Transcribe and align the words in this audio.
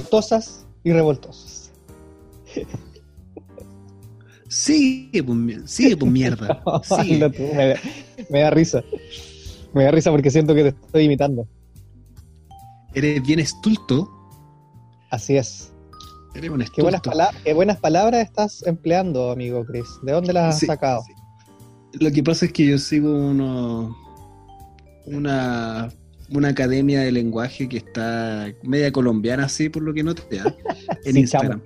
revoltosas 0.00 0.66
y 0.84 0.92
revoltosos. 0.92 1.70
Sigue, 4.48 5.22
pues, 5.22 5.38
sigue, 5.70 5.96
pues, 5.96 6.10
mierda. 6.10 6.62
Sigue. 6.82 7.24
Hazlo 7.24 7.30
tú, 7.30 7.42
me, 7.54 7.68
da- 7.68 7.80
me 8.30 8.40
da 8.40 8.50
risa. 8.50 8.82
Me 9.72 9.84
da 9.84 9.90
risa 9.92 10.10
porque 10.10 10.30
siento 10.30 10.54
que 10.54 10.62
te 10.64 10.68
estoy 10.70 11.04
imitando. 11.04 11.46
Eres 12.94 13.22
bien 13.22 13.38
estulto. 13.38 14.10
Así 15.10 15.36
es. 15.36 15.72
Eres 16.34 16.50
un 16.50 16.58
Qué 16.74 16.82
buenas, 16.82 16.98
estulto. 16.98 17.10
pala- 17.10 17.30
qué 17.44 17.52
buenas 17.54 17.78
palabras 17.78 18.24
estás 18.26 18.62
empleando, 18.66 19.30
amigo 19.30 19.64
Chris. 19.64 19.86
¿De 20.02 20.12
dónde 20.12 20.32
las 20.32 20.54
has 20.54 20.60
Sí, 20.60 20.66
sacado? 20.66 21.02
sí. 21.06 21.12
Lo 22.04 22.10
que 22.12 22.22
pasa 22.22 22.46
es 22.46 22.52
que 22.52 22.66
yo 22.66 22.78
sigo 22.78 23.12
uno, 23.12 23.96
una, 25.06 25.88
una 26.32 26.48
academia 26.48 27.00
de 27.00 27.12
lenguaje 27.12 27.68
que 27.68 27.78
está 27.78 28.52
media 28.62 28.92
colombiana, 28.92 29.44
así 29.44 29.68
por 29.68 29.82
lo 29.82 29.92
que 29.92 30.02
noté, 30.02 30.40
¿ah? 30.40 30.54
en 31.04 31.14
Sí, 31.14 31.20
Instagram. 31.20 31.60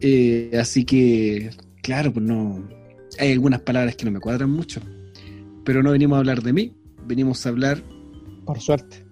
Eh, 0.00 0.50
así 0.60 0.84
que, 0.84 1.50
claro, 1.82 2.12
pues 2.12 2.24
no. 2.24 2.66
Hay 3.18 3.32
algunas 3.32 3.60
palabras 3.60 3.96
que 3.96 4.04
no 4.04 4.10
me 4.12 4.20
cuadran 4.20 4.50
mucho. 4.50 4.80
Pero 5.64 5.82
no 5.82 5.90
venimos 5.90 6.16
a 6.16 6.20
hablar 6.20 6.42
de 6.42 6.52
mí, 6.52 6.72
venimos 7.06 7.44
a 7.44 7.48
hablar 7.50 7.82
Por 8.46 8.60
suerte. 8.60 9.04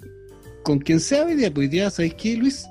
con 0.63 0.79
quien 0.79 1.01
sea 1.01 1.25
hoy 1.25 1.35
día. 1.35 1.53
Pues 1.53 1.67
hoy 1.67 1.69
día, 1.69 1.91
¿sabes 1.91 2.15
qué, 2.15 2.37
Luis? 2.37 2.67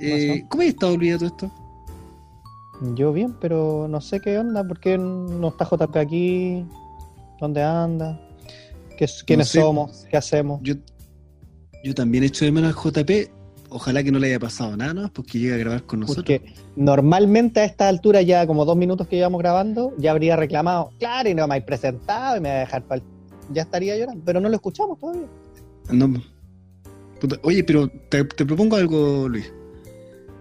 Eh, 0.00 0.44
¿Cómo 0.48 0.62
has 0.62 0.68
estado 0.70 0.94
olvidado 0.94 1.18
todo 1.30 1.48
esto? 1.48 2.94
Yo 2.94 3.12
bien, 3.12 3.34
pero 3.40 3.86
no 3.88 4.00
sé 4.00 4.20
qué 4.20 4.38
onda. 4.38 4.66
¿Por 4.66 4.80
qué 4.80 4.96
no 4.98 5.48
está 5.48 5.64
JP 5.64 5.96
aquí? 5.96 6.64
¿Dónde 7.40 7.62
anda? 7.62 8.20
¿Qué, 8.98 9.06
¿Quiénes 9.24 9.48
sé. 9.48 9.60
somos? 9.60 10.06
¿Qué 10.10 10.16
hacemos? 10.16 10.60
Yo, 10.64 10.74
yo 11.84 11.94
también 11.94 12.24
echo 12.24 12.44
de 12.44 12.50
menos 12.50 12.76
al 12.76 12.92
JP. 12.92 13.30
Ojalá 13.70 14.02
que 14.02 14.10
no 14.10 14.18
le 14.18 14.26
haya 14.26 14.40
pasado 14.40 14.76
nada, 14.76 14.92
¿no? 14.92 15.12
Porque 15.12 15.38
llega 15.38 15.54
a 15.54 15.58
grabar 15.58 15.84
con 15.84 16.00
nosotros. 16.00 16.24
Porque 16.24 16.54
normalmente 16.74 17.60
a 17.60 17.64
esta 17.64 17.88
altura, 17.88 18.22
ya 18.22 18.44
como 18.46 18.64
dos 18.64 18.76
minutos 18.76 19.06
que 19.06 19.14
llevamos 19.14 19.38
grabando, 19.38 19.94
ya 19.98 20.10
habría 20.10 20.34
reclamado, 20.34 20.90
claro, 20.98 21.28
y 21.28 21.34
no 21.34 21.46
me 21.46 21.54
habéis 21.54 21.66
presentado 21.66 22.38
y 22.38 22.40
me 22.40 22.48
va 22.48 22.56
a 22.56 22.58
dejar 22.60 22.82
pa'l-". 22.88 23.02
Ya 23.52 23.62
estaría 23.62 23.96
llorando, 23.96 24.24
pero 24.24 24.40
no 24.40 24.48
lo 24.48 24.56
escuchamos 24.56 24.98
todavía. 24.98 25.28
No. 25.92 26.12
Puta, 27.20 27.36
oye, 27.42 27.62
pero 27.62 27.88
te, 28.08 28.24
te 28.24 28.44
propongo 28.44 28.76
algo, 28.76 29.28
Luis. 29.28 29.52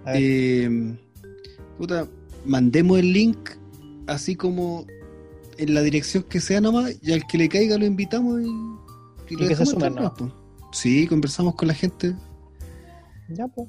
Eh, 0.08 0.96
puta, 1.78 2.08
mandemos 2.46 2.98
el 2.98 3.14
link 3.14 3.50
así 4.08 4.36
como 4.36 4.86
en 5.58 5.74
la 5.74 5.82
dirección 5.82 6.24
que 6.24 6.40
sea 6.40 6.62
nomás 6.62 6.96
y 7.02 7.14
al 7.14 7.26
que 7.28 7.38
le 7.38 7.50
caiga 7.50 7.78
lo 7.78 7.86
invitamos 7.86 8.42
y, 8.42 9.34
y 9.34 9.38
lo 9.38 9.48
que 9.48 9.56
se 9.56 9.66
sumen, 9.66 9.96
¿no? 9.96 10.14
po. 10.14 10.32
Sí, 10.72 11.08
conversamos 11.08 11.56
con 11.56 11.68
la 11.68 11.74
gente. 11.74 12.16
ya 13.30 13.48
pues. 13.48 13.68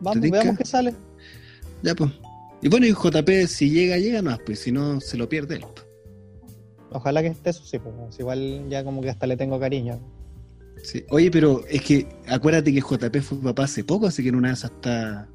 Vamos, 0.00 0.30
veamos 0.30 0.56
qué 0.58 0.64
sale. 0.64 0.94
Ya, 1.82 1.94
pues. 1.94 2.10
Y 2.62 2.68
bueno, 2.68 2.86
y 2.86 2.92
JP, 2.92 3.46
si 3.46 3.70
llega, 3.70 3.98
llega 3.98 4.22
nomás, 4.22 4.40
pues 4.44 4.60
si 4.60 4.72
no, 4.72 5.00
se 5.00 5.16
lo 5.16 5.28
pierde 5.28 5.56
él. 5.56 5.64
Ojalá 6.90 7.22
que 7.22 7.28
esté 7.28 7.50
eso, 7.50 7.64
sí, 7.64 7.78
pues. 7.78 8.18
Igual 8.18 8.68
ya 8.68 8.84
como 8.84 9.00
que 9.00 9.10
hasta 9.10 9.26
le 9.26 9.36
tengo 9.36 9.58
cariño. 9.60 10.00
Sí. 10.82 11.04
Oye, 11.10 11.30
pero 11.30 11.64
es 11.68 11.82
que 11.82 12.06
acuérdate 12.28 12.72
que 12.72 12.80
JP 12.80 13.16
fue 13.20 13.38
papá 13.38 13.64
hace 13.64 13.84
poco, 13.84 14.06
así 14.06 14.22
que 14.22 14.28
en 14.28 14.36
una 14.36 14.48
de 14.48 14.54
esas 14.54 14.70
está. 14.70 15.28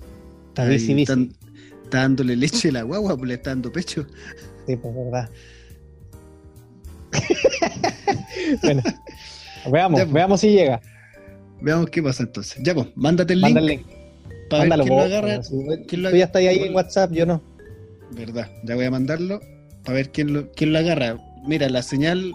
Está 0.50 0.64
ahí, 0.64 0.70
bici, 0.70 0.94
bici. 0.94 1.12
Está, 1.12 1.38
está 1.84 1.98
dándole 2.00 2.36
leche 2.36 2.70
a 2.70 2.74
la 2.74 2.84
guagua, 2.84 3.18
pues 3.18 3.28
le 3.28 3.34
está 3.36 3.52
dando 3.52 3.72
pecho. 3.72 4.06
Sí, 4.66 4.76
pues 4.78 4.96
verdad. 4.96 5.30
bueno, 8.64 8.82
veamos, 9.72 10.00
Ya, 10.00 10.06
pues. 10.06 10.14
veamos 10.14 10.42
si 10.42 10.52
llega. 10.52 10.82
Veamos 11.62 11.90
qué 11.90 12.04
pasa 12.04 12.24
entonces. 12.24 12.62
Ya, 12.64 12.74
pues, 12.74 12.88
mándate 12.96 13.34
el 13.34 13.42
link 13.42 13.58
el 13.58 13.66
link. 13.66 13.82
para 14.50 14.64
ver 14.64 14.70
Mándalo 14.70 14.84
quién 14.84 14.98
lo 14.98 15.04
agarra. 15.04 15.42
quién 15.88 16.04
lo 16.04 16.10
Tú 16.10 16.16
ya 16.18 16.26
estás 16.26 16.40
ahí 16.42 16.60
en 16.60 16.76
WhatsApp, 16.76 17.12
yo 17.12 17.26
no. 17.26 17.42
Verdad, 18.12 18.50
ya 18.64 18.76
voy 18.76 18.86
a 18.86 18.92
mandarlo 18.92 19.40
para 19.84 19.96
ver 19.96 20.12
quién 20.12 20.34
lo, 20.34 20.52
quién 20.52 20.74
lo 20.74 20.80
agarra. 20.80 21.18
Mira, 21.48 21.70
la 21.70 21.82
señal, 21.82 22.32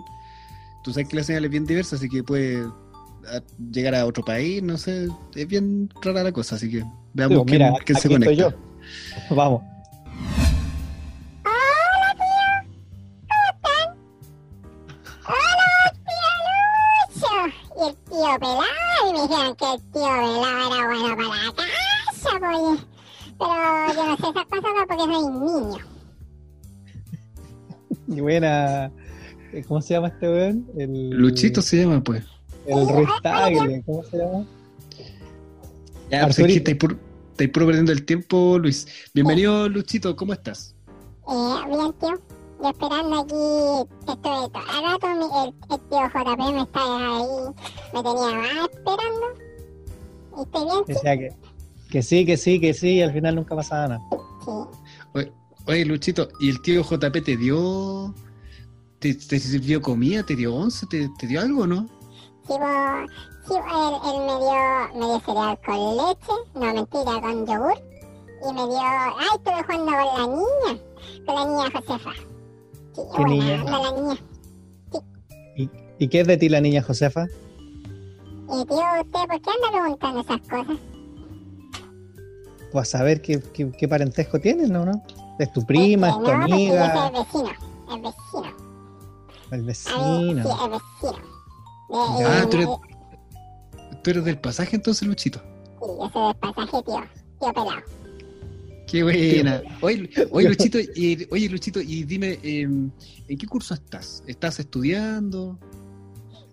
tú 0.85 0.93
sabes 0.93 1.09
que 1.09 1.17
la 1.17 1.23
señal 1.25 1.45
es 1.45 1.51
bien 1.51 1.65
diversa, 1.67 1.97
así 1.97 2.09
que 2.09 2.23
puede 2.23 2.63
a- 2.63 3.43
llegar 3.73 3.95
a 3.95 4.05
otro 4.07 4.25
país, 4.25 4.63
no 4.63 4.77
sé, 4.79 5.07
es 5.35 5.47
bien 5.47 5.89
rara 6.03 6.23
la 6.23 6.33
cosa, 6.33 6.57
así 6.57 6.71
que 6.71 6.79
veamos 7.15 7.31
Digo, 7.31 7.45
quién, 7.45 7.63
mira, 7.63 7.75
quién 7.85 7.99
se 7.99 8.09
conecta. 8.09 8.33
yo. 8.35 8.53
Vamos. 9.31 9.63
Que 19.29 19.35
el 19.45 19.57
tío 19.57 19.83
pelado 19.93 20.75
era 20.75 20.87
bueno 21.15 21.17
para 21.17 21.29
la 21.29 21.53
casa, 22.07 22.31
pues. 22.41 22.81
Pero 23.39 23.95
yo 23.95 24.07
no 24.07 24.17
sé 24.17 24.23
esas 24.31 24.47
cosas 24.47 24.73
no, 24.75 24.87
porque 24.87 25.05
soy 25.05 25.25
niño. 25.33 25.79
Y 28.09 28.21
buena. 28.21 28.91
eh, 29.53 29.63
¿Cómo 29.69 29.83
se 29.83 29.95
llama 29.95 30.09
este 30.09 30.29
weón? 30.29 30.67
El, 30.79 31.11
Luchito 31.11 31.61
se 31.61 31.77
llama, 31.79 32.03
pues. 32.03 32.25
El 32.67 32.89
Ruiz 32.89 33.09
Tagle, 33.23 33.83
¿cómo 33.85 34.03
se 34.05 34.17
llama? 34.19 34.45
Ya, 36.11 36.23
pues 36.25 36.31
es 36.31 36.37
que 36.37 36.43
Arturito. 36.43 36.59
estáis 36.59 36.77
puro, 36.79 36.97
estáis 37.33 37.51
puro 37.51 37.67
perdiendo 37.67 37.93
el 37.93 38.05
tiempo, 38.07 38.59
Luis. 38.59 38.87
Bienvenido, 39.13 39.69
Luchito, 39.69 40.17
¿cómo 40.17 40.33
estás? 40.33 40.75
Eh, 41.29 41.55
bien, 41.69 41.93
tío. 42.01 42.38
Yo 42.61 42.69
esperando 42.71 43.21
aquí, 43.21 43.89
estoy 44.01 44.17
todo 44.17 44.47
el 44.47 44.53
rato, 44.85 45.07
mi- 45.09 45.49
el, 45.49 45.55
el 45.71 45.81
tío 45.89 45.99
JP 46.09 46.53
me 46.55 46.63
está 46.63 46.81
ahí, 46.83 47.27
me 47.95 48.03
tenía 48.03 48.39
más 48.39 48.69
esperando. 48.73 49.27
¿Y 50.37 50.43
estoy 50.43 50.65
bien? 50.65 50.85
Decía 50.87 51.17
que, 51.19 51.37
que 51.91 52.03
sí, 52.03 52.27
que 52.27 52.37
sí, 52.37 52.61
que 52.61 52.75
sí, 52.75 52.89
y 52.95 53.03
al 53.03 53.13
final 53.13 53.37
nunca 53.37 53.55
pasaba 53.55 53.89
nada. 53.89 54.01
Sí. 54.45 54.51
Oye, 55.15 55.33
oye, 55.67 55.85
Luchito, 55.85 56.29
¿y 56.41 56.49
el 56.51 56.61
tío 56.63 56.83
JP 56.83 57.23
te 57.25 57.37
dio... 57.37 58.13
¿Te, 58.99 59.15
te 59.15 59.39
sirvió 59.39 59.81
comida? 59.81 60.25
¿Te 60.25 60.35
dio 60.35 60.53
once? 60.57 60.85
¿Te, 60.87 61.09
te 61.21 61.27
dio 61.29 61.41
algo, 61.41 61.65
no? 61.69 61.87
Sí, 62.49 62.55
vos- 62.55 63.11
sí, 63.47 63.55
él, 63.55 63.95
él 64.05 64.21
me 64.27 64.39
dio, 64.39 65.01
me 65.01 65.07
dio 65.07 65.21
cereal 65.21 65.59
con 65.65 65.97
leche, 65.97 66.33
no 66.55 66.75
mentira, 66.75 67.21
con 67.21 67.47
yogur. 67.47 67.79
Y 68.49 68.53
me 68.53 68.67
dio, 68.67 68.81
ay, 68.81 69.29
estuve 69.37 69.63
jugando 69.63 69.93
con 69.93 70.19
la 70.19 70.27
niña, 70.27 70.83
con 71.27 71.35
la 71.37 71.45
niña 71.45 71.71
Josefa. 71.73 72.11
Sí, 72.99 73.05
¿Qué 73.17 73.23
buena 73.23 73.29
niña? 73.29 73.65
la 73.79 73.93
niña. 73.93 74.17
¿Y 76.01 76.09
qué 76.09 76.21
es 76.21 76.27
de 76.27 76.37
ti 76.37 76.49
la 76.49 76.61
niña 76.61 76.83
Josefa? 76.83 77.27
Y 77.27 78.65
tío, 78.65 78.77
¿usted 78.77 79.29
por 79.29 79.41
qué 79.43 79.51
anda 79.51 79.71
preguntando 79.73 80.21
esas 80.21 80.41
cosas? 80.43 80.77
Pues 82.73 82.95
a 82.95 82.99
saber 82.99 83.21
qué, 83.23 83.41
qué, 83.53 83.71
qué 83.73 83.89
parentesco 83.89 84.39
tienes, 84.41 84.71
¿no? 84.71 84.85
¿no? 84.85 85.03
¿Es 85.39 85.53
tu 85.53 85.65
prima, 85.65 86.11
es 86.11 86.17
que 86.17 86.23
tu 86.23 86.27
no, 86.33 86.45
ese 86.45 86.53
amiga, 86.55 87.07
es 87.07 87.13
vecino, 87.13 87.51
es 87.51 88.03
vecino. 88.03 88.53
el 89.51 89.53
A 89.53 89.57
mí, 89.57 89.65
vecino? 90.35 90.43
sí, 90.45 90.51
es 90.51 90.71
vecino. 90.71 91.23
De- 91.89 92.23
eh, 92.23 92.27
Ah, 92.27 92.47
tú 92.51 92.57
eres- 92.57 92.69
eh, 92.69 93.97
¿Tú 94.03 94.11
eres 94.11 94.25
del 94.25 94.39
pasaje 94.41 94.77
entonces, 94.77 95.07
Luchito? 95.09 95.41
Sí, 95.41 95.87
yo 95.99 96.11
soy 96.13 96.27
del 96.27 96.37
pasaje, 96.37 96.83
tío. 96.83 97.03
Tío 97.41 97.53
pelado. 97.53 97.83
Qué 98.91 99.03
buena. 99.03 99.63
Oye, 99.83 100.09
oye, 100.31 100.49
Luchito, 100.49 100.79
y, 100.79 101.27
oye, 101.31 101.49
Luchito, 101.49 101.81
y 101.81 102.05
dime, 102.05 102.39
eh, 102.43 102.63
¿en 102.63 102.93
qué 103.39 103.47
curso 103.47 103.75
estás? 103.75 104.23
¿Estás 104.27 104.59
estudiando? 104.61 105.59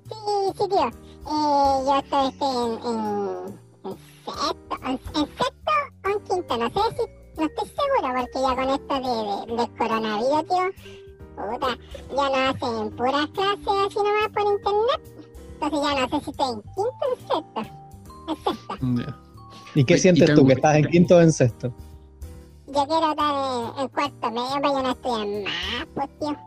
Sí, 0.09 0.15
sí, 0.57 0.63
tío. 0.69 0.87
Eh, 0.87 1.77
yo 1.85 1.99
estoy, 1.99 2.27
estoy 2.27 2.55
en, 2.55 2.71
en, 2.85 2.95
en 3.85 3.97
sexto, 4.25 4.75
en, 4.83 4.91
en 4.91 5.27
sexto 5.37 5.71
o 6.03 6.09
en 6.09 6.19
quinto, 6.25 6.57
no 6.57 6.67
sé 6.67 6.95
si, 6.97 7.39
no 7.39 7.45
estoy 7.45 7.67
seguro, 7.69 8.07
porque 8.19 8.39
ya 8.41 8.55
con 8.55 8.69
esto 8.69 8.95
de, 8.95 9.55
de- 9.55 9.61
del 9.61 9.77
coronavirus, 9.77 10.43
tío, 10.47 10.65
puta, 11.35 11.71
ya 12.09 12.25
no 12.29 12.37
hacen 12.49 12.95
puras 12.95 13.27
clases 13.31 13.75
así 13.87 13.97
nomás 13.97 14.29
por 14.33 14.43
internet. 14.53 15.01
Entonces 15.53 15.79
ya 15.81 15.91
no 16.01 16.19
sé 16.19 16.25
si 16.25 16.31
estoy 16.31 16.49
en 16.53 16.61
quinto 16.61 17.01
o 17.01 17.07
en 17.09 17.17
sexto. 17.27 17.61
En 18.27 18.35
sexto. 18.43 19.15
¿Y 19.73 19.83
qué 19.83 19.97
sientes 19.97 20.29
y 20.29 20.33
tú, 20.35 20.45
que 20.45 20.53
estás 20.53 20.75
en 20.77 20.85
quinto 20.87 21.15
o 21.17 21.21
en 21.21 21.31
sexto? 21.33 21.73
Yo 22.75 22.85
quiero 22.85 23.11
estar 23.11 23.33
en, 23.33 23.79
en 23.79 23.87
cuarto 23.87 24.31
medio, 24.31 24.55
pero 24.55 24.73
yo 24.73 24.83
no 24.83 24.91
estoy 24.91 25.43
más, 25.43 25.87
pues, 25.93 26.09
tío. 26.19 26.37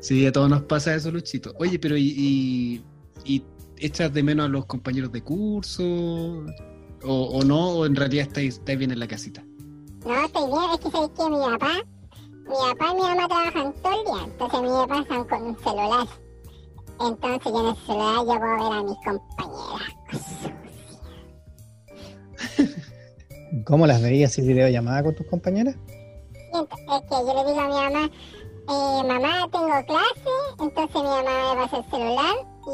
Sí, 0.00 0.24
a 0.26 0.30
todos 0.32 0.48
nos 0.50 0.62
pasa 0.62 0.94
eso, 0.94 1.10
Luchito. 1.10 1.52
Oye, 1.58 1.78
pero 1.80 1.96
¿y, 1.96 2.14
y, 2.16 2.84
y 3.24 3.44
echas 3.78 4.12
de 4.12 4.22
menos 4.22 4.46
a 4.46 4.48
los 4.48 4.66
compañeros 4.66 5.10
de 5.10 5.22
curso? 5.22 5.82
¿O, 7.02 7.24
o 7.24 7.42
no? 7.42 7.70
¿O 7.70 7.86
en 7.86 7.96
realidad 7.96 8.26
estáis, 8.28 8.54
estáis 8.54 8.78
bien 8.78 8.92
en 8.92 9.00
la 9.00 9.08
casita? 9.08 9.42
No, 10.04 10.24
estoy 10.24 10.46
bien, 10.46 10.70
es 10.74 10.78
que 10.78 10.90
sabéis 10.90 11.10
que 11.16 11.28
mi 11.30 11.38
papá, 11.38 11.72
mi 12.28 12.54
papá 12.70 12.92
y 12.92 12.94
mi 12.94 13.00
mamá 13.00 13.28
trabajan 13.28 13.74
todo 13.82 13.98
el 13.98 14.04
día, 14.04 14.24
entonces 14.24 14.60
mi 14.62 14.68
papá 14.68 15.00
están 15.00 15.24
con 15.24 15.42
un 15.42 15.58
celular. 15.58 16.06
Entonces 17.00 17.52
yo 17.52 17.60
en 17.60 17.66
el 17.66 17.76
celular 17.76 18.16
yo 18.18 18.24
puedo 18.26 18.70
ver 18.70 18.78
a 18.78 18.82
mis 18.82 18.98
compañeras. 19.04 19.94
¿Cómo 23.62 23.86
las 23.86 24.02
veías 24.02 24.32
si 24.32 24.42
videollamada 24.42 25.04
con 25.04 25.14
tus 25.14 25.26
compañeras? 25.26 25.76
Es 26.52 27.02
que 27.02 27.14
yo 27.14 27.34
le 27.34 27.44
digo 27.44 27.60
a 27.60 27.68
mi 27.68 27.74
mamá, 27.74 28.10
eh, 28.68 29.02
mamá, 29.06 29.48
tengo 29.52 29.68
clase, 29.86 30.34
entonces 30.60 30.96
mi 30.96 31.08
mamá 31.08 31.54
me 31.54 31.62
pasa 31.62 31.76
el 31.78 31.84
celular 31.90 32.36
y, 32.66 32.70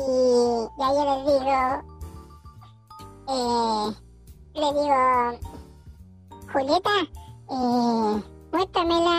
y 0.79 0.83
ahí 0.83 0.95
yo 0.97 1.05
les 1.05 1.21
digo, 1.27 1.59
eh, 3.29 3.87
le 4.55 4.69
digo, 4.81 5.01
Julieta, 6.53 6.97
eh, 7.51 8.13
muéstrame 8.53 8.97
la, 9.01 9.19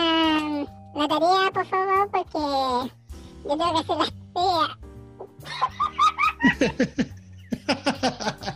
la 0.94 1.04
tarea, 1.08 1.50
por 1.52 1.66
favor, 1.66 2.10
porque 2.10 2.42
yo 3.44 3.56
tengo 3.56 3.72
que 3.72 3.80
hacer 3.80 3.96
la 3.98 4.06
tarea. 4.34 4.68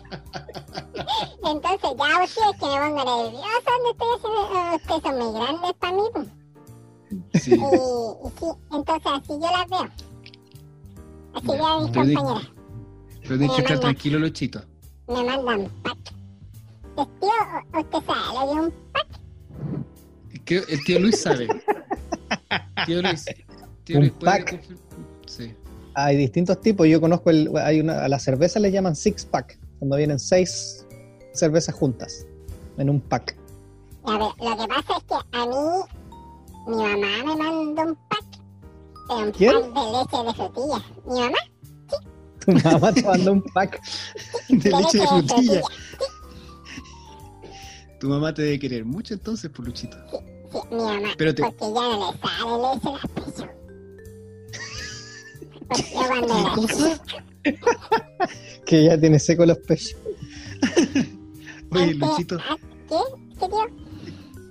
Entonces 1.47 1.81
ya 1.97 2.25
ustedes 2.25 2.57
que 2.59 2.67
me 2.67 2.97
pongo 2.97 3.05
nerviosa 3.05 3.71
donde 3.71 3.91
estoy 3.93 4.09
haciendo, 4.17 4.77
ustedes 4.77 5.03
son 5.03 5.15
muy 5.19 5.41
grandes 5.41 5.73
para 5.79 5.93
mí. 5.93 6.03
pues. 6.13 6.27
Sí. 7.43 7.51
Y, 7.53 7.55
y 7.55 8.31
sí, 8.39 8.47
entonces 8.73 9.13
así 9.15 9.29
yo 9.29 9.39
las 9.39 9.69
veo. 9.69 9.89
Así 11.35 11.47
veo 11.47 11.67
a 11.67 11.81
mis 11.81 11.91
pero 11.91 12.05
compañeras. 12.05 12.51
Pero 13.23 13.39
tienes 13.39 13.57
que 13.57 13.63
estar 13.63 13.81
tranquilo, 13.81 14.19
Luchito. 14.19 14.63
Me 15.09 15.25
mandan 15.25 15.71
pack. 15.83 15.99
Pues, 16.97 17.09
tío, 17.21 17.81
¿usted 17.81 17.99
sabe 18.07 18.31
que 18.33 18.53
es 18.53 18.59
un 18.59 18.75
pack? 18.93 19.09
El 20.71 20.85
tío 20.85 20.99
Luis 21.01 21.21
sabe. 21.21 21.49
Tío 22.87 23.03
Luis. 23.03 23.25
Tío 23.85 23.97
Un 23.97 24.03
Luis 24.03 24.13
puede 24.19 24.45
pack. 24.45 24.65
Sí. 25.27 25.55
Hay 25.95 26.17
distintos 26.17 26.61
tipos. 26.61 26.87
Yo 26.87 27.01
conozco 27.01 27.31
el, 27.31 27.51
hay 27.57 27.81
una, 27.81 28.05
a 28.05 28.09
la 28.09 28.19
cerveza 28.19 28.59
le 28.61 28.71
llaman 28.71 28.97
six 28.97 29.25
pack, 29.25 29.59
cuando 29.79 29.97
vienen 29.97 30.19
seis 30.19 30.86
cervezas 31.39 31.75
juntas 31.75 32.27
en 32.79 32.91
un 32.91 33.01
pack. 33.01 33.37
A 34.05 34.13
ver, 34.13 34.21
lo 34.21 34.57
que 34.57 34.69
pasa 34.69 34.97
es 34.99 35.05
que 35.05 35.15
a 35.33 35.47
mí, 35.47 35.57
mi 36.69 36.77
mamá 36.77 37.25
me 37.25 37.37
mandó 37.37 37.83
un 37.83 37.95
pack. 38.09 38.25
Pero 39.09 39.21
un 39.21 39.33
¿Quién? 39.33 39.53
pack 39.53 39.65
de 39.75 39.83
leche 39.93 40.25
de 40.25 40.35
frutilla. 40.35 40.85
Mi 41.07 41.21
mamá, 41.21 41.39
Tu 42.45 42.53
mamá 42.53 42.93
te 42.93 43.03
mandó 43.03 43.33
un 43.33 43.43
pack. 43.43 43.81
De 44.49 44.57
de 44.59 44.71
leche 44.71 44.99
de 44.99 45.07
frutilla. 45.07 45.35
frutilla. 45.35 45.63
Tu 47.99 48.09
mamá 48.09 48.35
te 48.35 48.43
debe 48.43 48.59
querer 48.59 48.85
mucho 48.85 49.15
entonces, 49.15 49.51
por 49.51 49.65
Luchito. 49.67 49.97
Sí, 50.11 50.59
mi 50.71 50.77
mamá. 50.83 51.09
Pero 51.17 51.35
te- 51.35 51.43
Porque 51.43 51.65
ya 51.73 51.81
no 51.81 52.13
le 52.13 52.19
sale 52.21 52.63
leche 52.63 52.91
yo 52.91 53.09
cuando 53.09 53.41
¿Qué 55.75 55.99
era 55.99 56.55
cosa? 56.55 57.01
Que 58.67 58.85
ya 58.85 58.99
tiene 58.99 59.19
seco 59.19 59.47
los 59.47 59.59
pechos. 59.59 59.97
Oye, 61.77 61.95
Luchito. 61.95 62.39
¿Qué? 62.89 62.97
¿Qué 63.39 63.47
tío? 63.49 63.59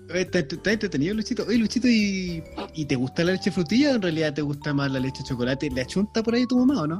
Oye, 0.09 0.21
¿Está, 0.21 0.39
está 0.39 0.71
entretenido, 0.71 1.15
Luchito? 1.15 1.43
Oye, 1.47 1.57
Luchito, 1.57 1.87
¿y, 1.87 2.43
¿y 2.73 2.85
te 2.85 2.95
gusta 2.95 3.23
la 3.23 3.31
leche 3.33 3.51
frutilla 3.51 3.91
o 3.91 3.95
en 3.95 4.01
realidad 4.01 4.33
te 4.33 4.41
gusta 4.41 4.73
más 4.73 4.91
la 4.91 4.99
leche 4.99 5.23
de 5.23 5.29
chocolate? 5.29 5.69
¿Le 5.69 5.81
achunta 5.81 6.21
por 6.21 6.35
ahí 6.35 6.45
tu 6.45 6.57
mamá 6.57 6.81
o 6.81 6.87
no? 6.87 6.97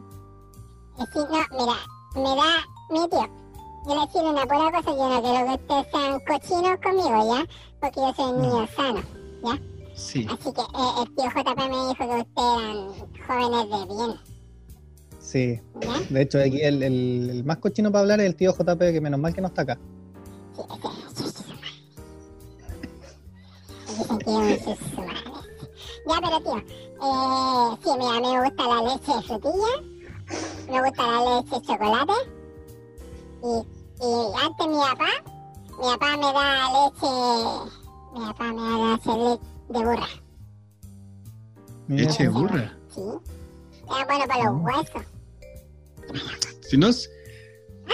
Eh, 0.97 1.03
Sí, 1.13 1.19
no, 1.19 1.27
mira, 1.59 1.75
me 2.15 2.35
da 2.35 2.65
mi 2.89 3.09
tío. 3.09 3.45
Yo 3.87 3.93
le 3.93 4.01
decía 4.07 4.21
una 4.23 4.41
pura 4.45 4.71
cosa, 4.71 4.91
yo 4.97 5.09
no 5.09 5.21
quiero 5.21 5.45
que 5.45 5.53
ustedes 5.53 5.85
sean 5.91 6.19
cochinos 6.27 6.79
conmigo, 6.81 7.35
¿ya? 7.35 7.45
Porque 7.79 7.99
yo 7.99 8.13
soy 8.15 8.41
niño 8.41 8.67
sano. 8.75 9.01
Sí. 9.95 10.27
Así 10.29 10.51
que 10.51 10.61
eh, 10.61 11.03
el 11.03 11.15
tío 11.15 11.25
JP 11.25 11.57
me 11.57 11.65
dijo 11.67 11.95
que 11.95 12.03
ustedes 12.03 12.27
eran 12.35 12.87
jóvenes 13.27 13.69
de 13.69 13.95
bien, 13.95 14.19
Sí. 15.19 15.61
¿ya? 15.81 15.99
De 16.09 16.21
hecho, 16.21 16.39
aquí 16.39 16.61
el, 16.61 16.81
el- 16.83 17.29
el 17.29 17.43
más 17.45 17.57
cochino 17.57 17.91
para 17.91 18.01
hablar 18.01 18.19
es 18.21 18.25
el 18.27 18.35
tío 18.35 18.53
JP, 18.53 18.79
que 18.91 18.99
menos 19.01 19.19
mal 19.19 19.33
que 19.33 19.41
no 19.41 19.47
está 19.47 19.61
acá. 19.61 19.79
Ya, 26.07 26.19
pero 26.21 26.39
tío, 26.41 26.57
eh, 26.57 27.77
sí, 27.83 27.89
mira, 27.97 28.19
me 28.21 28.29
gusta 28.43 28.63
la 28.67 28.81
leche 28.83 29.11
de 29.15 29.21
frutilla, 29.23 29.73
me 30.69 30.81
gusta 30.81 31.03
la 31.03 31.19
leche 31.41 31.55
de 31.55 31.61
chocolate, 31.65 32.17
y, 33.43 33.45
y 34.01 34.07
antes 34.43 34.67
mi 34.67 34.77
papá, 34.77 35.11
mi 35.79 35.85
papá 35.91 36.09
me 36.17 36.29
da 36.33 36.47
leche, 36.73 37.11
mi 38.13 38.19
papá 38.25 38.45
me 38.53 38.61
da 38.61 38.75
leche 38.91 39.11
de, 39.11 39.79
de 39.79 39.85
burra, 39.85 40.09
Leche 41.87 42.23
de 42.23 42.29
burra. 42.29 42.77
¿sí? 42.93 43.01
Es 43.01 44.07
bueno 44.07 44.25
para 44.27 44.43
los 44.43 44.61
huesos. 44.61 45.03
Si 46.61 46.77
no, 46.77 46.89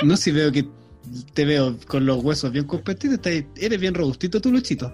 no 0.03 0.17
si 0.17 0.31
veo 0.31 0.51
que 0.51 0.67
te 1.33 1.45
veo 1.45 1.75
con 1.87 2.05
los 2.05 2.23
huesos 2.23 2.51
bien 2.51 2.65
competidos, 2.65 3.15
estás- 3.15 3.43
eres 3.57 3.79
bien 3.79 3.93
robustito 3.93 4.39
tú, 4.41 4.51
Luchito. 4.51 4.91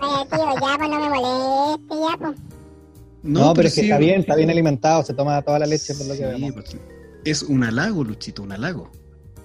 Oye, 0.00 0.26
tío, 0.30 0.38
ya, 0.60 0.78
pues 0.78 0.90
no 0.90 1.00
me 1.00 1.08
moleste, 1.08 1.94
ya, 1.94 2.16
pues. 2.18 2.38
No, 3.22 3.52
pero, 3.52 3.68
es 3.68 3.74
que 3.74 3.80
sí- 3.82 3.86
está 3.88 3.98
bien, 3.98 4.20
está 4.20 4.34
bien 4.34 4.48
alimentado, 4.50 5.02
se 5.04 5.12
toma 5.14 5.42
toda 5.42 5.58
la 5.58 5.66
leche 5.66 5.94
por 5.94 6.06
lo 6.06 6.12
que 6.14 6.18
Sí, 6.18 6.24
vemos. 6.24 6.52
pues, 6.54 6.76
es 7.24 7.42
un 7.42 7.62
halago, 7.64 8.02
Luchito, 8.02 8.42
un 8.42 8.52
halago. 8.52 8.90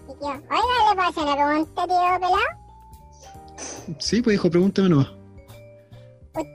Y 0.10 0.14
tío, 0.20 0.28
oiga, 0.30 0.40
¿le 0.90 0.96
puedo 0.96 1.10
hacer 1.10 1.24
una 1.24 1.36
pregunta, 1.36 1.86
tío 1.88 1.98
pelado? 2.20 3.96
Sí, 4.00 4.22
pues 4.22 4.36
hijo, 4.36 4.50
pregúntame 4.50 4.90
nomás. 4.90 5.08
Usted, 6.34 6.52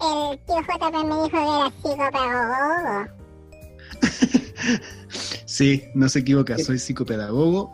el 0.00 0.38
tío 0.46 0.56
JP 0.62 1.04
me 1.04 1.14
dijo 1.14 1.28
que 1.30 1.36
era 1.36 1.72
psicopedagogo. 1.82 3.06
Sí, 5.46 5.84
no 5.94 6.08
se 6.08 6.20
equivoca, 6.20 6.56
Sí. 6.56 6.64
soy 6.64 6.78
psicopedagogo 6.78 7.70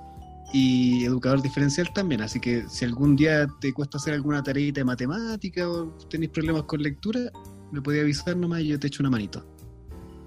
y 0.53 1.05
educador 1.05 1.41
diferencial 1.43 1.93
también, 1.93 2.23
así 2.23 2.41
que 2.41 2.65
si 2.69 2.85
algún 2.85 3.15
día 3.17 3.47
te 3.61 3.73
cuesta 3.73 3.99
hacer 3.99 4.15
alguna 4.15 4.43
tareita 4.43 4.81
de 4.81 4.85
matemática 4.85 5.69
o 5.69 5.87
tenéis 6.09 6.33
problemas 6.33 6.65
con 6.65 6.83
lectura, 6.83 7.21
me 7.71 7.81
podía 7.81 8.03
avisar 8.03 8.37
nomás 8.37 8.61
y 8.63 8.69
yo 8.69 8.79
te 8.81 8.89
echo 8.89 9.03
una 9.03 9.11
manito. 9.11 9.45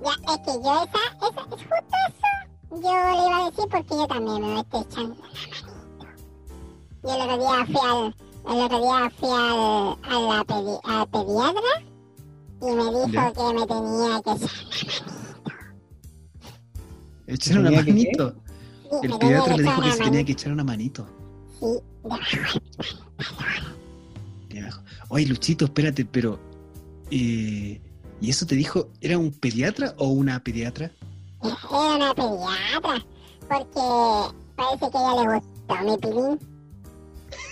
Ya, 0.04 0.12
es 0.34 0.40
que 0.40 0.54
yo 0.54 0.84
esa, 0.84 1.00
esa, 1.18 1.42
es 1.42 1.48
justo 1.50 1.75
eso. 1.75 2.28
Yo 2.72 2.78
le 2.80 3.28
iba 3.28 3.38
a 3.46 3.50
decir 3.50 3.66
porque 3.70 3.90
yo 3.90 4.08
también 4.08 4.42
me 4.42 4.60
estoy 4.62 4.81
echando 4.81 5.14
una 5.16 5.22
manito. 5.22 5.68
Yo 7.04 7.14
el 7.16 7.22
otro 7.22 7.38
día 7.38 7.66
fui 7.66 7.90
al, 7.90 8.16
el 8.56 8.62
otro 8.64 8.80
día 8.81 9.12
fui 9.19 9.30
al, 9.30 9.98
a 10.04 10.36
la 10.38 10.46
pedi- 10.46 10.80
al 10.84 11.08
pediatra 11.10 11.84
y 12.62 12.66
me 12.66 12.84
dijo 12.86 13.12
Ya. 13.12 13.34
que 13.34 13.54
me 13.54 13.68
tenía 13.68 14.22
que 14.22 14.31
echar 14.31 14.50
Echar 17.28 17.59
una 17.59 17.69
¿Tenía 17.69 17.80
que 17.80 17.86
qué? 17.86 17.92
manito. 17.94 18.36
El 19.02 19.09
me 19.12 19.18
pediatra 19.19 19.56
le 19.56 19.64
dijo 19.64 19.81
que 19.81 19.92
se 19.92 20.04
tenía 20.04 20.23
que 20.23 20.31
echar 20.33 20.52
una 20.52 20.64
manito. 20.64 21.07
Sí, 21.59 21.80
me 22.06 22.18
Oye, 25.09 25.26
Luchito, 25.28 25.66
espérate, 25.66 26.06
pero... 26.06 26.40
eh, 27.12 27.81
¿Y 28.21 28.30
eso 28.30 28.45
te 28.45 28.56
dijo, 28.56 28.88
era 29.02 29.18
un 29.18 29.31
pediatra 29.31 29.94
o 29.97 30.07
una 30.09 30.42
pediatra? 30.44 30.92
Era 31.44 31.56
una 31.95 32.14
pediatra 32.14 33.06
porque 33.50 34.35
parece 34.56 34.90
que 34.92 34.97
a 34.97 35.12
ella 35.12 35.21
le 35.21 35.40
gustó 35.40 35.76
mi 35.83 35.97
pilín. 35.97 36.40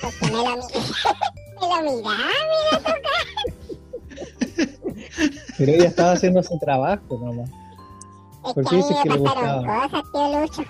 Porque 0.02 0.26
me 0.26 0.32
lo, 0.32 0.56
mi- 0.56 0.64
me 1.62 1.68
lo 1.68 2.02
miraba, 2.02 2.32
mira. 2.82 2.96
Pero 5.58 5.72
ella 5.74 5.88
estaba 5.88 6.12
haciendo 6.14 6.42
su 6.42 6.58
trabajo 6.60 7.20
nomás. 7.22 7.50
Es 8.48 8.54
¿Por 8.54 8.64
que 8.64 8.70
a 8.70 8.72
mí 8.72 8.78
dices 8.78 8.98
me 8.98 9.04
que 9.04 9.10
le 9.10 9.20
pasaron 9.24 9.66
cosas, 9.66 10.04
tío 10.12 10.42
Lucho. 10.42 10.64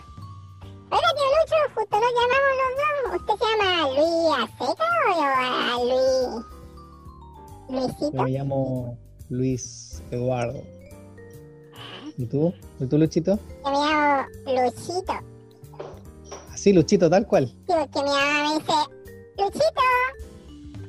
Oiga, 0.91 1.09
tío 1.15 1.27
Lucho, 1.37 1.55
justo 1.75 1.95
nos 1.99 2.11
llamamos 2.17 2.53
los 2.61 2.71
dos. 2.77 3.21
¿Usted 3.21 3.33
se 3.39 3.45
llama 3.51 3.69
Luis 3.95 4.27
Aceca 4.43 4.87
o 5.07 5.11
yo 5.15 5.27
a 5.27 5.83
Luis... 5.83 6.45
Yo 7.69 7.79
Luisito? 7.79 8.23
me 8.23 8.29
llamo 8.31 8.97
Luis 9.29 10.03
Eduardo. 10.11 10.61
¿Y 12.17 12.25
tú? 12.25 12.53
¿Y 12.79 12.85
tú, 12.87 12.97
Luchito? 12.97 13.39
Yo 13.63 13.71
me 13.71 13.77
llamo 13.77 14.27
Luchito. 14.45 15.13
Así, 16.51 16.73
Luchito, 16.73 17.09
tal 17.09 17.25
cual. 17.25 17.47
Sí, 17.47 17.53
porque 17.67 18.03
mi 18.03 18.09
mamá 18.09 18.49
me 18.49 18.59
dice, 18.59 18.73
Luchito, 19.37 19.81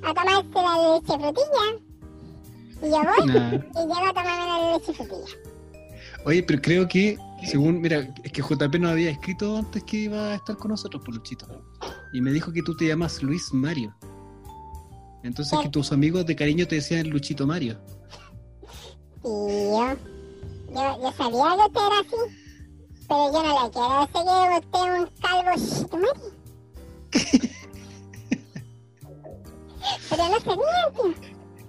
a 0.04 0.14
tomarse 0.14 0.54
la 0.54 0.94
leche 0.94 1.12
frutilla. 1.18 1.64
Y 2.82 2.90
yo 2.90 2.98
voy 2.98 3.26
Nah. 3.28 3.54
y 3.54 3.86
llego 3.86 4.06
a 4.06 4.12
tomarme 4.12 4.46
la 4.46 4.72
leche 4.78 4.92
frutilla. 4.92 5.36
Oye, 6.24 6.42
pero 6.42 6.60
creo 6.60 6.88
que, 6.88 7.16
según, 7.46 7.80
mira, 7.80 8.08
es 8.22 8.32
que 8.32 8.42
JP 8.42 8.78
nos 8.78 8.92
había 8.92 9.10
escrito 9.10 9.56
antes 9.56 9.82
que 9.84 9.96
iba 9.98 10.32
a 10.32 10.34
estar 10.36 10.56
con 10.56 10.70
nosotros, 10.70 11.02
por 11.04 11.14
Luchito. 11.14 11.46
Y 12.12 12.20
me 12.20 12.30
dijo 12.30 12.52
que 12.52 12.62
tú 12.62 12.76
te 12.76 12.86
llamas 12.86 13.22
Luis 13.22 13.52
Mario. 13.52 13.94
Entonces 15.22 15.58
que 15.60 15.68
tus 15.68 15.92
amigos 15.92 16.26
de 16.26 16.36
cariño 16.36 16.66
te 16.66 16.76
decían 16.76 17.08
Luchito 17.08 17.46
Mario. 17.46 17.78
Y 19.24 19.28
yo, 19.28 19.96
yo, 20.74 21.02
yo 21.02 21.12
sabía 21.16 21.56
que 21.56 21.66
usted 21.66 21.80
era 21.86 21.98
así, 22.00 22.16
pero 23.08 23.32
yo 23.32 23.42
no 23.42 23.64
le 23.64 23.70
quiero 23.70 24.00
decir 24.00 24.12
que 24.12 24.58
usted 24.58 24.80
es 24.82 25.00
un 25.00 25.06
calvo 25.20 25.52
shitumari. 25.56 26.20
pero 30.10 30.22
no 30.28 30.40
sabía, 30.40 30.84
tío. 30.94 31.14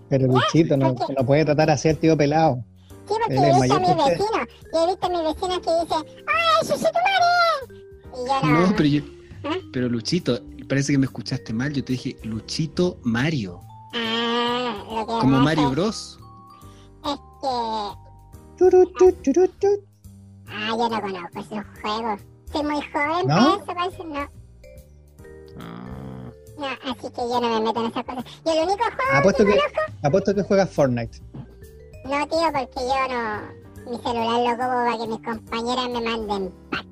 Pero 0.09 0.27
Luchito 0.27 0.77
no, 0.77 0.95
no 1.17 1.25
puede 1.25 1.45
tratar 1.45 1.69
así 1.69 1.89
al 1.89 1.97
tío 1.97 2.17
pelado. 2.17 2.63
Sí, 3.07 3.13
porque 3.19 3.35
he 3.35 3.53
visto 3.61 3.73
a 3.73 3.79
usted. 3.79 4.17
vecinos. 4.17 4.47
Yo 4.73 4.83
he 4.83 4.87
visto 4.87 5.05
a 5.05 5.09
mis 5.09 5.23
vecinos 5.23 5.59
que 5.59 5.71
dicen, 5.81 6.25
¡Ay, 6.27 6.67
shitumari! 6.67 7.29
Y 8.13 8.27
yo 8.27 8.41
no. 8.41 8.67
No, 8.67 8.75
pero 8.75 8.89
yo, 8.89 9.01
¿Ah? 9.43 9.57
pero 9.73 9.89
Luchito, 9.89 10.39
parece 10.69 10.91
que 10.93 10.97
me 10.97 11.05
escuchaste 11.05 11.53
mal. 11.53 11.73
Yo 11.73 11.83
te 11.83 11.93
dije 11.93 12.15
Luchito 12.23 12.97
Mario, 13.03 13.59
Ah, 13.93 14.83
lo 14.89 14.99
que 14.99 15.05
como 15.05 15.21
pasa 15.31 15.43
Mario 15.43 15.69
Bros. 15.71 16.19
Es 17.05 17.15
que. 17.15 17.47
Ah, 20.55 20.69
yo 20.69 20.89
no 20.89 21.01
conozco 21.01 21.39
esos 21.39 21.65
juegos. 21.81 22.21
Soy 22.51 22.63
muy 22.63 22.81
joven 22.91 23.27
¿No? 23.27 23.65
para 23.65 23.87
eso, 23.87 23.97
parece, 23.97 24.03
no. 24.05 24.29
No, 26.55 26.67
así 26.67 27.01
que 27.09 27.21
yo 27.21 27.41
no 27.41 27.49
me 27.49 27.61
meto 27.65 27.79
en 27.83 27.87
esas 27.91 28.03
cosas. 28.05 28.23
Yo 28.45 28.51
el 28.53 28.59
único 28.67 28.83
juego 28.83 29.17
Apuesto 29.17 29.43
que 29.45 29.51
que, 29.51 29.57
conozco, 29.57 29.81
apuesto 30.03 30.35
que 30.35 30.43
juegas 30.43 30.69
Fortnite. 30.69 31.17
No 32.05 32.27
tío, 32.27 32.51
porque 32.51 32.79
yo 32.79 33.07
no, 33.13 33.91
mi 33.91 33.97
celular 33.97 34.39
lo 34.39 34.49
ocupo 34.51 34.67
para 34.67 34.97
que 34.97 35.07
mis 35.07 35.19
compañeras 35.19 35.89
me 35.89 36.01
manden 36.01 36.53
pack. 36.69 36.85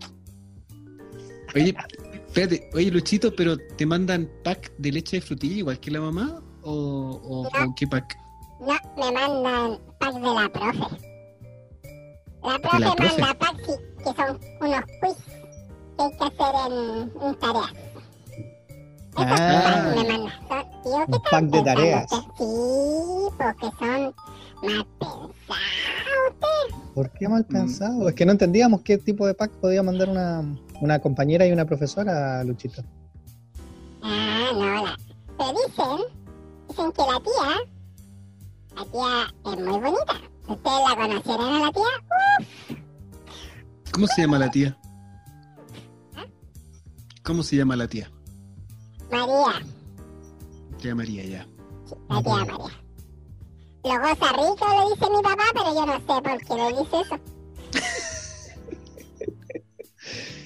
Oye, 1.56 1.75
espérate, 2.27 2.70
oye 2.74 2.91
Luchito, 2.91 3.36
pero 3.36 3.58
¿te 3.58 3.86
mandan 3.86 4.30
pack 4.44 4.72
de 4.77 4.91
leche 4.91 5.18
de 5.18 5.22
frutilla 5.22 5.56
igual 5.58 5.80
que 5.80 5.91
la 5.91 6.01
mamá? 6.01 6.41
¿O, 6.63 6.72
o, 6.74 7.41
o 7.48 7.75
qué 7.75 7.88
pack? 7.88 8.18
No, 8.62 8.74
me 8.98 9.12
mandan 9.12 9.80
pack 10.00 10.13
de 10.13 10.20
la 10.22 10.50
profe. 10.50 10.96
La 12.44 12.58
profe, 12.60 12.80
la 12.80 12.96
profe? 12.96 13.22
manda 13.22 13.34
pack 13.39 13.58
sí, 13.65 13.72
que 13.98 14.03
son 14.15 14.39
unos 14.62 14.86
quiz 15.01 15.18
que 15.98 16.03
hay 16.03 16.12
que 16.18 16.24
hacer 16.24 16.56
en, 16.72 17.12
en 17.27 17.36
tareas. 17.39 17.74
Esos 19.12 19.25
Ah. 19.39 19.62
packs 19.65 19.96
me 19.98 20.03
mandan. 20.08 20.48
Son, 20.48 20.82
tío, 20.84 21.06
¿qué 21.12 21.30
pack 21.30 21.44
de 21.46 21.63
tareas. 21.63 22.10
Sí, 22.10 23.25
porque 23.38 23.70
son 23.77 24.15
más 24.62 24.86
pensados 25.00 25.32
usted. 26.30 26.94
¿Por 26.94 27.10
qué 27.12 27.27
mal 27.27 27.46
pensado? 27.46 28.10
Es 28.10 28.15
que 28.15 28.25
no 28.25 28.32
entendíamos 28.32 28.82
qué 28.82 28.98
tipo 28.98 29.25
de 29.25 29.34
pack 29.34 29.51
podía 29.53 29.82
mandar 29.84 30.10
una, 30.10 30.44
una 30.82 31.00
compañera 31.00 31.48
y 31.48 31.51
una 31.51 31.65
profesora, 31.65 32.44
Luchito. 32.44 32.84
Ah, 34.01 34.50
no, 34.53 34.84
la... 34.86 34.98
Pero 35.38 35.53
dicen, 35.68 36.08
dicen 36.68 36.91
que 36.91 37.01
la 37.01 37.20
tía, 37.20 37.50
la 38.75 38.86
tía 38.86 39.53
es 39.53 39.60
muy 39.60 39.80
bonita. 39.80 40.22
¿Ustedes 40.48 40.82
la 40.89 40.96
conocieron 40.96 41.53
a 41.53 41.60
la 41.60 41.72
tía? 41.72 42.77
¿Cómo 43.91 44.08
se 44.08 44.22
llama 44.22 44.39
la 44.39 44.51
tía? 44.51 44.77
¿Cómo 47.24 47.44
se 47.44 47.56
llama 47.56 47.75
la 47.75 47.88
tía? 47.88 48.12
María, 49.12 49.65
Tía 50.80 50.96
María, 50.96 51.24
ya. 51.25 51.48
la 52.10 52.22
tía 52.24 52.34
María. 52.46 52.81
Lo 53.84 53.92
goza 54.00 54.32
rico, 54.34 54.66
le 54.70 54.90
dice 54.94 55.10
mi 55.10 55.22
papá, 55.24 55.44
pero 55.54 55.74
yo 55.74 55.86
no 55.86 55.94
sé 55.94 56.22
por 56.22 56.38
qué 56.46 56.54
le 56.56 56.82
dice 56.82 57.02
eso. 57.02 57.16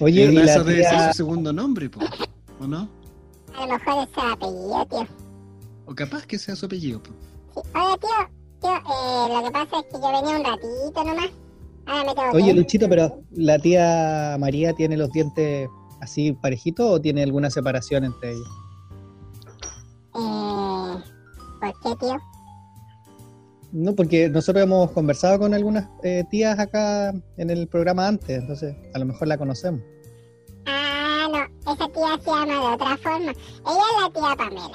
Oye, 0.00 0.24
y 0.24 0.32
la 0.32 0.62
debe 0.62 0.82
ser 0.84 1.08
su 1.08 1.16
segundo 1.16 1.52
nombre, 1.52 1.90
po, 1.90 2.00
¿o 2.60 2.66
no? 2.66 2.88
A 3.56 3.66
lo 3.66 3.72
mejor 3.72 4.04
es 4.04 4.14
su 4.14 4.20
apellido, 4.20 4.86
tío. 4.86 5.06
O 5.86 5.94
capaz 5.94 6.26
que 6.26 6.38
sea 6.38 6.56
su 6.56 6.66
apellido. 6.66 7.02
po. 7.02 7.10
Sí. 7.54 7.60
Oye, 7.74 7.98
tío, 7.98 8.10
tío, 8.60 8.76
eh, 8.76 9.34
lo 9.34 9.44
que 9.44 9.50
pasa 9.50 9.78
es 9.80 9.84
que 9.86 10.00
yo 10.00 10.12
venía 10.12 10.38
un 10.38 10.44
ratito 10.44 11.04
nomás. 11.04 11.30
Ahora 11.86 12.04
me 12.04 12.14
tengo 12.14 12.30
que 12.32 12.36
Oye. 12.36 12.54
Luchito, 12.54 12.88
pero 12.88 13.22
¿la 13.32 13.58
tía 13.58 14.36
María 14.38 14.72
tiene 14.74 14.96
los 14.96 15.10
dientes 15.12 15.68
así 16.00 16.32
parejitos 16.32 16.86
o 16.90 17.00
tiene 17.00 17.22
alguna 17.22 17.50
separación 17.50 18.04
entre 18.04 18.32
ellos? 18.32 18.48
Eh, 20.14 20.96
¿Por 21.60 21.80
qué, 21.80 21.96
tío? 22.00 22.16
No, 23.78 23.94
porque 23.94 24.30
nosotros 24.30 24.64
hemos 24.64 24.90
conversado 24.92 25.38
con 25.38 25.52
algunas 25.52 25.86
eh, 26.02 26.24
tías 26.30 26.58
acá 26.58 27.12
en 27.36 27.50
el 27.50 27.68
programa 27.68 28.08
antes, 28.08 28.40
entonces 28.40 28.74
a 28.94 28.98
lo 28.98 29.04
mejor 29.04 29.28
la 29.28 29.36
conocemos. 29.36 29.82
Ah, 30.64 31.28
no, 31.30 31.72
esa 31.72 31.86
tía 31.88 32.18
se 32.24 32.30
llama 32.30 32.46
de 32.46 32.74
otra 32.74 32.96
forma. 32.96 33.32
Ella 33.32 33.84
es 33.90 34.02
la 34.02 34.10
tía 34.14 34.36
Pamela. 34.36 34.70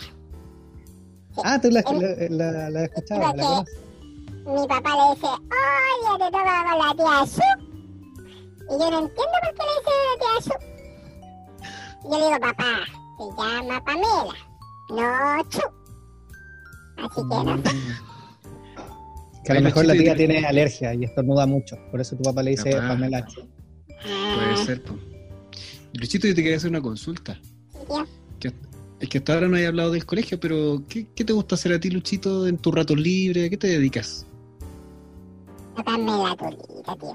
Ah, 1.43 1.59
tú 1.59 1.71
la, 1.71 1.81
la, 2.29 2.51
la- 2.51 2.69
la 2.69 2.79
has 2.81 2.85
escuchado, 2.85 3.21
la 3.21 3.31
conoces. 3.43 3.79
mi 4.45 4.67
papá 4.67 4.89
le 4.95 5.15
dice, 5.15 5.27
oye, 5.27 6.17
te 6.19 6.25
toca 6.31 6.63
con 6.69 6.77
la 6.77 6.93
tía 6.95 7.25
Shu. 7.25 7.41
Y 8.69 8.79
yo 8.79 8.91
no 8.91 8.99
entiendo 8.99 9.37
por 9.41 9.53
qué 9.55 9.63
le 9.65 9.73
dice 9.79 9.91
la 10.05 10.15
tía 10.21 10.35
Shu. 10.45 10.55
Yo 12.03 12.19
le 12.19 12.25
digo, 12.25 12.39
papá, 12.39 12.73
se 13.17 13.25
llama 13.41 13.83
Pamela, 13.83 14.35
no 14.89 15.43
Chu. 15.49 15.65
Así 16.97 17.15
que 17.15 17.43
no 17.43 17.57
sé. 17.57 18.10
Que 19.45 19.51
a 19.53 19.55
lo 19.55 19.61
mejor 19.61 19.85
la 19.85 19.93
tía 19.93 20.15
tiene 20.15 20.45
alergia 20.45 20.93
y 20.93 21.03
estornuda 21.03 21.45
mucho, 21.47 21.77
por 21.89 21.99
eso 22.01 22.15
tu 22.15 22.23
papá 22.23 22.43
le 22.43 22.51
dice 22.51 22.71
Capaz. 22.71 22.87
Pamela. 22.89 23.25
Puede 23.25 24.53
Ah, 24.53 24.63
ser, 24.65 24.81
po. 24.83 24.95
Luchito, 25.93 26.27
yo 26.27 26.35
te 26.35 26.41
quería 26.43 26.57
hacer 26.57 26.69
una 26.69 26.81
consulta. 26.81 27.39
Que- 28.39 28.53
Es 28.99 29.09
que 29.09 29.17
hasta 29.17 29.33
ahora 29.33 29.47
no 29.47 29.57
he 29.57 29.65
hablado 29.65 29.91
del 29.91 30.05
colegio, 30.05 30.39
pero 30.39 30.83
¿qué, 30.87 31.07
qué 31.15 31.25
te 31.25 31.33
gusta 31.33 31.55
hacer 31.55 31.73
a 31.73 31.79
ti, 31.79 31.89
Luchito, 31.89 32.45
en 32.47 32.57
tu 32.59 32.71
rato 32.71 32.95
libre? 32.95 33.45
¿A 33.45 33.49
qué 33.49 33.57
te 33.57 33.67
dedicas? 33.67 34.27
Tocarme 35.75 36.05
la 36.11 36.35
tulita, 36.35 36.95
tío. 36.95 37.13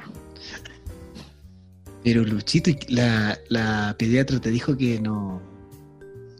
Pero 2.02 2.24
Luchito, 2.24 2.70
¿y 2.70 2.78
la, 2.88 3.38
la 3.48 3.94
pediatra 3.98 4.40
te 4.40 4.50
dijo 4.50 4.76
que 4.76 5.00
no... 5.00 5.40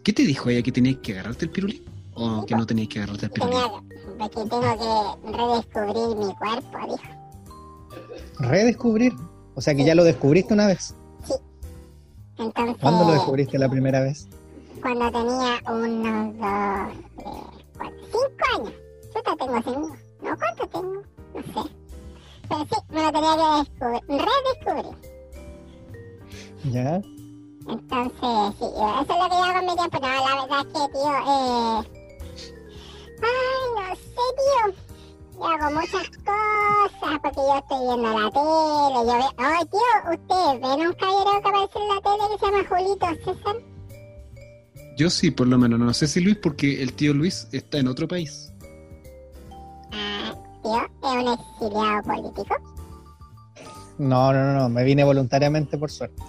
¿Qué 0.03 0.13
te 0.13 0.23
dijo 0.23 0.49
ella? 0.51 0.63
¿Que 0.63 0.73
tenías 0.73 0.97
que 0.99 1.13
agarrarte 1.13 1.45
el 1.47 1.51
pirulín? 1.53 1.83
¿O 2.15 2.45
que 2.47 2.55
no 2.57 2.67
tenías 2.67 2.89
que 2.89 2.99
agarrarte 3.01 3.27
el 3.27 3.33
pirulín? 3.33 3.59
Porque 4.19 4.45
tengo 4.49 4.61
que 4.61 5.33
redescubrir 5.33 6.17
mi 6.17 6.35
cuerpo, 6.35 6.79
dijo. 6.89 8.49
Redescubrir. 8.51 9.13
O 9.55 9.61
sea 9.61 9.75
que 9.75 9.85
ya 9.85 9.95
lo 9.95 10.05
descubriste 10.05 10.55
una 10.55 10.67
vez. 10.67 10.95
Entonces, 12.39 12.77
¿Cuándo 12.81 13.05
lo 13.07 13.13
descubriste 13.13 13.59
la 13.59 13.69
primera 13.69 14.01
vez? 14.01 14.29
cuando 14.83 15.11
tenía 15.11 15.61
unos 15.69 16.39
dos, 16.39 16.93
tres, 17.17 17.35
cuatro, 17.77 17.99
cinco 18.05 18.45
años. 18.55 18.73
Yo 19.15 19.23
te 19.23 19.37
tengo 19.37 19.63
cinco. 19.65 19.97
¿No? 20.23 20.37
¿Cuánto 20.37 20.67
tengo? 20.69 21.03
No 21.35 21.43
sé. 21.43 21.71
Pero 22.49 22.61
sí, 22.61 22.77
me 22.91 23.03
lo 23.03 23.13
tenía 23.13 23.35
que 23.37 23.47
descubrir, 23.59 24.29
redescubrir. 24.63 24.97
Ya. 26.73 27.01
Entonces, 27.69 28.59
sí, 28.59 28.65
eso 28.65 29.01
es 29.01 29.09
lo 29.09 29.29
que 29.29 29.37
yo 29.37 29.45
hago 29.45 29.59
en 29.59 29.67
mi 29.67 29.75
tiempo. 29.75 29.99
No, 30.01 30.09
la 30.09 30.35
verdad 30.43 30.61
es 30.61 30.67
que, 30.67 30.83
tío, 30.93 31.15
eh... 31.27 31.96
Ay, 33.23 33.89
no 33.89 33.97
sé, 33.97 34.25
tío. 34.37 34.87
Yo 35.37 35.45
hago 35.45 35.75
muchas 35.75 36.09
cosas 36.25 37.19
porque 37.23 37.41
yo 37.41 37.59
estoy 37.59 37.79
viendo 37.87 38.19
la 38.19 38.31
tele. 38.31 38.95
Yo 38.95 39.05
veo... 39.05 39.31
Ay, 39.37 39.65
tío, 39.67 40.13
¿ustedes 40.13 40.61
ven 40.61 40.87
un 40.87 40.93
caballero 40.95 41.31
que 41.31 41.49
aparece 41.49 41.79
en 41.79 41.89
la 41.89 42.01
tele 42.01 42.25
que 42.31 42.39
se 42.39 42.47
llama 42.47 42.65
Julito 42.69 43.07
César? 43.25 43.57
Yo 44.97 45.11
sí, 45.11 45.31
por 45.31 45.47
lo 45.47 45.59
menos. 45.59 45.79
No 45.79 45.93
sé 45.93 46.07
si 46.07 46.21
Luis, 46.21 46.39
porque 46.43 46.83
el 46.83 46.95
tío 46.95 47.13
Luis 47.13 47.49
está 47.53 47.79
en 47.79 47.89
otro 47.89 48.09
país. 48.09 48.53
Ah, 49.93 50.35
tío, 50.63 50.77
es 50.77 51.25
un 51.25 51.33
exiliado 51.33 52.03
político. 52.03 52.57
No, 53.99 54.33
no, 54.33 54.45
no, 54.45 54.53
no, 54.55 54.69
me 54.69 54.85
vine 54.85 55.05
voluntariamente 55.05 55.77
por 55.77 55.91
suerte. 55.91 56.23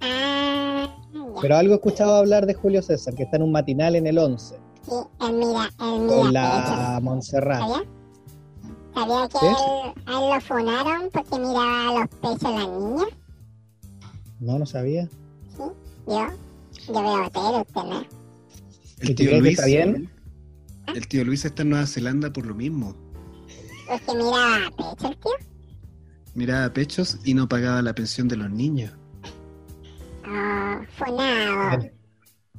Ah, 0.00 0.88
ya. 1.12 1.40
Pero 1.40 1.56
algo 1.56 1.72
he 1.72 1.76
escuchado 1.76 2.14
hablar 2.14 2.46
de 2.46 2.54
Julio 2.54 2.80
César, 2.80 3.14
que 3.14 3.24
está 3.24 3.36
en 3.36 3.42
un 3.42 3.52
matinal 3.52 3.96
en 3.96 4.06
el 4.06 4.18
11, 4.18 4.56
Sí, 4.82 4.92
él 5.20 5.32
mira, 5.34 5.64
él 5.78 6.06
con 6.06 6.28
mira 6.28 6.30
la 6.32 6.62
pechos. 6.62 7.02
Montserrat. 7.02 7.60
¿Sabía? 7.60 7.82
¿Sabía 8.94 9.28
que 9.28 9.38
¿Sí? 9.38 9.46
él, 10.06 10.30
lo 10.34 10.40
funaron 10.40 11.10
porque 11.12 11.38
miraba 11.38 12.00
los 12.00 12.08
pechos 12.08 12.40
de 12.40 12.58
las 12.58 12.68
niñas? 12.68 13.08
No, 14.40 14.58
no 14.58 14.66
sabía. 14.66 15.08
Yo, 15.58 15.74
yo 16.06 16.92
veo 16.94 17.30
tele, 17.30 17.60
usted 17.60 17.82
no. 17.82 18.00
¿Y 19.02 19.06
El 19.08 19.14
tío 19.14 19.40
Luis... 19.40 19.52
está 19.58 19.66
bien? 19.66 20.10
El 20.94 21.06
tío 21.08 21.24
Luis 21.24 21.44
está 21.44 21.62
en 21.62 21.70
Nueva 21.70 21.86
Zelanda 21.86 22.32
por 22.32 22.46
lo 22.46 22.54
mismo. 22.54 22.94
Porque 23.86 24.14
miraba 24.14 24.70
pechos, 24.76 25.16
tío. 25.20 25.32
Miraba 26.34 26.72
pechos 26.72 27.18
y 27.24 27.34
no 27.34 27.48
pagaba 27.48 27.82
la 27.82 27.94
pensión 27.94 28.28
de 28.28 28.36
los 28.36 28.50
niños. 28.50 28.92
Oh, 30.26 30.80
funado. 30.96 31.78
Men- 31.78 31.92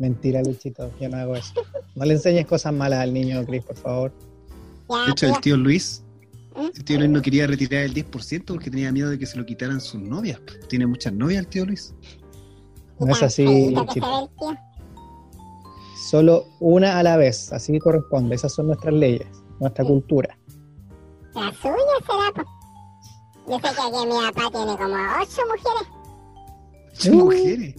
Mentira, 0.02 0.42
Luchito, 0.42 0.92
yo 1.00 1.10
no 1.10 1.18
hago 1.18 1.36
eso. 1.36 1.54
No 1.96 2.06
le 2.06 2.14
enseñes 2.14 2.48
cosas 2.48 2.74
malas 2.74 3.02
al 3.02 3.14
niño, 3.14 3.46
Chris, 3.46 3.64
por 3.64 3.76
favor. 3.76 4.12
De 5.06 5.12
hecho, 5.12 5.28
el 5.28 5.40
tío. 5.42 5.56
Luis, 5.58 6.04
¿Mm? 6.56 6.70
el 6.76 6.84
tío 6.84 6.98
Luis 6.98 7.10
no 7.12 7.22
quería 7.22 7.46
retirar 7.46 7.84
el 7.84 7.94
10% 7.94 8.46
porque 8.48 8.72
tenía 8.72 8.92
miedo 8.92 9.12
de 9.12 9.20
que 9.20 9.28
se 9.28 9.38
lo 9.38 9.46
quitaran 9.46 9.80
sus 9.80 10.02
novias. 10.02 10.42
Tiene 10.70 10.88
muchas 10.88 11.14
novias 11.14 11.42
el 11.42 11.48
tío 11.48 11.66
Luis. 11.68 11.94
No 13.00 13.12
es 13.12 13.22
así, 13.22 13.46
que 13.46 13.72
Luchito. 13.76 14.32
Solo 16.10 16.46
una 16.60 16.98
a 16.98 17.04
la 17.04 17.16
vez, 17.18 17.54
así 17.54 17.78
corresponde. 17.78 18.34
Esas 18.36 18.54
son 18.56 18.68
nuestras 18.68 18.96
leyes, 18.96 19.28
nuestra 19.60 19.86
cultura. 19.86 20.36
La 21.36 21.52
suya 21.54 21.76
será, 22.08 22.44
po. 22.44 22.50
Yo 23.48 23.56
sé 23.58 23.62
que 23.62 23.82
aquí 23.82 24.08
mi 24.08 24.14
papá 24.32 24.50
tiene 24.52 24.78
como 24.78 24.96
ocho 25.22 25.42
mujeres. 25.48 25.88
Son 26.94 27.14
Uh. 27.14 27.26
mujeres. 27.26 27.76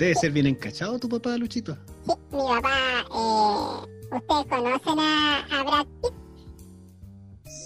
Debe 0.00 0.14
ser 0.14 0.32
bien 0.32 0.46
encachado 0.46 0.98
tu 0.98 1.08
papá, 1.08 1.36
Luchito. 1.36 1.76
Sí, 2.06 2.12
mi 2.32 2.38
papá, 2.38 2.70
eh, 3.14 4.16
¿ustedes 4.16 4.46
conocen 4.48 4.98
a, 4.98 5.40
a 5.50 5.62
Brad 5.62 5.86
Pitt? 6.02 6.14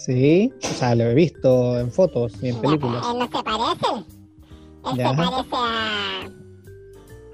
Sí, 0.05 0.53
o 0.63 0.67
sea, 0.67 0.95
lo 0.95 1.05
he 1.05 1.15
visto 1.15 1.79
en 1.79 1.91
fotos 1.93 2.33
y 2.43 2.49
en 2.49 2.57
Ya, 2.57 2.61
películas. 2.61 3.07
Él 3.11 3.19
no 3.19 3.25
se 3.27 3.43
parece. 3.45 4.05
Él 4.91 4.97
Ya. 4.97 5.11
se 5.11 5.17
parece 5.17 5.55
a... 5.55 6.29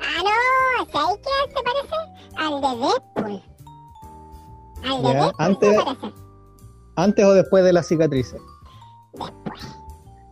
Ah, 0.02 0.22
no, 0.22 0.86
¿sabes 0.92 1.18
qué 1.18 1.30
él 1.44 1.50
se 1.56 1.62
parece? 1.64 1.96
Al 2.36 2.60
de 2.60 2.68
Deadpool. 2.86 3.42
Al 4.84 5.02
de 5.02 5.08
Ya, 5.08 5.14
Deadpool 5.14 5.34
antes- 5.46 5.76
se 5.78 5.84
parece. 5.84 6.14
¿Antes 6.96 7.24
o 7.24 7.32
después 7.32 7.64
de 7.64 7.72
las 7.72 7.86
cicatrices? 7.88 8.40
Después. 9.14 9.62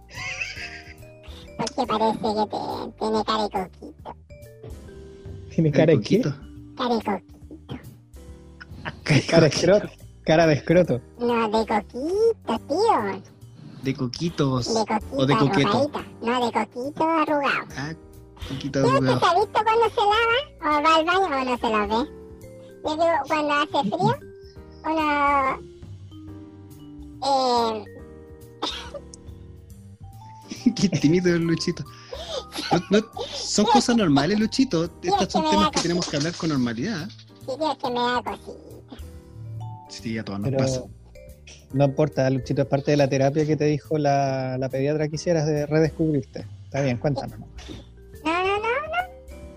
Porque 1.56 1.87
parece 1.87 2.18
que 2.18 2.46
te- 2.50 2.92
tiene 3.00 3.25
cara 3.25 3.42
de 3.44 3.50
coquito. 3.50 4.14
¿Tiene 5.58 5.72
cara 5.72 5.86
de 5.92 6.00
qué? 6.00 6.22
Coquito. 6.22 6.34
Carico. 6.76 7.20
Cara 9.28 9.42
de 9.42 9.48
escroto. 9.48 9.88
Cara 10.24 10.46
de 10.46 10.54
escroto. 10.54 11.00
No, 11.18 11.48
de 11.48 11.66
coquito, 11.66 12.58
tío. 12.68 13.22
De 13.82 13.94
coquitos. 13.94 14.72
De 14.72 14.84
coquito 14.86 15.16
o 15.16 15.26
de 15.26 15.36
coqueto. 15.36 15.68
arrugadita. 15.68 16.04
No, 16.22 16.46
de 16.46 16.52
coquito 16.52 17.02
arrugado. 17.02 17.66
Ah, 17.76 17.92
coquito 18.48 18.78
¿Sí 18.78 18.86
usted 18.86 19.08
arrugado. 19.08 19.18
se 19.18 19.26
ha 19.26 19.34
visto 19.34 19.60
cuando 19.64 19.90
se 19.90 20.00
lava? 20.00 20.38
¿O 20.60 20.82
va 20.84 20.94
al 20.94 21.04
baño 21.04 21.26
o 21.26 21.44
no 21.44 21.58
se 21.58 21.68
lo 21.68 21.80
ve? 21.88 22.00
Yo 22.84 22.90
digo, 22.92 23.18
cuando 23.26 23.52
hace 23.54 23.78
frío, 23.90 24.14
uno... 24.84 25.06
Eh, 27.26 27.84
Qué 30.76 30.88
tímido 30.88 31.34
el 31.34 31.42
Luchito. 31.42 31.84
No- 32.90 33.00
no- 33.00 33.06
son 33.34 33.64
cosas 33.66 33.96
normales, 33.96 34.38
Luchito. 34.38 34.84
Estos 35.02 35.32
son 35.32 35.50
temas 35.50 35.70
que 35.70 35.80
tenemos 35.80 36.06
que 36.06 36.16
hablar 36.16 36.34
con 36.34 36.48
normalidad. 36.50 37.08
sí, 37.08 37.52
es 37.52 37.78
que 37.78 37.90
me 37.90 38.00
da 38.00 38.22
cosita. 38.22 38.52
Sí, 39.88 40.18
a 40.18 40.25
todos 40.25 40.40
nos 40.40 40.52
pasa. 40.52 40.82
No 41.72 41.84
importa, 41.84 42.28
Luchito, 42.30 42.62
es 42.62 42.68
parte 42.68 42.90
de 42.92 42.96
la 42.96 43.08
terapia 43.08 43.46
que 43.46 43.56
te 43.56 43.64
dijo 43.64 43.98
la, 43.98 44.56
la 44.58 44.68
pediatra 44.68 45.08
que 45.08 45.16
hicieras 45.16 45.46
de 45.46 45.66
redescubrirte. 45.66 46.46
Está 46.64 46.80
bien, 46.82 46.96
cuéntanos. 46.98 47.38
No, 47.38 47.46
no, 48.25 48.44
no, 48.44 48.58
no. 48.58 49.08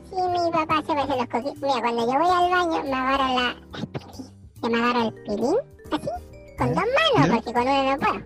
Sí, 0.10 0.44
mi 0.46 0.51
papá 0.51 0.77
se 0.82 0.88
parece 0.94 1.18
los 1.18 1.27
coquitos. 1.27 1.62
Mira, 1.62 1.82
cuando 1.82 2.01
yo 2.01 2.20
voy 2.20 2.32
al 2.32 2.50
baño, 2.51 2.84
me 2.84 2.94
agarro 2.94 3.36
la... 3.36 3.56
el 3.80 3.88
pilín. 3.88 4.32
Yo 4.62 4.70
me 4.70 4.77
agarro 4.77 5.01
el 5.08 5.13
pilín, 5.24 5.56
así, 5.91 6.10
con 6.58 6.68
dos 6.68 6.75
manos, 7.15 7.27
¿Ya? 7.27 7.34
porque 7.34 7.53
con 7.53 7.62
uno 7.63 7.84
no 7.91 8.00
puedo. 8.00 8.25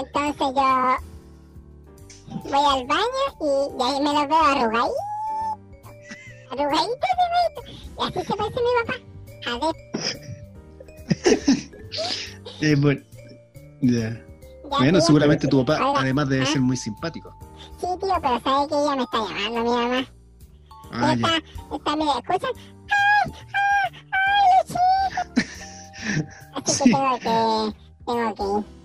Entonces 0.00 0.54
yo 0.56 0.96
voy 2.44 2.80
al 2.80 2.86
baño 2.86 3.22
y, 3.40 3.42
y 3.78 3.82
ahí 3.82 4.00
me 4.00 4.12
los 4.12 4.28
veo 4.28 4.44
arrugaditos. 4.44 5.06
Arrugaditos, 6.50 7.08
arrugaditos. 7.18 7.64
Y 7.68 8.02
así 8.02 8.20
se 8.26 8.34
parece 8.36 8.60
mi 8.60 8.72
papá. 8.86 8.94
A 9.46 9.52
ver, 9.58 9.74
Eh, 12.62 12.76
bueno, 12.76 13.00
ya. 13.80 14.10
ya, 14.10 14.20
Bueno, 14.68 14.98
tío. 14.98 15.06
seguramente 15.06 15.48
tu 15.48 15.64
papá, 15.64 15.92
además 15.98 16.28
debe 16.28 16.42
¿ah? 16.42 16.46
ser 16.46 16.60
muy 16.60 16.76
simpático. 16.76 17.34
Sí, 17.80 17.86
tío, 18.00 18.14
pero 18.20 18.40
sabe 18.40 18.68
que 18.68 18.74
ella 18.74 18.96
me 18.96 19.02
está 19.02 19.18
llamando, 19.18 19.62
mi 19.62 19.70
mamá. 19.70 20.06
Ah, 20.92 21.12
está, 21.14 21.36
está, 21.74 21.96
mira, 21.96 22.12
escuchan. 22.18 22.50
¡Ay, 22.90 23.32
ay, 23.32 23.90
ay, 24.12 24.46
Luchito! 24.60 24.80
Así 26.64 26.84
que 26.84 26.90
tengo 26.90 27.18
que, 27.18 27.74
tengo 28.06 28.34
que 28.34 28.42
ir. 28.42 28.79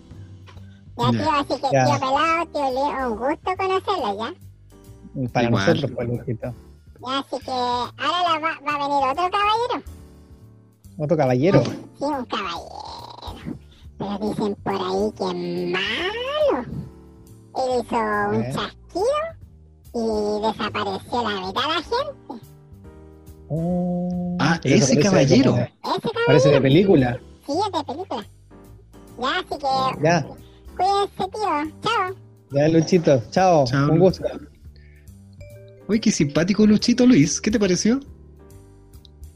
Ya, 0.98 1.12
tío, 1.12 1.32
así 1.32 1.62
que, 1.62 1.68
Ya. 1.74 1.86
tío 1.86 1.94
pelado, 2.00 2.46
tío 2.54 2.72
Leo, 2.72 3.12
un 3.12 3.18
gusto 3.18 3.52
conocerlo, 3.58 4.18
¿ya? 4.20 5.30
Para 5.32 5.48
Igual. 5.48 5.66
nosotros, 5.68 5.92
pues. 5.96 6.08
Ya, 6.38 7.20
así 7.20 7.46
que 7.46 7.52
ahora 7.52 8.24
la 8.24 8.40
va, 8.40 8.60
va 8.66 8.74
a 8.74 8.88
venir 8.88 9.04
otro 9.12 9.30
caballero. 9.30 9.84
Otro 10.98 11.18
caballero. 11.18 11.64
Sí, 11.64 12.04
un 12.06 12.26
caballero. 12.26 13.58
Pero 13.98 14.18
dicen 14.30 14.56
por 14.64 14.74
ahí 14.74 15.12
que 15.18 15.24
es 15.26 15.72
malo. 15.72 16.66
Él 17.58 17.82
hizo 17.82 17.96
un 17.96 18.44
¿Eh? 18.44 18.52
chasquido 18.54 19.22
y 19.94 20.42
desapareció 20.48 21.22
la 21.30 21.48
mitad 21.48 21.62
de 21.62 21.68
la 21.68 21.74
gente. 21.76 22.48
Oh, 23.50 24.36
Ah, 24.40 24.60
ese 24.64 24.96
parece 24.96 25.00
caballero. 25.00 25.52
Ese 25.56 25.72
caballero. 25.84 26.26
Parece 26.28 26.50
de 26.50 26.62
película. 26.62 27.20
Sí, 27.46 27.52
es 27.54 27.72
de 27.72 27.84
película. 27.94 28.26
Ya, 29.22 29.30
así 29.40 29.60
que 29.60 30.04
Ya, 30.04 30.28
cuídense, 30.76 31.32
tío. 31.32 31.80
Chao. 31.82 32.16
ya, 32.52 32.68
Luchito. 32.70 33.24
Chao. 33.32 33.66
Chao, 33.66 33.92
Un 33.92 34.00
gusto. 34.00 34.24
Uy, 35.88 36.00
qué 36.00 36.12
simpático 36.12 36.66
Luchito 36.66 37.06
Luis. 37.06 37.40
¿Qué 37.40 37.52
te 37.52 37.60
pareció? 37.60 38.00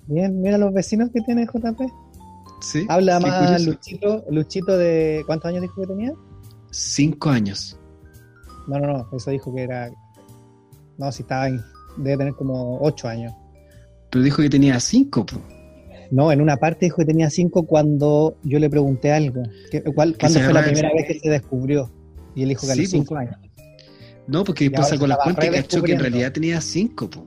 Bien, 0.07 0.41
mira 0.41 0.57
los 0.57 0.73
vecinos 0.73 1.09
que 1.13 1.21
tiene 1.21 1.45
JP. 1.45 1.81
Sí. 2.61 2.85
Habla 2.89 3.19
qué 3.19 3.25
más 3.25 3.43
curioso. 3.43 3.69
Luchito, 3.71 4.25
Luchito 4.31 4.77
de. 4.77 5.23
¿Cuántos 5.27 5.49
años 5.49 5.61
dijo 5.61 5.81
que 5.81 5.87
tenía? 5.87 6.13
Cinco 6.71 7.29
años. 7.29 7.79
No, 8.67 8.79
no, 8.79 8.87
no. 8.87 9.09
Eso 9.15 9.31
dijo 9.31 9.53
que 9.53 9.63
era. 9.63 9.91
No, 10.97 11.11
si 11.11 11.21
estaba 11.21 11.47
en. 11.47 11.61
Debe 11.97 12.17
tener 12.17 12.33
como 12.33 12.79
ocho 12.81 13.07
años. 13.07 13.33
Pero 14.09 14.23
dijo 14.23 14.41
que 14.41 14.49
tenía 14.49 14.79
cinco. 14.79 15.25
po. 15.25 15.37
No, 16.11 16.31
en 16.31 16.41
una 16.41 16.57
parte 16.57 16.85
dijo 16.87 16.97
que 16.97 17.05
tenía 17.05 17.29
cinco 17.29 17.63
cuando 17.63 18.35
yo 18.43 18.59
le 18.59 18.69
pregunté 18.69 19.11
algo. 19.11 19.43
¿Qué- 19.71 19.83
cuál- 19.83 20.17
¿Cuándo 20.19 20.39
fue 20.39 20.53
la 20.53 20.63
primera 20.63 20.89
vez 20.93 21.05
que 21.07 21.19
se 21.19 21.29
descubrió? 21.29 21.91
Y 22.35 22.43
él 22.43 22.49
dijo 22.49 22.65
que 22.65 22.71
a 22.71 22.75
Sí, 22.75 22.81
los 22.81 22.89
pues. 22.91 23.01
cinco 23.03 23.15
años. 23.15 23.35
No, 24.27 24.43
porque 24.43 24.65
Y 24.65 24.69
sacó 24.69 24.83
se 24.85 25.07
la 25.07 25.17
cuenta 25.17 25.45
y 25.45 25.49
cachó 25.51 25.81
que 25.83 25.93
en 25.93 25.99
realidad 25.99 26.31
tenía 26.31 26.61
cinco. 26.61 27.09
po. 27.09 27.25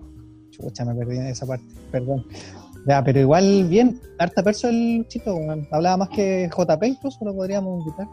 Chucha, 0.50 0.84
me 0.84 0.94
perdí 0.94 1.16
en 1.18 1.26
esa 1.26 1.46
parte, 1.46 1.64
perdón. 1.90 2.24
Ya, 2.86 3.02
pero 3.04 3.20
igual 3.20 3.64
bien, 3.68 4.00
harta 4.18 4.42
perso 4.42 4.68
el 4.68 5.06
weón. 5.24 5.68
hablaba 5.70 5.98
más 5.98 6.08
que 6.10 6.48
JP 6.54 6.82
incluso, 6.86 7.24
lo 7.24 7.34
podríamos 7.34 7.80
invitar. 7.86 8.06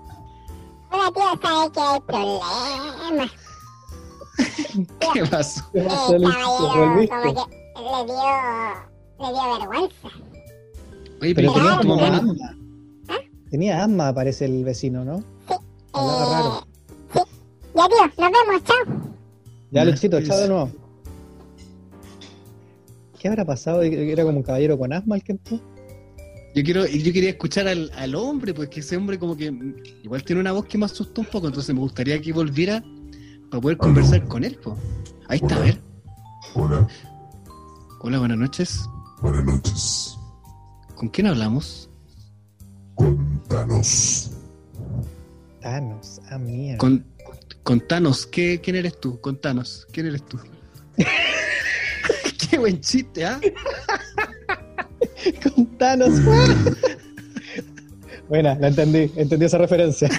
Hola, 0.92 1.12
tío, 1.14 1.24
sabe 1.42 1.72
que 1.72 1.80
hay 1.80 2.00
problemas. 2.02 3.32
¿Qué 5.14 5.26
pasó? 5.26 5.64
¿Qué 5.74 5.80
El 5.80 5.86
pasó, 5.88 6.18
caballero 6.22 6.46
como 6.46 6.94
que 6.94 7.02
le 7.82 8.06
dio, 8.06 8.24
le 9.20 9.28
dio 9.28 9.60
vergüenza. 9.60 10.10
Oye, 11.22 11.36
Pero 11.36 11.54
pero 11.54 11.54
¿por 11.54 11.62
qué 11.64 11.78
tenía 11.82 11.96
como 11.96 12.04
asma. 12.06 12.56
Tenía 13.50 13.84
asma, 13.84 14.14
parece 14.14 14.46
el 14.46 14.64
vecino, 14.64 15.04
¿no? 15.04 15.24
Hablaba 15.94 16.24
Eh, 16.24 16.34
raro. 16.34 16.68
Sí. 17.14 17.20
Ya, 17.76 17.88
tío, 17.88 18.24
nos 18.24 18.32
vemos, 18.32 18.64
chao. 18.64 19.12
Ya, 19.72 19.86
Luchito, 19.86 20.18
pues. 20.18 20.28
chao 20.30 20.40
de 20.40 20.48
nuevo. 20.48 20.70
¿Qué 23.20 23.28
habrá 23.28 23.44
pasado? 23.46 23.82
¿Era 23.82 24.24
como 24.24 24.38
un 24.38 24.44
caballero 24.44 24.78
con 24.78 24.94
asma 24.94 25.16
el 25.16 25.24
que 25.24 25.34
entró? 25.34 25.60
Yo 26.56 26.64
quiero, 26.64 26.86
yo 26.88 27.14
quería 27.14 27.30
escuchar 27.32 27.68
al, 27.68 27.92
al 27.96 28.16
hombre, 28.16 28.54
porque 28.54 28.80
ese 28.80 28.96
hombre 28.98 29.20
como 29.20 29.36
que 29.36 29.54
igual 30.04 30.24
tiene 30.24 30.40
una 30.42 30.52
voz 30.52 30.66
que 30.66 30.78
me 30.78 30.86
asustó 30.86 31.22
un 31.22 31.28
poco, 31.28 31.48
entonces 31.48 31.74
me 31.76 31.82
gustaría 31.82 32.20
que 32.22 32.32
volviera 32.34 32.84
para 33.52 33.62
poder 33.62 33.78
conversar 33.78 34.26
con 34.28 34.44
él. 34.44 34.58
po. 34.64 34.76
Ahí 35.28 35.40
está, 35.42 35.56
a 35.56 35.60
ver. 35.60 35.80
Hola, 36.56 36.88
Hola, 38.02 38.20
buenas 38.20 38.38
noches. 38.38 38.82
buenas 39.22 39.44
noches. 39.46 40.18
¿Con 41.00 41.08
quién 41.08 41.28
hablamos? 41.28 41.90
Con 42.96 43.42
Thanos. 43.48 44.32
Thanos, 45.62 46.20
ah, 46.30 46.38
mierda. 46.38 46.78
Con, 46.78 47.06
con 47.64 47.80
Thanos. 47.88 48.26
¿Qué, 48.26 48.60
¿Quién 48.60 48.76
eres 48.76 49.00
tú? 49.00 49.22
Contanos. 49.22 49.88
¿Quién 49.94 50.08
eres 50.08 50.26
tú? 50.26 50.38
Qué 52.50 52.58
buen 52.58 52.82
chiste, 52.82 53.26
¿ah? 53.26 53.40
Con 55.56 55.78
Thanos. 55.78 56.20
Buena, 58.28 58.56
la 58.56 58.68
entendí, 58.68 59.10
entendí 59.16 59.46
esa 59.46 59.58
referencia. 59.58 60.10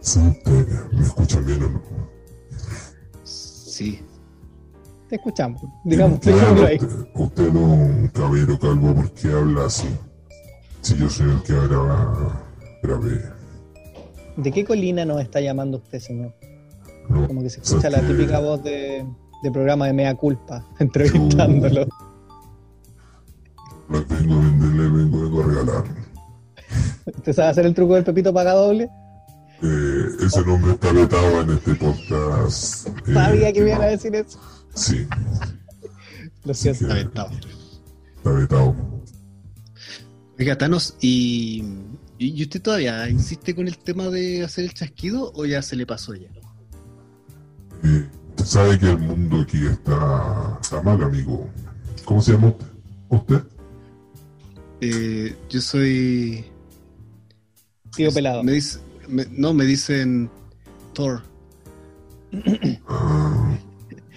¿Sí? 0.00 0.20
¿Usted 0.20 0.68
¿Me 0.92 1.02
escuchan 1.02 1.46
bien 1.46 1.62
o 1.62 1.70
no? 1.70 1.82
Sí. 3.24 4.02
Te 5.14 5.18
escuchamos. 5.18 5.62
Digamos, 5.84 6.18
usted, 6.18 6.32
usted 7.14 7.52
no 7.52 7.60
es 7.74 8.48
un 8.48 8.58
calvo 8.58 8.94
porque 8.96 9.28
habla 9.32 9.66
así. 9.66 9.86
Si 10.80 10.96
yo 10.96 11.08
soy 11.08 11.30
el 11.30 11.40
que 11.44 11.52
graba, 11.52 12.42
grabé. 12.82 13.22
¿De 14.36 14.50
qué 14.50 14.64
colina 14.64 15.04
nos 15.04 15.20
está 15.20 15.40
llamando 15.40 15.76
usted, 15.76 16.00
señor? 16.00 16.34
No, 17.08 17.28
Como 17.28 17.42
que 17.42 17.50
se 17.50 17.60
escucha 17.60 17.90
la 17.90 18.00
típica 18.00 18.40
voz 18.40 18.64
de, 18.64 19.06
de 19.44 19.52
programa 19.52 19.86
de 19.86 19.92
Mea 19.92 20.16
Culpa, 20.16 20.66
entrevistándolo. 20.80 21.86
No 23.88 24.04
vengo 24.08 24.34
a 24.34 24.38
venderle, 24.38 24.88
vengo, 24.88 25.20
vengo 25.20 25.42
a 25.42 25.46
regalar. 25.46 25.84
¿Usted 27.06 27.32
sabe 27.32 27.48
hacer 27.50 27.66
el 27.66 27.74
truco 27.74 27.94
del 27.94 28.02
Pepito 28.02 28.34
paga 28.34 28.54
doble? 28.54 28.90
Eh, 29.62 30.06
ese 30.26 30.44
nombre 30.44 30.72
está 30.72 30.92
vetado 30.92 31.42
en 31.42 31.50
este 31.50 31.74
podcast. 31.76 32.88
Eh, 33.06 33.14
Sabía 33.14 33.52
que 33.52 33.60
iban 33.60 33.80
a 33.80 33.86
decir 33.86 34.12
eso. 34.16 34.40
Sí, 34.74 35.06
Lo 36.44 36.52
siento. 36.54 36.86
que 36.86 36.92
Aventado. 36.92 37.30
está 38.16 38.30
vetado. 38.30 38.74
Oiga, 40.38 40.58
Thanos, 40.58 40.96
¿y, 41.00 41.62
¿y 42.18 42.42
usted 42.42 42.60
todavía 42.60 43.08
insiste 43.08 43.54
con 43.54 43.68
el 43.68 43.78
tema 43.78 44.08
de 44.08 44.42
hacer 44.44 44.64
el 44.64 44.74
chasquido 44.74 45.32
o 45.34 45.44
ya 45.46 45.62
se 45.62 45.76
le 45.76 45.86
pasó 45.86 46.14
ya? 46.14 46.28
Eh, 47.84 48.08
usted 48.30 48.44
sabe 48.44 48.78
que 48.78 48.90
el 48.90 48.98
mundo 48.98 49.42
aquí 49.42 49.64
está, 49.66 50.58
está 50.60 50.82
mal, 50.82 51.02
amigo. 51.04 51.48
¿Cómo 52.04 52.20
se 52.20 52.32
llama 52.32 52.48
usted? 52.48 52.66
¿Usted? 53.10 53.42
Eh, 54.80 55.36
yo 55.48 55.60
soy... 55.60 56.44
Tío 57.94 58.10
pelado. 58.12 58.42
Me 58.42 58.52
dice, 58.52 58.80
me- 59.08 59.26
no, 59.30 59.54
me 59.54 59.64
dicen 59.64 60.28
Thor. 60.94 61.22
Ah, 62.88 63.56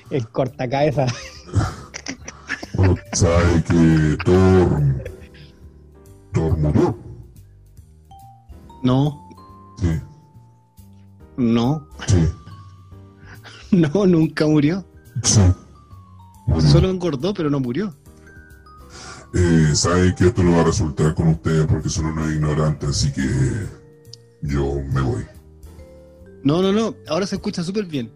El 0.10 0.28
cortacabeza. 0.30 1.06
bueno, 2.76 2.96
sabe 3.14 3.64
que 3.64 4.18
Thor. 4.24 5.04
Thor 6.34 6.58
murió. 6.58 6.98
No, 8.84 9.24
Sí, 9.80 9.90
no, 11.36 11.88
sí, 12.08 12.28
no, 13.72 14.06
nunca 14.08 14.46
murió. 14.48 14.84
sí. 15.24 15.42
Murió. 16.48 16.70
Solo 16.70 16.90
engordó, 16.90 17.34
pero 17.34 17.50
no 17.50 17.60
murió. 17.60 17.94
Eh, 19.34 19.72
sabe 19.76 20.16
que 20.16 20.28
esto 20.28 20.42
no 20.42 20.54
va 20.54 20.62
a 20.62 20.66
resultar 20.66 21.14
con 21.14 21.28
ustedes 21.28 21.66
porque 21.68 21.90
son 21.90 22.06
unos 22.06 22.32
ignorantes, 22.32 22.90
así 22.90 23.12
que 23.12 23.22
yo 24.42 24.76
me 24.94 25.02
voy. 25.02 25.26
No, 26.44 26.62
no, 26.62 26.72
no. 26.72 26.96
Ahora 27.10 27.28
se 27.28 27.36
escucha 27.36 27.62
súper 27.64 27.86
bien. 27.86 28.10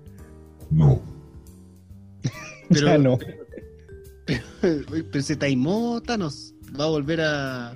No, 0.69 1.01
Pero, 2.71 2.87
Ya 2.87 2.97
no. 2.97 3.17
Pero, 4.25 4.43
pero 5.11 5.21
se 5.23 5.35
taimó 5.35 6.01
Thanos. 6.01 6.53
Va 6.79 6.85
a 6.85 6.89
volver 6.89 7.19
a, 7.21 7.71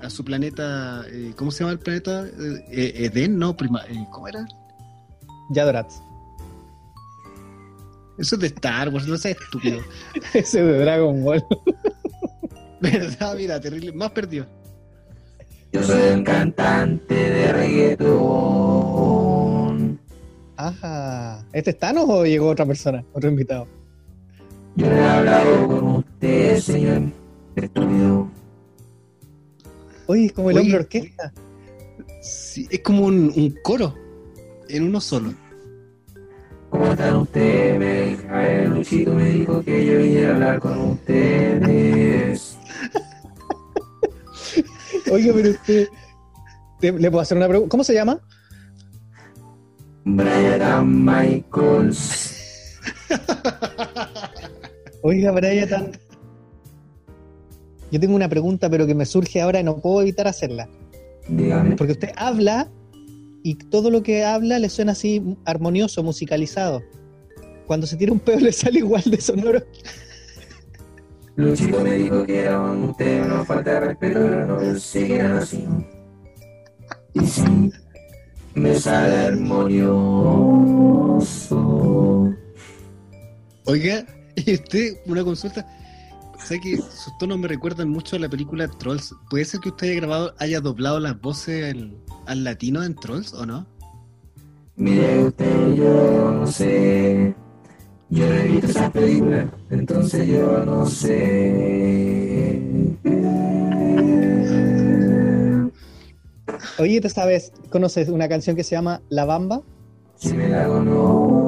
a 0.00 0.10
su 0.10 0.24
planeta. 0.24 1.04
eh, 1.10 1.32
¿Cómo 1.36 1.50
se 1.50 1.60
llama 1.60 1.72
el 1.72 1.78
planeta? 1.80 2.26
Eh, 2.26 2.64
eh, 2.70 2.92
Edén, 3.12 3.38
¿no? 3.38 3.56
Prima, 3.56 3.82
eh, 3.88 4.06
¿Cómo 4.12 4.28
era? 4.28 4.46
Yadorats. 5.50 6.00
Eso 8.18 8.36
es 8.36 8.40
de 8.40 8.46
Star 8.48 8.88
Wars, 8.88 9.06
no 9.06 9.16
seas 9.18 9.36
estúpido. 9.40 9.80
Ese 10.34 10.62
de 10.62 10.78
Dragon 10.80 11.22
Ball. 11.22 11.44
¿Verdad? 12.80 13.34
Mira, 13.36 13.60
terrible. 13.60 13.92
Más 13.92 14.10
perdido. 14.12 14.46
Yo 15.72 15.82
soy 15.82 16.12
un 16.14 16.24
cantante 16.24 17.14
de 17.14 17.52
reggaetón. 18.96 20.00
Ajá. 20.56 21.44
¿Este 21.52 21.70
es 21.70 21.78
Thanos 21.78 22.06
o 22.08 22.24
llegó 22.24 22.48
otra 22.48 22.64
persona? 22.64 23.04
Otro 23.12 23.28
invitado. 23.28 23.66
Yo 24.76 24.86
he 24.86 25.00
hablado 25.04 25.66
con 25.66 25.84
usted, 25.96 26.58
señor 26.60 27.02
estúpido. 27.54 28.28
Oye, 30.06 30.26
es 30.26 30.32
como 30.32 30.50
el 30.50 30.56
Oye, 30.58 30.64
hombre 30.66 30.78
orquesta. 30.80 31.32
Sí, 32.22 32.66
es 32.70 32.80
como 32.80 33.06
un, 33.06 33.32
un 33.34 33.54
coro. 33.62 33.94
En 34.68 34.84
uno 34.84 35.00
solo. 35.00 35.32
¿Cómo 36.70 36.86
están 36.92 37.16
ustedes? 37.16 37.78
Me 37.78 38.02
dijo, 38.10 38.22
eh, 38.34 38.68
Luchito 38.68 39.14
me 39.14 39.30
dijo 39.30 39.62
que 39.62 39.86
yo 39.86 39.98
viniera 39.98 40.30
a 40.30 40.34
hablar 40.34 40.60
con 40.60 40.78
ustedes. 40.90 42.58
Oye, 45.10 45.32
pero 45.32 45.50
usted. 45.50 45.88
¿te- 46.80 46.92
¿Le 46.92 47.10
puedo 47.10 47.22
hacer 47.22 47.38
una 47.38 47.48
pregunta? 47.48 47.70
¿Cómo 47.70 47.84
se 47.84 47.94
llama? 47.94 48.20
Brian 50.04 51.04
Michaels. 51.04 52.34
Oiga, 55.06 55.30
Brian. 55.30 55.68
tan- 55.68 55.92
Yo 57.92 58.00
tengo 58.00 58.16
una 58.16 58.28
pregunta, 58.28 58.68
pero 58.68 58.84
que 58.88 58.94
me 58.96 59.06
surge 59.06 59.40
ahora 59.40 59.60
y 59.60 59.62
no 59.64 59.76
puedo 59.76 60.02
evitar 60.02 60.26
hacerla. 60.26 60.68
Dígame. 61.28 61.76
Porque 61.76 61.92
usted 61.92 62.10
habla 62.16 62.68
y 63.44 63.54
todo 63.54 63.90
lo 63.92 64.02
que 64.02 64.24
habla 64.24 64.58
le 64.58 64.68
suena 64.68 64.90
así 64.92 65.22
armonioso, 65.44 66.02
musicalizado. 66.02 66.82
Cuando 67.68 67.86
se 67.86 67.96
tira 67.96 68.10
un 68.12 68.18
pedo 68.18 68.40
le 68.48 68.50
sale 68.50 68.80
igual 68.80 69.04
de 69.06 69.20
sonoro. 69.20 69.62
Luchito 71.36 71.80
me 71.82 71.92
dijo 71.92 72.24
que 72.26 72.40
eran 72.40 72.82
ustedes 72.84 73.26
una 73.26 73.44
falta 73.44 73.74
de 73.74 73.80
respeto, 73.80 74.18
pero 74.20 74.46
no 74.46 74.58
pensé 74.58 75.06
que 75.06 75.16
eran 75.16 75.36
así. 75.36 75.64
Y 77.14 77.20
sí, 77.20 77.70
me 78.54 78.74
sale 78.74 79.16
armonioso. 81.06 82.34
Oiga, 83.66 84.04
y 84.44 84.54
usted, 84.54 84.98
una 85.06 85.24
consulta. 85.24 85.66
Sé 86.38 86.60
que 86.60 86.76
sus 86.76 87.16
tonos 87.18 87.38
me 87.38 87.48
recuerdan 87.48 87.88
mucho 87.88 88.16
a 88.16 88.18
la 88.18 88.28
película 88.28 88.68
Trolls. 88.68 89.14
¿Puede 89.30 89.44
ser 89.46 89.60
que 89.60 89.70
usted 89.70 89.88
haya 89.88 89.96
grabado, 90.00 90.34
haya 90.38 90.60
doblado 90.60 91.00
las 91.00 91.18
voces 91.20 91.74
al, 91.74 91.96
al 92.26 92.44
latino 92.44 92.82
en 92.84 92.94
Trolls 92.94 93.32
o 93.32 93.46
no? 93.46 93.66
Mire 94.76 95.24
usted, 95.24 95.74
yo 95.74 96.32
no 96.32 96.46
sé. 96.46 97.34
Yo 98.10 98.28
no 98.28 98.34
he 98.34 98.48
visto 98.48 98.66
esas 98.68 98.90
películas, 98.92 99.46
entonces 99.70 100.28
yo 100.28 100.64
no 100.64 100.86
sé. 100.86 102.62
Oye, 106.78 107.00
¿tú 107.00 107.08
sabes, 107.08 107.52
conoces 107.70 108.10
una 108.10 108.28
canción 108.28 108.54
que 108.54 108.62
se 108.62 108.76
llama 108.76 109.00
La 109.08 109.24
Bamba? 109.24 109.62
Si 110.16 110.34
me 110.34 110.48
la 110.48 110.68
conozco. 110.68 111.45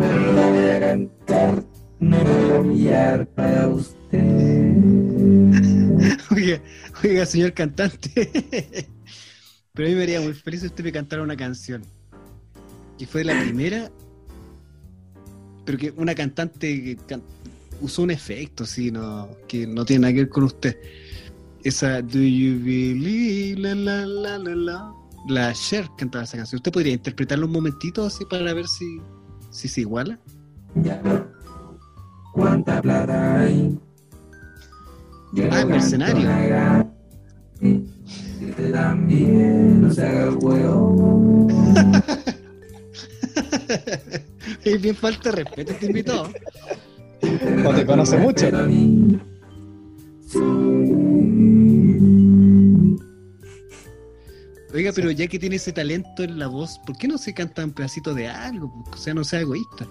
Pero 0.00 0.32
a. 2.80 3.94
Oiga, 6.30 6.62
oiga, 7.04 7.26
señor 7.26 7.52
cantante. 7.52 8.30
Pero 9.74 9.88
a 9.88 9.90
mí 9.90 9.96
me 9.96 10.02
haría 10.02 10.20
muy 10.22 10.32
feliz 10.32 10.60
si 10.60 10.66
usted 10.66 10.84
me 10.84 10.92
cantara 10.92 11.22
una 11.22 11.36
canción. 11.36 11.82
Que 12.98 13.06
fue 13.06 13.24
la 13.24 13.38
primera. 13.42 13.90
Pero 15.66 15.76
que 15.76 15.92
una 15.96 16.14
cantante 16.14 16.96
que 16.96 17.20
usó 17.82 18.02
un 18.02 18.10
efecto, 18.10 18.64
sí, 18.64 18.90
que 19.46 19.66
no 19.66 19.84
tiene 19.84 20.00
nada 20.02 20.14
que 20.14 20.20
ver 20.20 20.28
con 20.30 20.44
usted. 20.44 20.78
Esa 21.62 22.00
Do 22.00 22.20
You 22.20 22.58
Believe? 22.64 23.60
La, 23.60 23.74
la, 23.74 24.06
la, 24.06 24.38
la, 24.38 24.54
la. 24.54 24.94
La 25.28 25.52
Cher 25.52 25.86
cantaba 25.98 26.24
esa 26.24 26.38
canción. 26.38 26.58
¿Usted 26.58 26.72
podría 26.72 26.94
interpretarla 26.94 27.44
un 27.44 27.52
momentito 27.52 28.06
así 28.06 28.24
para 28.24 28.54
ver 28.54 28.66
si, 28.66 28.98
si 29.50 29.68
se 29.68 29.82
iguala? 29.82 30.18
Ya. 30.76 31.00
¿Cuánta 32.32 32.80
plata 32.80 33.40
hay? 33.40 33.78
Yo 35.32 35.44
Ah, 35.50 35.62
no 35.62 35.68
mercenario. 35.68 36.28
usted 37.60 38.72
también 38.72 39.82
no 39.82 39.90
se 39.92 40.06
haga 40.06 40.24
el 40.28 40.36
huevo. 40.40 41.46
Es 44.64 44.82
bien 44.82 44.96
falta 44.96 45.30
de 45.30 45.36
respeto 45.44 45.72
este 45.72 45.86
invitado. 45.86 46.28
O 47.64 47.74
te 47.74 47.86
conoce 47.86 48.18
mucho. 48.18 48.46
Oiga, 54.72 54.92
pero 54.94 55.10
ya 55.10 55.26
que 55.26 55.38
tiene 55.38 55.56
ese 55.56 55.72
talento 55.72 56.22
en 56.22 56.38
la 56.38 56.46
voz, 56.46 56.78
¿por 56.86 56.96
qué 56.96 57.08
no 57.08 57.18
se 57.18 57.34
canta 57.34 57.64
un 57.64 57.72
pedacito 57.72 58.14
de 58.14 58.28
algo? 58.28 58.72
O 58.92 58.96
sea, 58.96 59.12
no 59.14 59.24
sea 59.24 59.40
egoísta. 59.40 59.86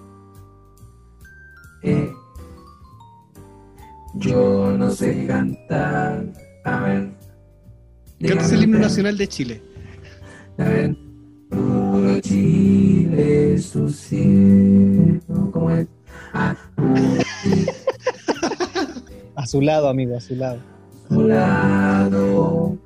Eh, 1.83 2.11
yo 4.15 4.73
no 4.77 4.89
sé 4.91 5.27
cantar. 5.27 6.25
A 6.63 6.79
ver. 6.81 7.11
Cántese 8.25 8.55
el 8.55 8.63
himno 8.63 8.79
nacional 8.79 9.17
de 9.17 9.27
Chile. 9.27 9.61
A 10.57 10.63
ver. 10.63 10.95
Puro 11.49 12.19
Chile 12.21 13.55
es 13.55 13.71
tu 13.71 13.89
cielo. 13.89 15.19
¿Cómo 15.51 15.71
es? 15.71 15.87
Ah, 16.33 16.55
A 19.35 19.45
su 19.47 19.61
lado, 19.61 19.87
amigo, 19.89 20.17
a 20.17 20.21
su 20.21 20.35
lado. 20.35 20.59
tu 21.07 21.21
lado. 21.23 22.77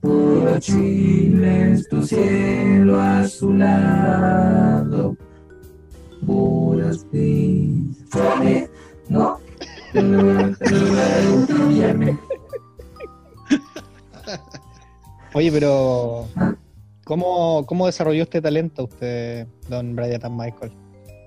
Puro 0.00 0.58
Chile 0.60 1.72
es 1.72 1.88
tu 1.88 2.02
cielo 2.02 3.00
azulado. 3.00 4.36
Puras. 6.24 7.04
No. 9.08 9.38
No, 9.94 10.02
no, 10.02 10.56
Oye, 15.34 15.50
pero 15.52 16.28
¿cómo, 17.04 17.66
¿cómo 17.66 17.86
desarrolló 17.86 18.22
este 18.22 18.40
talento 18.40 18.84
usted, 18.84 19.46
don 19.68 19.96
Brian 19.96 20.20
Michael? 20.36 20.72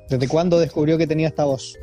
¿Desde 0.10 0.28
cuándo 0.28 0.60
descubrió 0.60 0.98
que 0.98 1.06
tenía 1.08 1.28
esta 1.28 1.46
voz? 1.46 1.78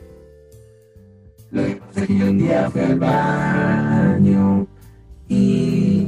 Lo 1.51 1.65
que 1.65 1.77
pasa 1.77 2.01
es 2.01 2.07
que 2.07 2.19
yo 2.19 2.27
un 2.27 2.39
día 2.39 2.71
fui 2.71 2.81
al 2.81 2.99
baño 2.99 4.67
y 5.29 6.02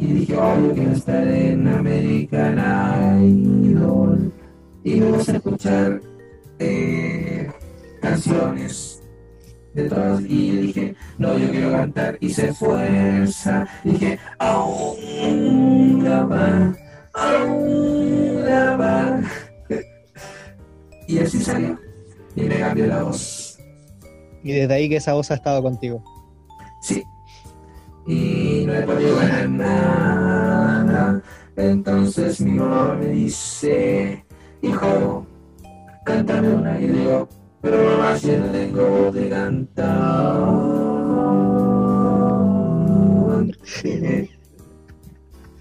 quiero 0.75 0.93
estar 0.93 1.27
en 1.27 1.69
American 1.69 2.59
Idol. 3.23 4.33
Y 4.83 5.01
puse 5.01 5.33
a 5.33 5.37
escuchar 5.37 6.01
eh, 6.59 7.51
canciones 8.01 9.03
de 9.75 9.89
todas 9.89 10.21
y 10.23 10.51
dije, 10.59 10.95
no, 11.19 11.39
yo 11.39 11.51
quiero 11.51 11.73
cantar. 11.73 12.19
Hice 12.21 12.53
fuerza, 12.53 13.67
dije, 13.83 14.19
aún 14.39 16.05
la 16.05 16.25
va, 16.25 16.75
aún 17.15 18.45
la 18.45 18.77
va. 18.77 19.21
Y 21.07 21.19
así 21.19 21.41
salió. 21.41 21.79
Y 22.37 22.43
me 22.43 22.59
cambió 22.59 22.87
la 22.87 23.03
voz. 23.05 23.59
Y 24.43 24.53
desde 24.53 24.75
ahí 24.75 24.89
que 24.89 24.97
esa 24.97 25.15
voz 25.15 25.31
ha 25.31 25.35
estado 25.35 25.63
contigo. 25.63 26.03
Sí. 26.83 27.03
Y 28.07 28.44
podido 28.83 29.17
ganar 29.17 29.49
nada. 29.49 31.23
Entonces 31.57 32.41
mi 32.41 32.53
mamá 32.53 32.95
me 32.95 33.07
dice, 33.09 34.25
hijo, 34.63 35.27
cántame 36.05 36.49
una. 36.49 36.81
Y 36.81 36.89
digo, 36.89 37.29
pero 37.63 37.83
mamá, 37.83 38.17
si 38.19 38.29
no 38.33 38.47
tengo 38.47 38.89
voz 38.89 39.15
de 39.15 39.29
cantar. 39.29 40.45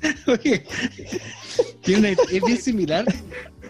Oye, 0.27 0.63
una- 1.97 2.09
es 2.09 2.41
bien 2.45 2.57
similar 2.57 3.05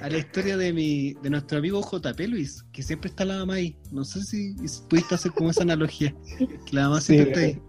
a 0.01 0.09
la 0.09 0.17
historia 0.17 0.57
de 0.57 0.73
mi 0.73 1.13
de 1.21 1.29
nuestro 1.29 1.59
amigo 1.59 1.81
JP 1.81 2.19
Luis, 2.27 2.63
que 2.71 2.81
siempre 2.83 3.09
está 3.09 3.23
la 3.25 3.37
mamá 3.37 3.55
ahí. 3.55 3.75
No 3.91 4.03
sé 4.03 4.21
si 4.23 4.55
pudiste 4.89 5.15
hacer 5.15 5.31
como 5.31 5.49
esa 5.51 5.61
analogía. 5.63 6.13
Que 6.37 6.47
la 6.75 6.83
mamá 6.89 7.01
Sí, 7.01 7.13
siempre 7.13 7.31
está 7.31 7.39
ahí. 7.45 7.61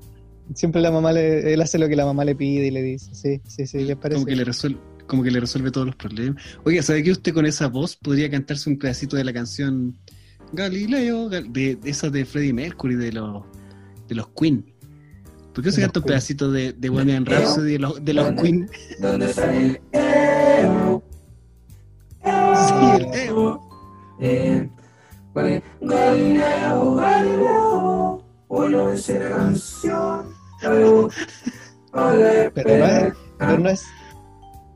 Siempre 0.55 0.83
la 0.83 0.91
mamá 0.91 1.13
le, 1.13 1.55
él 1.55 1.61
hace 1.63 1.79
lo 1.79 1.89
que 1.89 1.97
la 1.97 2.05
mamá 2.05 2.25
le 2.25 2.35
pide 2.35 2.67
y 2.67 2.71
le 2.71 2.83
dice. 2.83 3.15
Sí, 3.15 3.41
sí, 3.47 3.67
sí, 3.67 3.85
le 3.85 3.97
parece. 3.97 4.17
Como 4.17 4.27
que 4.27 4.37
le 4.37 4.45
resuelve, 4.45 4.79
como 5.07 5.23
que 5.23 5.31
le 5.31 5.41
resuelve 5.41 5.71
todos 5.71 5.87
los 5.87 5.97
problemas. 5.97 6.43
Oiga, 6.65 6.83
¿sabe 6.83 7.03
que 7.03 7.13
usted 7.13 7.33
con 7.33 7.47
esa 7.47 7.69
voz 7.69 7.97
podría 7.97 8.31
cantarse 8.31 8.69
un 8.69 8.79
pedacito 8.79 9.17
de 9.17 9.25
la 9.25 9.33
canción 9.33 9.97
Galileo, 10.53 11.29
Gal- 11.31 11.51
de, 11.51 11.77
de 11.77 11.91
esa 11.91 12.11
de 12.11 12.25
Freddie 12.25 12.53
Mercury, 12.53 12.97
de 12.97 13.13
los 13.13 13.45
de 14.09 14.15
los 14.17 14.29
Queen? 14.39 14.65
¿Por 15.55 15.63
qué 15.65 15.71
no 15.71 15.75
se 15.77 15.81
canta 15.81 16.01
un 16.01 16.05
Queen. 16.05 16.13
pedacito 16.13 16.51
de, 16.51 16.73
de 16.75 16.89
Bohemian 16.91 17.25
Rhapsody 17.25 17.73
de 17.73 17.79
los, 17.79 18.05
de 18.05 18.13
los 18.13 18.33
Queen? 18.43 18.69
¿Dónde 19.01 19.31
está 19.31 19.57
el 19.57 19.81
eo? 19.93 21.03
Sí, 22.23 22.75
el 22.97 23.15
Eo. 23.29 23.61
Eh. 24.21 24.69
Galileo, 25.81 26.95
Galileo, 26.95 28.25
hoy 28.49 28.71
no 28.73 28.93
es 28.93 29.09
la 29.09 29.31
canción. 29.31 30.34
Pero 30.65 31.11
no 31.95 32.87
es, 32.87 33.13
pero 33.39 33.59
no 33.59 33.69
es. 33.69 33.85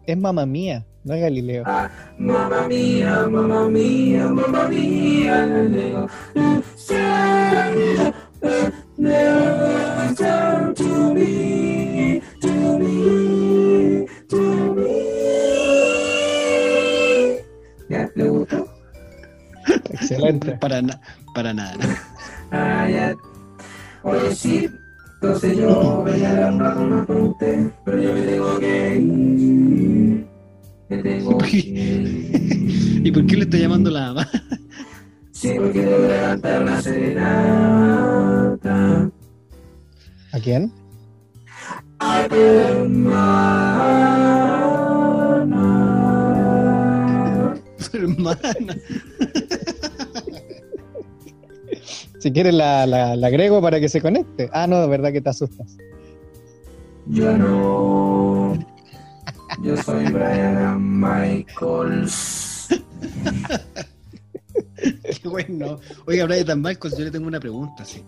Es 0.07 0.17
mamá 0.17 0.47
mía, 0.47 0.87
no 1.05 1.15
es 1.15 1.21
Galileo. 1.21 1.63
Ah, 1.67 1.91
Mamma 2.19 2.67
mía, 2.67 3.27
mamma 3.31 3.69
mía, 3.69 4.27
mamma 4.27 4.69
mía, 4.69 5.47
Galileo. 5.47 6.09
Send 6.77 8.15
the 8.97 10.15
down 10.19 10.75
to 10.75 11.15
me, 11.15 12.23
to 12.41 12.79
me, 12.79 14.07
to 14.29 14.75
me. 14.75 14.95
¿Ya? 17.91 18.11
¿Le 18.15 18.29
gustó? 18.29 18.67
Excelente. 19.91 20.53
Para, 20.59 20.81
na- 20.83 21.01
para 21.35 21.53
nada. 21.53 21.77
Ah, 22.51 22.89
ya. 22.89 23.15
Oye, 24.03 24.35
sí. 24.35 24.71
Entonces 25.21 25.57
yo 25.57 26.05
venía 26.05 26.29
a 26.29 26.31
hablar 26.49 26.77
más 26.87 27.05
con 27.07 27.23
usted, 27.23 27.71
pero 27.85 28.01
yo 28.01 28.13
me 28.13 28.21
tengo 28.23 28.57
que 28.61 28.97
ir. 28.97 30.25
Me 30.89 30.99
tengo 31.03 31.39
que 31.39 31.57
ir. 31.57 33.01
¿Y 33.05 33.11
por 33.11 33.27
qué 33.27 33.37
le 33.37 33.43
está 33.43 33.57
llamando 33.57 33.91
la 33.91 34.13
mamá? 34.13 34.29
Sí, 35.33 35.55
porque 35.57 35.81
tengo 35.83 36.07
que 36.07 36.21
cantar 36.21 36.63
una 36.63 36.81
serenata. 36.83 38.11
¿A 40.33 40.39
quién? 40.41 40.73
a 42.01 42.29
tu 42.29 42.37
hermana. 42.37 44.35
Su 47.79 47.97
hermana. 48.03 48.77
Si 52.19 52.33
quieres 52.33 52.55
la, 52.55 52.87
la, 52.87 53.15
la 53.17 53.27
agrego 53.29 53.61
para 53.63 53.79
que 53.81 53.89
se 53.89 54.01
conecte. 54.01 54.49
Ah, 54.53 54.67
no, 54.67 54.81
de 54.81 54.89
verdad 54.89 55.13
que 55.13 55.21
te 55.21 55.29
asustas. 55.31 55.77
Yo 57.07 57.37
no. 57.39 58.59
Yo 59.63 59.77
soy 59.83 60.05
Brian 60.07 61.01
Michaels. 61.01 62.69
Qué 65.23 65.29
bueno. 65.29 65.79
Oiga, 66.07 66.25
Brian 66.27 66.63
Michaels, 66.63 66.97
yo 66.97 67.05
le 67.05 67.11
tengo 67.11 67.27
una 67.27 67.41
pregunta, 67.41 67.85
sí. 67.85 68.03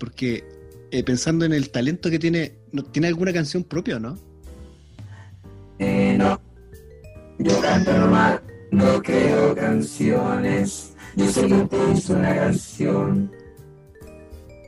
Porque 0.00 0.44
eh, 0.90 1.02
pensando 1.04 1.44
en 1.44 1.52
el 1.52 1.70
talento 1.70 2.10
que 2.10 2.18
tiene, 2.18 2.54
¿no- 2.72 2.84
¿tiene 2.84 3.08
alguna 3.08 3.32
canción 3.32 3.64
propia 3.64 3.96
o 3.96 4.00
no? 4.00 4.18
Eh, 5.78 6.14
no. 6.18 6.40
Yo 7.38 7.60
canto 7.60 7.92
normal, 7.92 8.40
no 8.70 9.02
creo 9.02 9.54
canciones. 9.56 10.93
Yo 11.16 11.26
usted 11.26 11.68
hizo 11.94 12.14
una 12.14 12.34
canción 12.34 13.30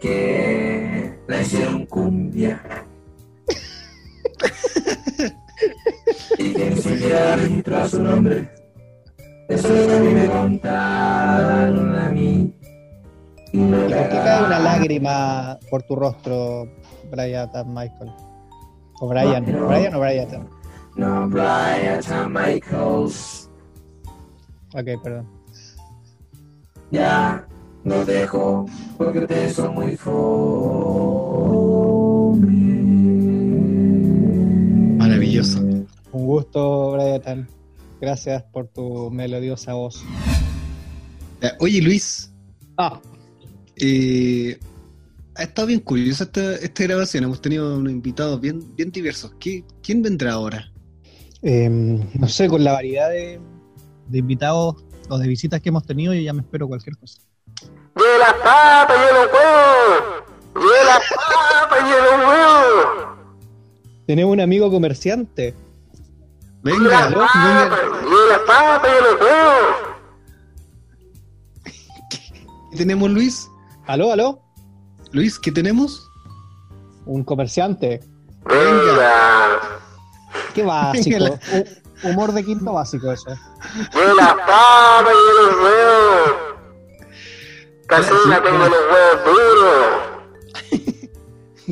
que 0.01 1.19
la 1.27 1.43
hicieron 1.43 1.87
cumbia. 1.87 2.63
y 6.39 6.53
que 6.53 6.71
ni 6.71 6.77
siquiera 6.77 7.89
su 7.89 8.03
nombre. 8.03 8.49
Eso 9.49 9.75
es 9.75 9.81
lo 9.81 9.89
que 9.89 9.97
a 9.97 10.01
mí 10.01 10.13
me 10.13 10.29
contaron 10.29 11.99
a 11.99 12.11
mí. 12.11 12.53
Y 13.53 13.59
me 13.59 13.89
¿Y 13.89 13.93
por 13.93 14.09
qué 14.09 14.09
cae 14.09 14.45
una 14.45 14.59
lágrima 14.59 15.59
por 15.71 15.83
tu 15.83 15.97
rostro, 15.97 16.69
Brian 17.11 17.49
Michael? 17.67 18.13
O 19.01 19.09
Brian, 19.09 19.45
No, 19.51 19.67
Brian 19.67 19.95
o 19.95 20.01
Brian. 20.01 20.49
No, 20.97 21.29
Brian 21.29 22.33
Michaels. 22.33 23.51
Ok, 24.75 25.03
perdón. 25.03 25.36
Ya 26.91 27.47
los 27.85 28.07
dejo 28.07 28.67
porque 28.97 29.19
ustedes 29.21 29.55
son 29.55 29.75
muy 29.75 29.97
fome. 29.97 30.17
Maravilloso. 34.99 35.61
Un 35.61 35.87
gusto, 36.27 36.93
Brian. 36.93 37.49
Gracias 38.01 38.43
por 38.53 38.69
tu 38.69 39.11
melodiosa 39.11 39.75
voz. 39.75 40.03
Oye, 41.61 41.81
Luis, 41.83 42.33
Ah, 42.79 43.01
eh, 43.77 44.59
ha 45.35 45.43
estado 45.45 45.69
bien 45.69 45.81
curiosa 45.81 46.25
esta, 46.25 46.55
esta 46.57 46.83
grabación. 46.85 47.25
Hemos 47.25 47.41
tenido 47.41 47.79
unos 47.79 47.91
invitados 47.93 48.39
bien, 48.41 48.61
bien 48.77 48.91
diversos. 48.91 49.33
¿Qué- 49.41 49.65
¿Quién 49.83 50.03
vendrá 50.03 50.33
ahora? 50.35 50.71
em, 51.43 52.01
no 52.19 52.29
sé, 52.29 52.49
con 52.49 52.65
la 52.65 52.73
variedad 52.73 53.09
de, 53.11 53.39
de 54.09 54.19
invitados 54.19 54.83
o 55.09 55.19
de 55.19 55.29
visitas 55.29 55.61
que 55.61 55.69
hemos 55.69 55.85
tenido, 55.85 56.15
yo 56.15 56.21
ya 56.21 56.33
me 56.33 56.43
espero 56.43 56.69
cualquier 56.69 56.97
cosa. 56.97 57.21
¡Lleve 57.97 58.19
las 58.19 58.35
papas, 58.35 58.97
lleve 58.99 59.13
los 59.13 59.33
huevos! 59.33 60.25
¡Lleve 60.55 60.85
las 60.85 61.03
papas, 61.11 61.85
lleve 61.85 62.03
los 62.03 62.29
huevos! 62.29 63.19
Tenemos 64.07 64.33
un 64.33 64.41
amigo 64.41 64.71
comerciante. 64.71 65.55
¡Lleve 66.63 66.79
Venga, 66.79 67.11
las 67.11 67.15
papas, 67.15 67.81
lleve 68.03 68.29
las 68.29 68.39
papas, 68.41 68.91
lleve 68.91 69.01
los 69.03 69.21
huevos! 69.21 69.87
¿Qué 72.71 72.77
tenemos, 72.77 73.11
Luis? 73.11 73.49
¿Aló, 73.87 74.13
aló? 74.13 74.43
Luis, 75.13 75.39
¿qué 75.39 75.51
tenemos? 75.53 76.11
Un 77.07 77.25
comerciante. 77.25 78.01
¡Venga! 78.45 79.61
Qué 80.55 80.63
básico. 80.63 81.39
Humor 82.03 82.33
de 82.33 82.45
quinto 82.45 82.73
básico 82.73 83.11
eso. 83.11 83.31
¡Lleve 83.95 84.15
las 84.15 84.35
papas, 84.35 85.07
lleve 85.15 85.43
los 85.43 85.55
huevos! 85.63 86.35
Casina, 87.87 88.43
tengo 88.43 88.59
los 88.59 88.71
huevos 88.71 89.25
duros. 89.25 89.87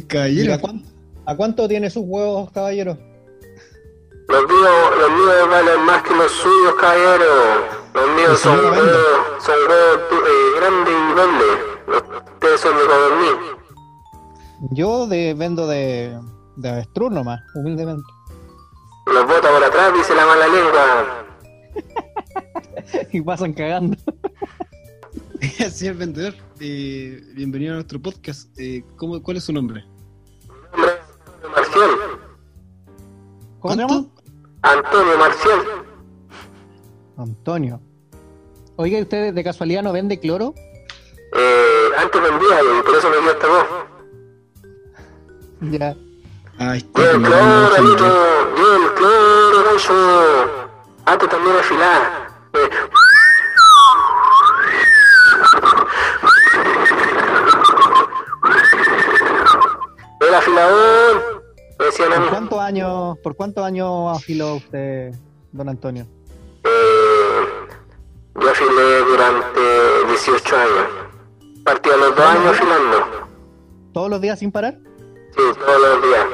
Caballero. 0.09 0.55
¿A 0.55 0.59
cuánto, 0.59 0.89
¿A 1.27 1.37
cuánto 1.37 1.69
tiene 1.69 1.91
sus 1.91 2.03
huevos, 2.07 2.51
caballero? 2.53 2.99
Los 4.29 4.43
míos, 4.49 4.71
los 4.99 5.11
míos 5.11 5.49
valen 5.51 5.81
más 5.85 6.03
que 6.03 6.15
los 6.15 6.31
suyos, 6.33 6.75
caballero. 6.81 7.25
Los 7.95 8.09
míos 8.17 8.39
son 8.41 8.59
huevos, 8.59 8.99
son 9.41 9.55
huevos 9.69 10.01
eh, 10.11 10.53
grandes 10.61 10.95
y 10.95 11.15
grandes. 11.15 11.59
Los- 11.87 12.03
Ustedes 12.35 12.61
son 12.61 12.77
de 12.77 12.85
dormir. 12.85 13.37
Yo 14.73 15.07
de, 15.07 15.35
vendo 15.35 15.67
de, 15.67 16.19
de 16.57 16.69
avestruz 16.69 17.11
nomás, 17.13 17.41
humildemente. 17.55 18.05
Los 19.07 19.27
bota 19.27 19.49
por 19.51 19.63
atrás, 19.65 19.93
dice 19.95 20.15
la 20.15 20.27
mala 20.27 20.47
lengua. 20.49 21.24
y 23.13 23.21
pasan 23.21 23.53
cagando. 23.53 23.97
Señor 25.71 25.97
vendedor, 25.97 26.35
eh, 26.61 27.23
bienvenido 27.35 27.73
a 27.73 27.75
nuestro 27.77 28.01
podcast. 28.01 28.49
Eh, 28.59 28.85
¿cómo, 28.97 29.23
¿Cuál 29.23 29.37
es 29.37 29.45
su 29.45 29.53
nombre? 29.53 29.85
Hombre, 30.73 30.93
Antonio 31.45 31.51
Marcial. 31.55 31.91
¿Cómo 33.61 33.75
se 33.75 33.83
¿Cuánto? 33.83 33.95
llama? 33.95 34.09
Antonio 34.63 35.19
Marcial. 35.19 35.61
Antonio. 37.17 37.81
Oiga, 38.77 38.99
¿y 38.99 39.03
¿usted 39.03 39.35
de 39.35 39.45
casualidad 39.45 39.83
no 39.83 39.93
vende 39.93 40.19
cloro? 40.19 40.55
Eh, 41.37 41.89
antes 41.99 42.21
vendía 42.23 42.61
y 42.63 42.83
por 42.83 42.97
eso 42.97 43.11
me 43.11 43.21
dio 43.21 43.31
esta 43.31 43.47
voz. 43.49 43.67
Ya. 45.73 45.97
Está. 46.75 47.01
Bien, 47.01 47.23
me 47.23 47.29
cloro, 47.29 47.71
mandó. 47.83 48.05
Bien, 48.55 48.83
cloro, 48.97 49.65
Gancho. 49.65 50.71
Antes 51.07 51.29
también 51.29 51.57
afilada. 51.57 52.24
El 60.21 60.35
afilador. 60.35 61.45
¿Por 61.77 62.31
cuántos 62.31 62.59
años, 62.61 63.19
por 63.23 63.37
cuántos 63.37 63.65
años 63.65 64.17
afiló 64.17 64.55
usted, 64.57 65.15
don 65.53 65.69
Antonio? 65.69 66.07
Eh, 66.65 67.45
yo 68.41 68.51
afilé 68.51 68.99
durante 69.07 69.61
18 70.09 70.57
años. 70.57 70.87
Partí 71.65 71.91
a 71.91 71.97
los 71.97 72.17
dos 72.17 72.25
años 72.25 72.47
afilando. 72.47 73.29
¿Todos 73.93 74.11
los 74.11 74.21
días 74.21 74.39
sin 74.39 74.51
parar? 74.51 74.79
Sí, 75.37 75.43
todos 75.67 75.81
los 75.81 76.03
días. 76.03 76.27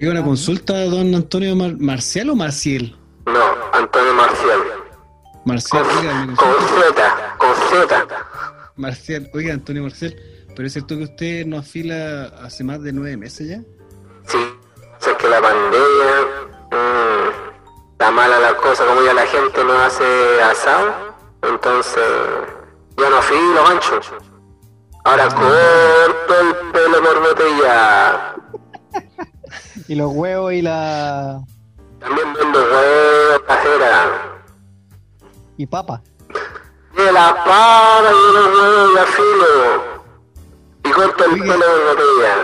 Oiga, 0.00 0.10
una 0.12 0.24
consulta, 0.24 0.84
don 0.86 1.14
Antonio 1.14 1.54
Mar- 1.56 1.76
Marcial 1.78 2.30
o 2.30 2.36
Marciel. 2.36 2.96
No, 3.26 3.40
Antonio 3.72 4.14
Marcial. 4.14 4.60
Marcial, 5.48 5.82
oiga, 5.82 6.26
Con. 6.36 6.54
Z, 6.60 7.36
con 7.38 7.54
Z. 7.70 8.06
Marcial, 8.76 9.30
oiga, 9.32 9.54
Antonio 9.54 9.82
Marcial, 9.82 10.14
pero 10.54 10.66
es 10.66 10.74
cierto 10.74 10.94
que 10.98 11.04
usted 11.04 11.46
no 11.46 11.56
afila 11.56 12.26
hace 12.42 12.64
más 12.64 12.82
de 12.82 12.92
nueve 12.92 13.16
meses 13.16 13.48
ya. 13.48 13.62
Sí, 14.26 14.36
o 14.36 15.02
sea, 15.02 15.12
es 15.14 15.18
que 15.18 15.26
la 15.26 15.40
pandemia 15.40 16.12
mm, 16.70 17.92
está 17.92 18.10
mala 18.10 18.38
la 18.40 18.56
cosa, 18.56 18.84
como 18.84 19.02
ya 19.02 19.14
la 19.14 19.26
gente 19.26 19.64
no 19.64 19.72
hace 19.72 20.42
asado, 20.42 21.16
entonces 21.40 22.04
ya 22.98 23.08
no 23.08 23.16
afilo, 23.16 23.64
gancho. 23.68 24.00
Ahora 25.04 25.28
corto 25.28 26.40
el 26.42 26.72
pelo 26.72 27.02
por 27.02 27.20
botella. 27.20 28.34
Y 29.88 29.94
los 29.94 30.12
huevos 30.12 30.52
y 30.52 30.60
la. 30.60 31.40
También 31.98 32.34
vendo 32.34 32.58
huevos, 32.58 33.42
cajera. 33.46 34.37
Y 35.58 35.66
papa. 35.66 36.02
De 36.96 37.12
la 37.12 37.44
para 37.44 38.10
y 38.10 38.32
los 38.32 38.46
huevos 38.46 38.98
y 40.84 40.90
corto 40.90 41.24
el 41.26 41.38
pelo 41.40 41.54
por 41.54 41.96
botella. 41.96 42.34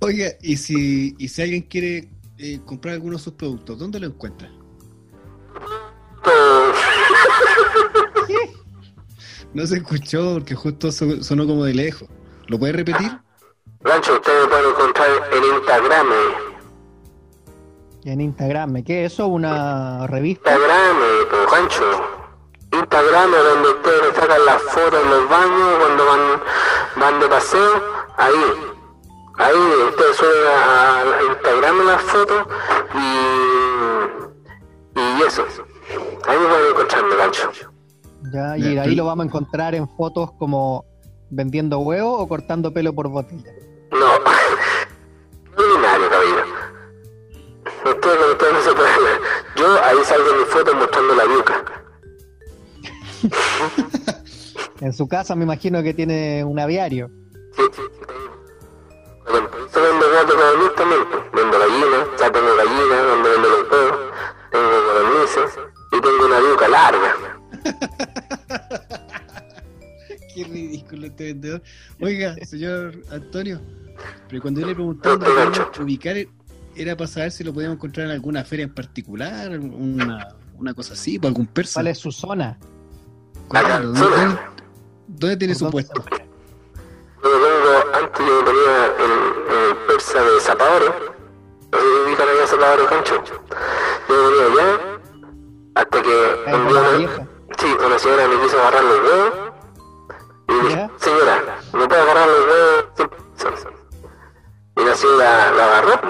Oiga, 0.00 0.28
y 0.40 0.56
si, 0.56 1.14
y 1.18 1.28
si 1.28 1.42
alguien 1.42 1.62
quiere 1.62 2.08
eh, 2.38 2.58
comprar 2.64 2.94
alguno 2.94 3.18
de 3.18 3.22
sus 3.22 3.34
productos, 3.34 3.78
¿dónde 3.78 4.00
lo 4.00 4.06
encuentra? 4.06 4.50
No 9.54 9.66
se 9.66 9.76
escuchó 9.76 10.32
porque 10.32 10.54
justo 10.54 10.90
so- 10.90 11.22
sonó 11.22 11.46
como 11.46 11.66
de 11.66 11.74
lejos. 11.74 12.08
¿Lo 12.46 12.58
puede 12.58 12.72
repetir? 12.72 13.12
Gancho, 13.80 14.14
usted 14.14 14.32
me 14.42 14.48
puede 14.48 14.70
encontrar 14.70 15.08
en 15.30 15.44
Instagram. 15.56 16.06
Y 18.04 18.10
en 18.10 18.20
Instagram, 18.22 18.82
¿qué 18.82 19.04
es 19.04 19.12
eso? 19.12 19.26
¿Una 19.26 20.06
revista? 20.06 20.52
Instagram, 20.52 20.96
pues. 21.30 22.11
Instagram 22.72 23.34
es 23.34 23.44
donde 23.44 23.68
ustedes 23.68 24.14
sacan 24.14 24.44
las 24.46 24.62
fotos 24.62 25.00
en 25.02 25.10
los 25.10 25.28
baños 25.28 25.78
cuando 25.78 26.06
van, 26.06 26.42
van 26.96 27.20
de 27.20 27.28
paseo. 27.28 27.82
Ahí. 28.16 28.54
Ahí 29.38 29.56
ustedes 29.88 30.16
suben 30.16 30.46
a, 30.46 31.00
a 31.00 31.22
Instagram 31.22 31.86
las 31.86 32.02
fotos 32.02 32.46
y, 32.94 32.98
y 35.00 35.22
eso. 35.26 35.44
Ahí 36.28 36.38
me 36.38 36.46
pueden 36.46 36.70
encontrarme, 36.70 37.16
gancho. 37.16 37.50
Ya, 38.32 38.32
Ya, 38.32 38.56
y 38.56 38.78
ahí 38.78 38.94
lo 38.94 39.06
vamos 39.06 39.24
a 39.24 39.26
encontrar 39.26 39.74
en 39.74 39.88
fotos 39.96 40.30
como 40.38 40.84
vendiendo 41.30 41.78
huevos 41.80 42.20
o 42.20 42.28
cortando 42.28 42.72
pelo 42.72 42.94
por 42.94 43.08
botella. 43.08 43.50
No. 43.90 44.06
Ordinario, 45.56 46.08
caballero. 46.08 46.44
Usted 47.84 48.20
con 48.20 48.30
usted 48.30 48.52
no 48.52 48.60
se 48.60 48.72
puede 48.72 49.00
ver. 49.02 49.20
Yo 49.56 49.84
ahí 49.84 49.96
salgo 50.04 50.30
en 50.30 50.38
mi 50.38 50.44
foto 50.44 50.74
mostrando 50.74 51.14
la 51.14 51.24
yuca. 51.24 51.81
En 54.80 54.92
su 54.92 55.06
casa 55.06 55.36
me 55.36 55.44
imagino 55.44 55.80
que 55.82 55.94
tiene 55.94 56.42
un 56.44 56.58
aviario. 56.58 57.08
Sí, 57.56 57.62
sí, 57.72 57.82
sí. 57.92 57.98
Bueno, 59.30 59.48
Yo 59.72 59.82
vendo 59.82 60.06
gato 60.10 60.34
codorniz 60.34 60.74
también. 60.76 61.00
pues. 61.08 61.22
Vendo 61.32 61.56
gallinas, 61.58 62.08
sea, 62.18 62.32
tengo 62.32 62.56
gallinas 62.56 63.06
donde 63.06 63.30
vendo 63.30 63.48
los 63.48 63.70
huevos, 63.70 63.98
tengo 64.50 64.68
codornices 64.68 65.58
y 65.92 66.00
tengo 66.00 66.26
una 66.26 66.40
yuca 66.40 66.68
larga. 66.68 67.16
Qué 70.34 70.42
ridículo 70.44 71.06
este 71.06 71.24
vendedor. 71.26 71.62
Oiga, 72.00 72.34
señor 72.44 73.00
Antonio, 73.10 73.60
pero 74.28 74.42
cuando 74.42 74.60
yo 74.62 74.66
le 74.66 74.74
preguntaba 74.74 75.14
No, 75.16 75.24
dónde 75.24 75.44
no, 75.44 75.50
podíamos 75.50 75.78
ubicar, 75.78 76.16
era 76.74 76.96
para 76.96 77.06
saber 77.08 77.30
si 77.30 77.44
lo 77.44 77.52
podíamos 77.52 77.76
encontrar 77.76 78.06
en 78.06 78.12
alguna 78.14 78.42
feria 78.44 78.64
en 78.64 78.74
particular, 78.74 79.56
una, 79.60 80.34
una 80.58 80.74
cosa 80.74 80.94
así, 80.94 81.18
por 81.20 81.28
algún 81.28 81.46
persa. 81.46 81.74
¿Cuál 81.74 81.86
es 81.88 81.98
su 81.98 82.10
zona? 82.10 82.58
¿Dónde, 83.52 84.00
dónde- 84.00 84.38
dónde 85.08 85.36
tiene 85.36 85.54
su 85.54 85.70
¿Por 85.70 85.72
dónde 85.82 85.92
puesto? 85.92 86.04
Yo 87.22 87.94
antes 87.98 88.26
yo 88.26 88.34
me 88.36 88.42
ponía 88.42 88.86
en, 88.98 89.70
el 89.70 89.76
persa 89.86 90.22
de 90.22 90.40
zapadores. 90.40 90.90
No 91.70 91.78
sé 91.78 91.84
si 91.84 92.00
ubican 92.08 92.28
allá 92.28 92.46
zapadores, 92.46 92.86
cancho. 92.88 93.22
Yo 94.08 94.14
me 94.14 94.22
ponía 94.22 94.46
allá 94.62 94.98
hasta 95.76 96.02
que 96.02 96.42
Ahí 96.46 96.54
un 96.54 96.68
con 96.68 96.98
día. 96.98 97.28
Sí, 97.58 97.76
una 97.86 97.98
señora 97.98 98.28
me 98.28 98.40
quiso 98.42 98.58
agarrar 98.60 98.84
los 98.84 98.98
huevos. 99.00 99.32
Y 100.48 100.54
dije, 100.66 100.90
señora, 100.98 101.58
¿me 101.72 101.86
puede 101.88 102.00
agarrar 102.02 102.28
los 102.28 102.40
huevos 102.40 102.84
sin 102.96 103.08
permiso?" 103.08 103.70
Y 104.76 104.84
la 104.84 104.94
señora 104.94 105.52
la 105.52 105.64
agarró. 105.64 106.00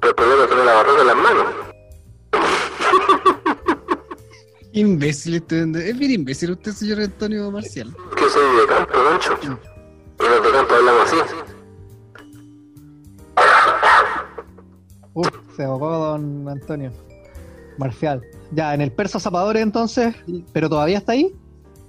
Pero 0.00 0.10
el 0.10 0.14
problema 0.14 0.42
es 0.44 0.48
que 0.48 0.54
no 0.56 0.64
la 0.64 0.72
agarró 0.72 0.96
con 0.96 1.06
las 1.06 1.16
manos. 1.16 1.44
Imbécil 4.78 5.34
este. 5.36 5.60
Es 5.88 5.98
bien 5.98 6.10
imbécil 6.12 6.52
usted, 6.52 6.72
señor 6.72 7.00
Antonio 7.00 7.50
Marcial. 7.50 7.94
Que 8.16 8.28
soy 8.28 8.56
de 8.60 8.66
campo, 8.66 8.92
gancho. 9.10 9.38
Y 9.42 9.46
los 10.22 10.42
de 10.42 10.50
campo 10.50 10.74
hablamos 10.74 11.02
así. 11.12 11.16
Uf, 15.14 15.28
se 15.56 15.64
ahogó 15.64 15.90
don 15.90 16.48
Antonio. 16.48 16.92
Marcial. 17.78 18.22
Ya, 18.52 18.74
en 18.74 18.80
el 18.80 18.92
persa 18.92 19.20
zapadores 19.20 19.62
entonces, 19.62 20.14
pero 20.52 20.68
todavía 20.68 20.98
está 20.98 21.12
ahí. 21.12 21.32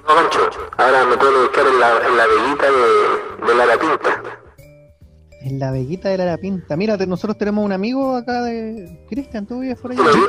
No, 0.07 0.15
gancho. 0.15 0.39
Ahora 0.77 1.05
me 1.05 1.17
pueden 1.17 1.41
buscar 1.43 1.65
en 1.67 1.79
la, 1.79 2.07
en 2.07 2.17
la 2.17 2.27
veguita 2.27 2.65
de, 2.65 3.53
de 3.53 3.65
la 3.65 3.77
pinta. 3.79 4.23
En 5.41 5.57
la 5.59 5.71
veguita 5.71 6.09
de 6.09 6.17
la 6.17 6.37
Pinta. 6.37 6.75
Mira, 6.75 6.97
te- 6.97 7.07
nosotros 7.07 7.37
tenemos 7.37 7.63
un 7.63 7.71
amigo 7.71 8.13
acá 8.17 8.41
de. 8.43 9.05
Cristian, 9.09 9.47
¿tú 9.47 9.61
vives 9.61 9.79
por 9.79 9.91
ahí? 9.91 9.97
Sí, 9.97 10.03
¿Lo 10.03 10.11
sí, 10.11 10.19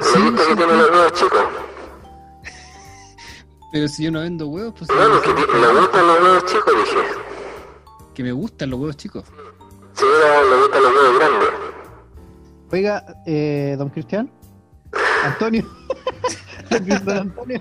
sí, 0.00 0.56
tiene 0.56 0.72
sí. 1.14 1.24
Pero 3.76 3.88
si 3.88 4.04
yo 4.04 4.10
no 4.10 4.20
vendo 4.20 4.48
huevos, 4.48 4.72
pues 4.78 4.88
Bueno, 4.88 5.20
que 5.20 5.34
ti- 5.34 5.42
le 5.60 5.80
gustan 5.80 6.06
los 6.06 6.22
huevos 6.22 6.44
chicos, 6.46 6.74
dije. 6.78 6.96
que 8.14 8.22
me 8.22 8.32
gustan 8.32 8.70
los 8.70 8.80
huevos 8.80 8.96
chicos. 8.96 9.24
Señora, 9.92 10.42
le 10.50 10.56
gustan 10.62 10.82
los 10.82 10.92
huevos 10.94 11.18
grandes. 11.18 11.48
Oiga, 12.72 13.04
eh, 13.26 13.74
don 13.78 13.90
Cristian. 13.90 14.30
Antonio. 15.24 15.66
Don 16.70 16.84
Cristian 16.84 17.18
Antonio. 17.18 17.60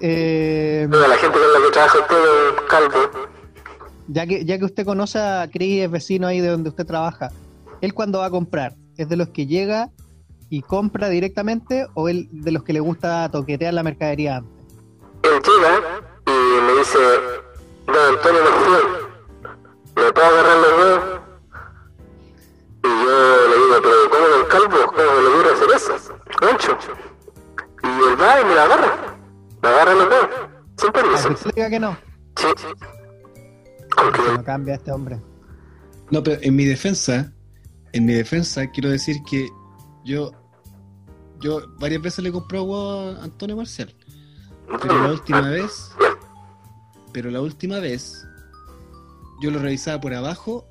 Eh, 0.00 0.88
Oiga, 0.88 1.08
la 1.08 1.16
gente 1.16 1.36
con 1.36 1.52
la 1.52 1.66
que 1.66 1.72
trabaja 1.72 1.98
usted 1.98 2.16
es 2.16 2.62
calvo. 2.70 3.10
ya, 4.06 4.24
que, 4.26 4.44
ya 4.44 4.56
que 4.60 4.64
usted 4.66 4.84
conoce 4.84 5.18
a 5.18 5.48
Cris, 5.52 5.82
es 5.82 5.90
vecino 5.90 6.28
ahí 6.28 6.38
de 6.40 6.46
donde 6.48 6.68
usted 6.68 6.86
trabaja, 6.86 7.30
él 7.80 7.92
cuando 7.92 8.20
va 8.20 8.26
a 8.26 8.30
comprar, 8.30 8.76
¿es 8.96 9.08
de 9.08 9.16
los 9.16 9.30
que 9.30 9.46
llega 9.48 9.90
y 10.48 10.62
compra 10.62 11.08
directamente 11.08 11.88
o 11.94 12.08
él 12.08 12.28
de 12.30 12.52
los 12.52 12.62
que 12.62 12.72
le 12.72 12.78
gusta 12.78 13.28
toquetear 13.32 13.74
la 13.74 13.82
mercadería 13.82 14.36
antes? 14.36 14.57
Él 15.22 15.42
llega 15.42 16.00
y 16.26 16.60
me 16.62 16.72
dice, 16.78 16.98
don 17.86 18.14
Antonio 18.14 18.40
Marcial, 18.44 18.82
¿me 19.96 20.12
puedo 20.12 20.26
agarrar 20.26 20.56
los 20.58 20.72
huevos? 20.78 21.20
Y 22.84 22.88
yo 22.88 23.48
le 23.48 23.56
digo, 23.56 23.76
pero 23.82 24.10
¿cómo 24.10 24.28
don 24.28 24.46
calvo? 24.48 24.86
¿Cómo 24.86 25.14
me 25.14 25.22
le 25.22 25.28
ocurre 25.28 25.52
hacer 25.52 25.70
eso? 25.76 26.18
Gancho. 26.40 26.78
Y 27.82 27.86
él 27.86 28.20
va 28.20 28.40
y 28.40 28.44
me 28.44 28.54
la 28.54 28.64
agarra. 28.64 29.18
Me 29.62 29.68
agarra 29.68 29.94
los 29.94 30.08
huevos. 30.08 30.28
Sin 30.76 30.92
permiso. 30.92 31.28
Usted 31.30 31.50
diga 31.54 31.70
que 31.70 31.80
no, 31.80 31.96
Sí. 32.36 32.46
Aunque 33.96 34.22
que 34.22 34.32
no 34.32 34.44
cambia 34.44 34.74
este 34.74 34.92
hombre. 34.92 35.20
No, 36.10 36.22
pero 36.22 36.40
en 36.40 36.54
mi 36.54 36.64
defensa, 36.64 37.32
en 37.92 38.06
mi 38.06 38.14
defensa 38.14 38.70
quiero 38.70 38.90
decir 38.90 39.16
que 39.28 39.48
yo, 40.04 40.30
yo 41.40 41.62
varias 41.78 42.00
veces 42.00 42.22
le 42.22 42.30
he 42.30 42.32
comprado 42.32 42.64
huevos 42.64 43.18
a 43.18 43.24
Antonio 43.24 43.56
Marcial. 43.56 43.94
Pero 44.82 45.02
la 45.02 45.12
última 45.12 45.48
vez, 45.48 45.92
pero 47.12 47.30
la 47.30 47.40
última 47.40 47.78
vez, 47.78 48.26
yo 49.40 49.50
lo 49.50 49.58
revisaba 49.58 50.00
por 50.00 50.14
abajo 50.14 50.66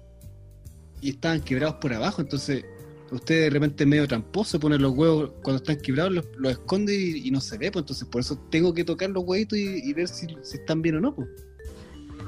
y 1.01 1.11
estaban 1.11 1.41
quebrados 1.41 1.75
por 1.75 1.93
abajo. 1.93 2.21
Entonces, 2.21 2.65
usted 3.11 3.43
de 3.43 3.49
repente 3.49 3.83
es 3.83 3.89
medio 3.89 4.07
tramposo, 4.07 4.59
pone 4.59 4.77
los 4.77 4.93
huevos 4.93 5.31
cuando 5.43 5.57
están 5.57 5.77
quebrados, 5.77 6.11
los, 6.11 6.25
los 6.37 6.51
esconde 6.51 6.95
y, 6.95 7.27
y 7.27 7.31
no 7.31 7.41
se 7.41 7.57
ve. 7.57 7.71
Pues 7.71 7.83
entonces, 7.83 8.07
por 8.07 8.21
eso 8.21 8.37
tengo 8.49 8.73
que 8.73 8.83
tocar 8.83 9.09
los 9.09 9.23
huevitos 9.25 9.57
y, 9.57 9.89
y 9.89 9.93
ver 9.93 10.07
si, 10.07 10.27
si 10.43 10.57
están 10.57 10.81
bien 10.81 10.97
o 10.97 10.99
no. 11.01 11.15
Pues. 11.15 11.27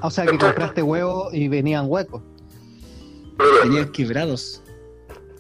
O 0.01 0.09
sea 0.09 0.25
que 0.25 0.37
compraste 0.37 0.81
huevos 0.81 1.33
y 1.33 1.47
venían 1.47 1.85
huecos. 1.87 2.21
Venían 3.63 3.89
quebrados. 3.91 4.61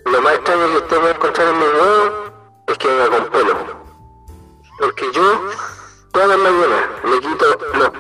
lo 0.05 0.21
más 0.21 0.35
extraño 0.35 0.67
que 0.71 0.77
usted 0.77 0.97
va 0.97 1.07
a 1.07 1.11
encontrar 1.11 1.47
en 1.47 1.59
mi 1.59 1.65
huevo 1.65 2.29
es 2.67 2.77
que 2.77 2.87
venga 2.87 3.18
todas 6.19 6.37
las 6.37 6.51
mañanas, 6.51 6.83
le 7.05 7.19
quito 7.21 7.45
los, 7.77 7.91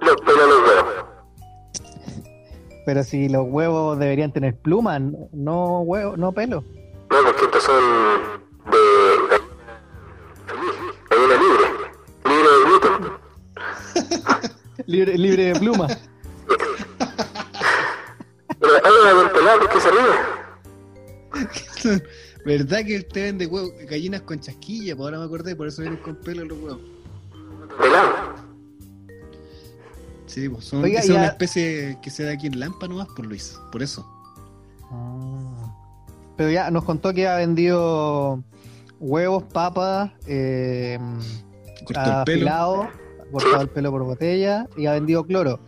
los 0.00 0.16
pelos 0.20 0.42
a 0.42 0.46
los 0.46 0.60
huevos. 0.68 0.94
Pero 2.86 3.02
si 3.02 3.28
los 3.28 3.46
huevos 3.48 3.98
deberían 3.98 4.32
tener 4.32 4.56
plumas, 4.56 5.02
no 5.32 5.80
huevo, 5.80 6.16
no 6.16 6.30
pelo. 6.30 6.62
No, 7.10 7.16
porque 7.24 7.46
estos 7.46 7.64
son 7.64 7.82
de 8.70 8.78
gallina 11.10 11.34
libre, 11.34 11.66
libre 12.26 12.48
de 12.48 12.64
gluten. 12.64 12.94
Libre, 14.86 15.18
libre 15.18 15.44
de 15.52 15.58
plumas. 15.58 15.98
Pero 18.60 18.72
hay 18.84 18.92
una 19.20 19.32
pelada 19.32 19.58
porque 19.58 19.80
se 19.80 19.90
ríe. 19.90 20.14
¿Verdad 22.44 22.84
que 22.86 22.98
usted 22.98 23.22
vende 23.24 23.46
huevos, 23.46 23.72
gallinas 23.90 24.22
con 24.22 24.38
chasquilla? 24.38 24.94
Pues 24.94 25.06
ahora 25.06 25.18
me 25.18 25.24
acordé, 25.24 25.56
por 25.56 25.66
eso 25.66 25.82
vienen 25.82 26.00
con 26.00 26.14
pelo 26.14 26.44
los 26.44 26.56
huevos. 26.58 26.97
Sí, 30.26 30.48
pues 30.48 30.64
son, 30.66 30.84
Oiga, 30.84 30.98
esa 31.00 31.08
es 31.08 31.14
ya- 31.14 31.20
una 31.20 31.26
especie 31.28 31.98
que 32.02 32.10
se 32.10 32.24
da 32.24 32.32
aquí 32.32 32.46
en 32.48 32.60
Lampa 32.60 32.86
nomás 32.86 33.08
por 33.08 33.24
Luis, 33.26 33.58
por 33.72 33.82
eso. 33.82 34.06
Ah. 34.90 35.74
Pero 36.36 36.50
ya 36.50 36.70
nos 36.70 36.84
contó 36.84 37.12
que 37.14 37.26
ha 37.26 37.36
vendido 37.36 38.42
huevos, 39.00 39.44
papas, 39.44 40.10
eh, 40.26 40.98
Cortó 41.84 42.00
ha 42.00 42.18
el 42.20 42.24
pelo. 42.24 42.36
afilado, 42.46 42.82
ha 42.82 43.30
cortado 43.32 43.62
el 43.62 43.68
pelo 43.70 43.90
por 43.90 44.04
botella 44.04 44.66
y 44.76 44.86
ha 44.86 44.92
vendido 44.92 45.24
cloro. 45.24 45.60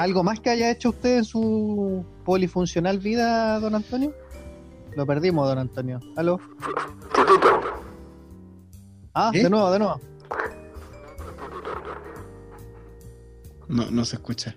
¿Algo 0.00 0.22
más 0.24 0.40
que 0.40 0.50
haya 0.50 0.70
hecho 0.70 0.90
usted 0.90 1.18
en 1.18 1.24
su 1.24 2.04
polifuncional 2.24 2.98
vida, 2.98 3.58
don 3.60 3.74
Antonio? 3.74 4.12
Lo 4.96 5.06
perdimos, 5.06 5.46
don 5.48 5.58
Antonio. 5.58 6.00
¿Aló? 6.16 6.40
Ah, 9.14 9.30
¿Eh? 9.34 9.42
de 9.42 9.50
nuevo, 9.50 9.70
de 9.70 9.78
nuevo. 9.78 10.00
No, 13.68 13.90
no 13.90 14.04
se 14.04 14.16
escucha. 14.16 14.54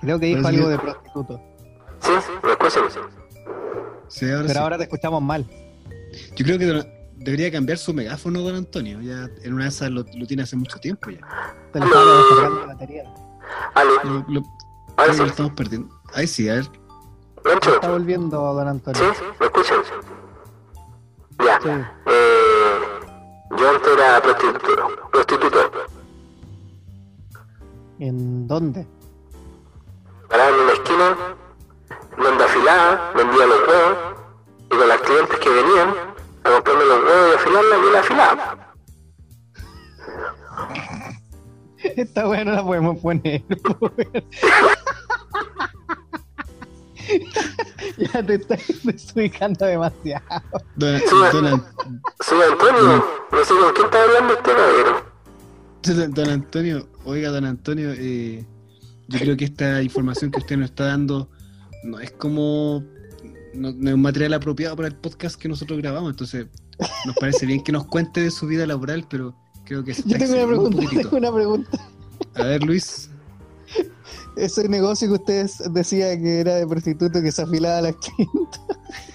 Creo 0.00 0.18
que 0.18 0.26
dijo 0.26 0.46
algo 0.46 0.68
de 0.68 0.78
prostituto. 0.78 1.40
Sí, 2.00 2.10
me 2.42 2.50
escuchan. 2.52 2.84
Sí, 4.08 4.26
ahora 4.26 4.42
Pero 4.42 4.52
sí. 4.52 4.58
ahora 4.58 4.76
te 4.78 4.84
escuchamos 4.84 5.22
mal. 5.22 5.46
Yo 6.36 6.44
creo 6.44 6.58
que 6.58 6.66
don- 6.66 6.86
debería 7.16 7.50
cambiar 7.50 7.78
su 7.78 7.94
megáfono, 7.94 8.40
don 8.40 8.54
Antonio. 8.56 9.00
Ya 9.00 9.28
en 9.42 9.54
una 9.54 9.64
de 9.64 9.70
esas 9.70 9.90
lo, 9.90 10.04
lo 10.14 10.26
tiene 10.26 10.42
hace 10.42 10.56
mucho 10.56 10.78
tiempo 10.78 11.10
ya. 11.10 11.20
Te 11.72 11.78
estaba 11.78 12.04
descargando 12.16 12.60
la 12.60 12.66
batería. 12.66 13.14
Lo, 14.04 14.24
lo- 14.28 14.42
Ahora 14.96 15.12
sí. 15.14 15.18
lo 15.20 15.26
estamos 15.26 15.52
perdiendo. 15.54 15.94
Ahí 16.14 16.26
sí, 16.26 16.48
a 16.48 16.54
ver. 16.54 16.70
Está 17.44 17.90
volviendo, 17.90 18.36
don 18.54 18.64
Sí, 18.64 18.70
Antonio. 18.70 19.14
me 19.40 19.46
escuchan. 19.46 19.76
Ya. 21.44 21.60
Sí. 21.60 21.68
Eh, 21.68 22.78
yo 23.58 23.70
antes 23.70 23.88
era 23.96 24.20
prostituto. 24.22 24.88
Prostituto. 25.12 25.58
¿En 27.98 28.46
dónde? 28.46 28.86
Paraba 30.28 30.56
en 30.56 30.62
una 30.62 30.72
esquina, 30.72 31.16
donde 32.16 32.44
afilaba, 32.44 33.12
vendía 33.16 33.46
los 33.46 33.68
huevos, 33.68 33.98
y 34.66 34.76
con 34.76 34.88
las 34.88 35.00
clientes 35.00 35.38
que 35.38 35.48
venían 35.48 35.88
a 36.44 36.50
comprarme 36.50 36.84
los 36.84 37.04
huevos 37.04 37.30
y 37.30 37.34
afilarla, 37.36 37.76
yo 37.76 37.90
la 37.90 38.00
afilaba. 38.00 38.74
Esta 41.96 42.28
weá 42.28 42.44
no 42.44 42.52
la 42.52 42.64
podemos 42.64 42.98
poner. 42.98 43.42
ya 47.98 48.22
te 48.22 48.34
estás 48.34 48.60
desubicando 48.82 49.66
demasiado. 49.66 50.42
Don, 50.76 51.00
don 51.32 51.64
Soy 52.20 52.42
Antonio, 52.50 53.04
no 53.30 53.44
sé 53.44 53.54
con 53.54 53.72
quién 53.72 53.86
está 53.86 54.02
hablando 54.02 54.34
usted, 54.34 54.52
caballero. 54.52 55.13
Don- 55.92 56.30
Antonio, 56.30 56.88
oiga, 57.04 57.30
don 57.30 57.44
Antonio, 57.44 57.92
eh, 57.92 58.44
yo 59.08 59.18
creo 59.18 59.36
que 59.36 59.44
esta 59.44 59.82
información 59.82 60.30
que 60.30 60.38
usted 60.38 60.56
nos 60.56 60.70
está 60.70 60.86
dando 60.86 61.28
no 61.84 62.00
es 62.00 62.10
como. 62.12 62.82
No, 63.52 63.70
no 63.72 63.88
es 63.90 63.94
un 63.94 64.02
material 64.02 64.34
apropiado 64.34 64.74
para 64.74 64.88
el 64.88 64.96
podcast 64.96 65.36
que 65.36 65.48
nosotros 65.48 65.78
grabamos. 65.80 66.10
Entonces, 66.10 66.46
nos 67.06 67.14
parece 67.16 67.46
bien 67.46 67.62
que 67.62 67.70
nos 67.70 67.86
cuente 67.86 68.20
de 68.22 68.30
su 68.30 68.46
vida 68.46 68.66
laboral, 68.66 69.06
pero 69.08 69.36
creo 69.64 69.84
que 69.84 69.94
se 69.94 70.02
Yo 70.08 70.18
tengo 70.18 70.32
una 70.34 70.42
un 70.42 70.48
pregunta, 70.48 70.76
poquitito. 70.76 71.02
tengo 71.02 71.16
una 71.18 71.32
pregunta. 71.32 71.90
A 72.34 72.42
ver, 72.44 72.62
Luis. 72.64 73.10
Ese 74.36 74.68
negocio 74.68 75.06
que 75.08 75.14
usted 75.14 75.46
decía 75.70 76.18
que 76.20 76.40
era 76.40 76.56
de 76.56 76.66
prostituto 76.66 77.22
que 77.22 77.30
se 77.30 77.42
afilaba 77.42 77.78
a 77.78 77.82
las 77.82 77.96
quintas. 77.96 78.60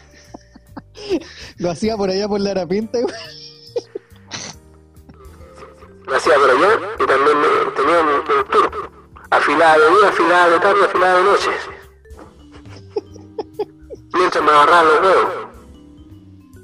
Lo 1.57 1.71
hacía 1.71 1.97
por 1.97 2.09
allá 2.09 2.27
por 2.27 2.39
la 2.39 2.51
Arapinta, 2.51 2.99
igual. 2.99 3.15
Hacía 6.15 6.35
por 6.35 6.49
allá 6.49 6.79
y 6.99 7.05
también 7.05 7.37
eh, 7.37 7.71
tenía 7.75 7.99
un, 8.01 8.09
un 8.09 8.45
tour. 8.51 8.89
Afilada 9.31 9.77
de 9.77 9.89
día, 9.89 10.09
afilada 10.09 10.49
de 10.49 10.59
tarde, 10.59 10.85
afilada 10.85 11.17
de 11.17 11.23
noche. 11.23 11.51
Mientras 14.13 14.43
me 14.43 14.49
agarraban 14.51 14.85
los 14.87 15.01
huevos. 15.01 15.33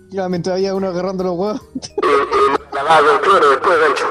Ya, 0.09 0.29
mientras 0.29 0.55
había 0.55 0.73
uno 0.73 0.87
agarrando 0.87 1.23
los 1.25 1.37
huevos. 1.37 1.61
Y, 1.73 2.05
y 2.05 2.51
me 2.51 2.57
lavaba 2.73 3.07
con 3.07 3.19
cloro 3.19 3.49
después, 3.49 3.79
gancho. 3.79 4.05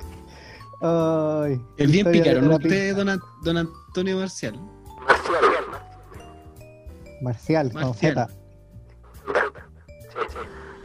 Ay. 0.82 1.60
Es 1.76 1.90
bien 1.90 2.10
picaron 2.10 2.50
usted, 2.50 2.96
don, 2.96 3.20
don 3.42 3.56
Antonio 3.58 4.16
Marcial. 4.16 4.58
Marcial. 5.06 5.44
Marcial, 7.20 7.72
con 7.72 7.82
Marcial. 7.82 8.14
Z. 8.14 8.28
Sí, 10.02 10.38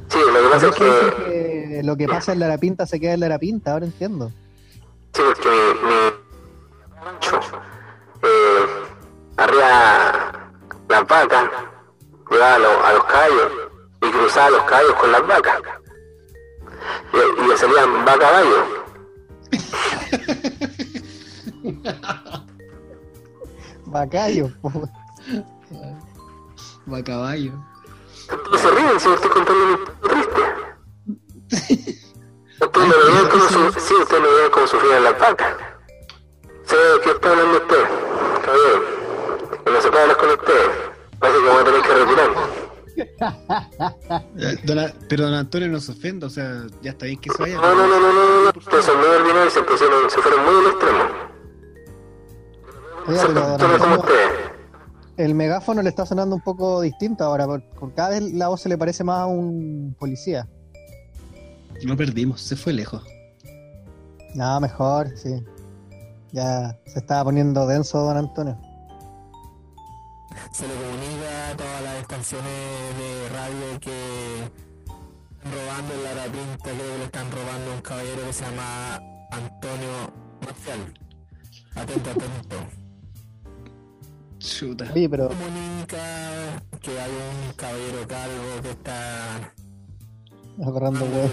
lo 0.10 0.41
que 0.41 0.49
pasa 0.51 0.68
es 0.68 0.76
que... 0.76 0.84
que 1.26 1.82
lo 1.84 1.97
que 1.97 2.08
pasa 2.08 2.34
en 2.34 2.39
la 2.39 2.45
Arapinta 2.47 2.86
se 2.86 2.99
queda 2.99 3.14
en 3.14 3.20
la 3.22 3.26
Arapinta, 3.28 3.74
ahora 3.74 3.86
entiendo. 3.86 4.32
Sí, 5.14 5.22
porque 5.26 5.49
mi, 5.49 5.89
mi 5.89 7.03
rancho, 7.03 7.39
eh, 8.24 8.66
arriba 9.38 10.49
las 10.89 11.08
vacas, 11.08 11.49
llevaba 12.30 12.56
a, 12.56 12.60
los- 12.60 12.86
a 12.86 12.93
los 12.93 13.03
caballos 13.06 13.51
y 14.01 14.12
cruzaba 14.12 14.49
los 14.51 14.64
caballos 14.64 14.93
con 14.95 15.12
las 15.12 15.28
vacas. 15.28 15.62
Y, 17.14 17.41
y 17.43 17.47
le 17.47 17.58
salían 17.58 18.06
vaca 18.06 18.20
caballo. 18.20 18.66
Bacayo, 23.86 24.49
po. 24.62 24.72
Ustedes 28.32 28.61
se 28.61 28.71
ríen 28.71 28.99
si 28.99 29.07
me 29.07 29.15
estoy 29.15 29.30
contando 29.30 29.71
historia 29.71 29.95
triste. 30.01 30.41
Ustedes 32.61 32.88
no 32.88 32.95
veían 33.05 33.30
cómo, 33.30 33.43
su, 33.43 33.80
sí, 33.80 33.93
ustedes 33.93 34.23
no 34.23 34.30
veían 34.30 34.51
cómo 34.51 34.67
sufrían 34.67 35.03
las 35.03 35.19
vacas. 35.19 35.55
Sé 36.65 36.76
de 36.76 37.01
qué 37.01 37.11
está 37.11 37.30
hablando 37.30 37.57
usted, 37.57 37.84
caballero. 38.43 38.84
Que 39.63 39.71
no 39.71 39.82
se 39.82 39.89
puede 39.89 40.01
hablar 40.01 40.17
con 40.17 40.30
usted. 40.30 40.71
Parece 41.19 41.39
que 41.39 41.49
voy 41.49 41.61
a 41.61 41.63
tener 41.63 41.82
que 41.82 41.93
retirarme. 41.93 42.36
Eh, 44.38 44.57
don 44.63 44.93
pero 45.09 45.26
don 45.26 45.34
Antonio 45.34 45.67
no 45.67 45.80
se 45.80 45.91
ofenda, 45.91 46.28
o 46.28 46.30
sea, 46.30 46.63
ya 46.82 46.91
está 46.91 47.05
bien 47.05 47.19
que 47.19 47.30
se 47.30 47.41
vaya. 47.41 47.57
No, 47.57 47.76
no, 47.76 47.88
no, 47.88 47.99
no, 47.99 48.13
no, 48.13 48.43
no. 48.43 48.51
Ustedes 48.55 48.86
son 48.86 48.97
muy 48.97 49.07
ordinarios, 49.07 49.53
se 49.53 49.61
pusieron, 49.63 50.09
se 50.09 50.21
fueron 50.21 50.45
muy 50.45 50.55
al 50.55 50.71
extremo. 50.71 51.03
Oiga, 53.07 53.23
pero 53.28 53.41
don 53.41 53.59
fueron 53.59 53.80
como 53.80 53.93
Antonio, 53.95 53.99
ustedes. 53.99 54.55
El 55.18 55.36
megáfono 55.36 55.82
le 55.82 55.89
está 55.89 56.05
sonando 56.05 56.36
un 56.36 56.41
poco 56.41 56.82
distinto 56.82 57.24
ahora, 57.24 57.45
por, 57.45 57.63
por 57.72 57.93
cada 57.93 58.09
vez 58.09 58.34
la 58.34 58.47
voz 58.47 58.61
se 58.61 58.70
le 58.70 58.78
parece 58.78 59.03
más 59.03 59.22
a 59.22 59.26
un 59.28 59.95
policía. 59.99 60.47
No 61.86 61.95
perdimos, 61.95 62.41
se 62.41 62.55
fue 62.55 62.74
lejos. 62.74 63.03
Nada, 64.34 64.59
mejor, 64.59 65.09
sí. 65.18 65.43
Ya 66.32 66.78
se 66.86 66.99
estaba 66.99 67.26
poniendo 67.26 67.66
denso 67.68 67.99
don 67.99 68.18
Antonio. 68.18 68.57
se 70.51 70.68
le 70.68 70.74
comunica 70.74 71.49
a 71.51 71.57
todas 71.57 71.82
las 71.84 71.95
estaciones 72.01 72.51
de 72.97 73.30
radio 73.30 73.80
que 73.80 74.43
están 74.43 75.53
robando 75.53 75.93
en 75.93 76.03
la 76.03 76.11
Arapinta, 76.11 76.63
creo 76.63 76.91
que 76.91 76.97
le 76.97 77.03
están 77.05 77.32
robando 77.32 77.72
a 77.72 77.76
un 77.76 77.82
caballero 77.82 78.22
que 78.28 78.34
se 78.34 78.43
llama 78.43 78.95
Antonio 79.32 80.13
Marcial. 80.41 80.93
Atento, 81.76 82.09
atento. 82.09 82.85
Chuta. 84.46 84.91
Oye, 84.93 85.10
pero 85.10 85.28
Comunica 85.30 86.62
que 86.80 86.91
hay 86.91 87.12
un 87.12 87.54
caballero 87.54 88.08
calvo 88.08 88.62
que 88.62 88.70
está 88.70 89.54
agarrando 90.64 91.06
huevos. 91.06 91.32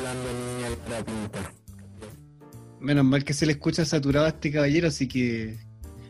Menos 2.81 3.05
mal 3.05 3.23
que 3.23 3.35
se 3.35 3.45
le 3.45 3.53
escucha 3.53 3.85
saturado 3.85 4.27
a 4.27 4.31
este 4.31 4.51
caballero, 4.51 4.89
así 4.89 5.07
que. 5.07 5.59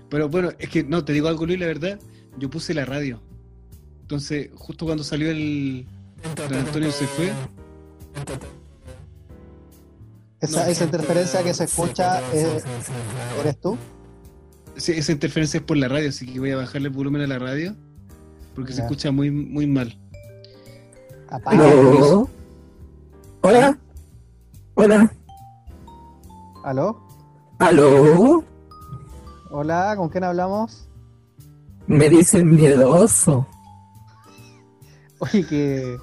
Pero 0.08 0.28
bueno, 0.28 0.50
es 0.58 0.68
que 0.68 0.84
no, 0.84 1.04
te 1.04 1.12
digo 1.12 1.28
algo, 1.28 1.44
Luis, 1.44 1.58
la 1.58 1.66
verdad. 1.66 1.98
Yo 2.38 2.48
puse 2.48 2.72
la 2.72 2.84
radio. 2.84 3.20
Entonces, 4.02 4.50
justo 4.54 4.86
cuando 4.86 5.02
salió 5.02 5.30
el. 5.30 5.86
Don 6.36 6.54
Antonio 6.54 6.92
se 6.92 7.06
fue. 7.06 7.32
Esa, 10.40 10.70
esa 10.70 10.84
interferencia 10.84 11.42
que 11.42 11.52
se 11.52 11.64
escucha, 11.64 12.20
eh, 12.32 12.60
sí. 12.60 12.92
¿eres 13.40 13.60
tú? 13.60 13.76
Sí, 14.76 14.92
esa 14.92 15.12
interferencia 15.12 15.58
es 15.58 15.64
por 15.64 15.76
la 15.76 15.88
radio, 15.88 16.08
así 16.08 16.26
que 16.26 16.38
voy 16.38 16.50
a 16.50 16.56
bajarle 16.56 16.88
el 16.88 16.94
volumen 16.94 17.22
a 17.22 17.26
la 17.26 17.38
radio. 17.38 17.74
Porque 18.54 18.72
se 18.72 18.82
escucha 18.82 19.10
muy, 19.10 19.30
muy 19.30 19.66
mal. 19.66 19.98
Apaga. 21.28 21.70
¿Aló? 21.70 22.28
Hola. 23.40 23.78
Hola. 24.74 25.12
¿Aló? 26.64 27.00
¿Aló? 27.58 28.44
Hola, 29.50 29.94
¿con 29.96 30.08
quién 30.08 30.24
hablamos? 30.24 30.88
Me 31.86 32.08
dicen 32.08 32.54
miedoso. 32.54 33.46
Oye, 35.18 35.46
que, 35.46 35.96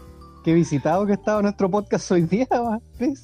que 0.44 0.54
visitado 0.54 1.06
que 1.06 1.14
ha 1.14 1.16
estado 1.16 1.42
nuestro 1.42 1.70
podcast 1.70 2.12
hoy 2.12 2.24
día, 2.24 2.48
Chris. 2.98 3.20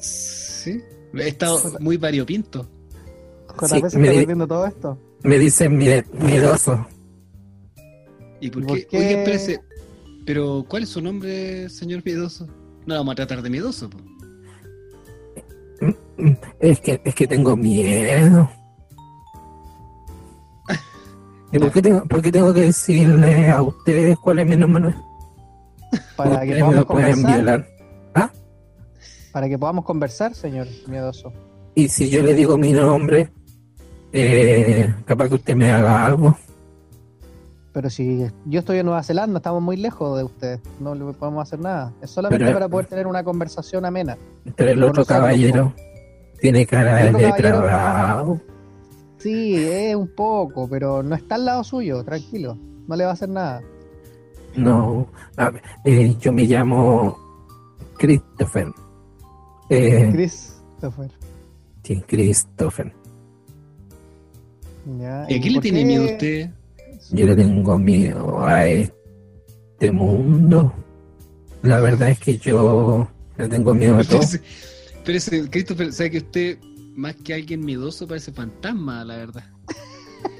Sí. 0.00 0.80
He 1.14 1.28
estado 1.28 1.60
muy 1.80 1.96
variopinto. 1.96 2.66
JP 3.60 3.88
Sí, 3.90 3.98
me 3.98 4.08
perdiendo 4.12 4.46
todo 4.46 4.66
esto. 4.66 4.98
Me 5.22 5.38
dicen 5.38 5.78
mie- 5.78 6.04
miedoso. 6.12 6.86
¿Y 8.40 8.50
por 8.50 8.62
¿Y 8.62 8.66
qué? 8.66 8.72
por 8.72 8.88
qué? 8.88 8.98
Oye, 8.98 9.18
espérese. 9.18 9.60
Pero, 10.26 10.64
¿cuál 10.68 10.84
es 10.84 10.88
su 10.90 11.00
nombre, 11.00 11.68
señor 11.68 12.02
miedoso? 12.04 12.46
No 12.86 12.94
vamos 12.96 13.12
a 13.12 13.16
tratar 13.16 13.42
de 13.42 13.50
miedoso. 13.50 13.88
po. 13.90 13.98
Es 16.60 16.80
que, 16.80 17.00
es 17.04 17.14
que 17.14 17.26
tengo 17.26 17.56
miedo. 17.56 18.48
¿Y 21.52 21.58
por 21.58 21.70
qué, 21.72 21.82
tengo, 21.82 22.04
por 22.06 22.22
qué 22.22 22.32
tengo 22.32 22.54
que 22.54 22.60
decirle 22.62 23.48
a 23.50 23.62
ustedes 23.62 24.16
cuál 24.18 24.38
es 24.40 24.46
mi 24.46 24.56
nombre? 24.56 24.94
Para 26.16 26.40
que 26.46 26.54
podamos 26.60 26.84
conversar. 26.86 27.34
violar. 27.36 27.68
Para 29.32 29.48
que 29.48 29.58
podamos 29.58 29.84
conversar, 29.86 30.34
señor 30.34 30.66
miedoso. 30.88 31.32
Y 31.74 31.88
si 31.88 32.10
yo 32.10 32.22
le 32.22 32.34
digo 32.34 32.58
mi 32.58 32.72
nombre, 32.72 33.30
eh, 34.12 34.94
capaz 35.04 35.28
que 35.28 35.34
usted 35.36 35.54
me 35.56 35.70
haga 35.70 36.04
algo. 36.06 36.36
Pero 37.72 37.88
si 37.88 38.26
yo 38.44 38.60
estoy 38.60 38.78
en 38.78 38.86
Nueva 38.86 39.02
Zelanda, 39.02 39.38
estamos 39.38 39.62
muy 39.62 39.76
lejos 39.78 40.18
de 40.18 40.24
usted. 40.24 40.60
No 40.78 40.94
le 40.94 41.12
podemos 41.14 41.42
hacer 41.42 41.58
nada. 41.60 41.92
Es 42.02 42.10
solamente 42.10 42.44
Pero- 42.44 42.56
para 42.58 42.68
poder 42.68 42.86
tener 42.86 43.06
una 43.06 43.24
conversación 43.24 43.84
amena. 43.86 44.16
Pero 44.56 44.70
el 44.72 44.82
otro 44.82 45.04
caballero 45.06 45.72
tiene 46.40 46.66
cara 46.66 46.96
de 47.10 47.32
trabajo. 47.32 48.38
Sí, 49.18 49.54
es 49.56 49.94
un 49.94 50.08
poco, 50.08 50.68
pero 50.68 51.02
no 51.02 51.14
está 51.14 51.36
al 51.36 51.44
lado 51.46 51.64
suyo, 51.64 52.02
tranquilo. 52.04 52.58
No 52.88 52.96
le 52.96 53.04
va 53.04 53.10
a 53.10 53.14
hacer 53.14 53.28
nada. 53.30 53.62
No, 54.56 55.06
a 55.36 55.48
ver, 55.50 55.62
eh, 55.84 56.14
yo 56.20 56.30
me 56.32 56.42
llamo 56.44 57.16
Christopher. 57.96 58.66
Eh, 59.70 60.10
Christopher. 60.12 61.10
sí, 61.84 62.02
Christopher. 62.06 62.92
Ya, 64.98 65.26
¿Y 65.28 65.34
a 65.36 65.40
qué 65.40 65.50
le 65.50 65.60
tiene 65.60 65.78
qué- 65.80 65.84
miedo 65.84 66.04
usted? 66.04 66.50
Yo 67.10 67.26
le 67.26 67.36
tengo 67.36 67.78
miedo 67.78 68.44
a 68.44 68.66
este 68.66 69.90
mundo. 69.92 70.72
La 71.62 71.80
verdad 71.80 72.10
es 72.10 72.18
que 72.18 72.38
yo 72.38 73.08
le 73.36 73.48
tengo 73.48 73.74
miedo 73.74 73.98
a 73.98 74.04
todo. 74.04 74.20
Espérese, 74.20 74.40
espérese, 74.94 75.50
Christopher, 75.50 75.92
¿sabe 75.92 76.10
que 76.12 76.18
usted, 76.18 76.58
más 76.96 77.14
que 77.16 77.34
alguien 77.34 77.64
miedoso, 77.64 78.06
parece 78.06 78.32
fantasma, 78.32 79.04
la 79.04 79.16
verdad? 79.16 79.44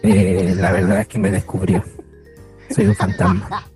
Eh, 0.03 0.55
la 0.57 0.73
verdad 0.73 1.01
es 1.01 1.09
que 1.09 1.19
me 1.19 1.31
descubrió. 1.31 1.83
Soy 2.75 2.87
un 2.87 2.95
fantasma. 2.95 3.67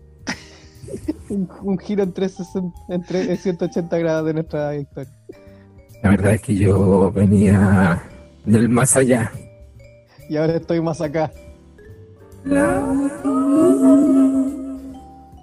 Un, 1.28 1.48
un 1.62 1.76
giro 1.78 2.04
en, 2.04 2.12
360 2.12 2.72
en 2.88 3.02
tre- 3.02 3.28
en 3.28 3.36
180 3.36 3.98
grados 3.98 4.26
de 4.26 4.34
nuestra 4.34 4.76
historia. 4.76 5.12
La 6.02 6.10
verdad 6.10 6.34
es 6.34 6.40
que 6.42 6.54
yo 6.54 7.10
venía 7.10 8.00
del 8.44 8.68
más 8.68 8.96
allá. 8.96 9.32
Y 10.28 10.36
ahora 10.36 10.56
estoy 10.56 10.80
más 10.80 11.00
acá. 11.00 11.32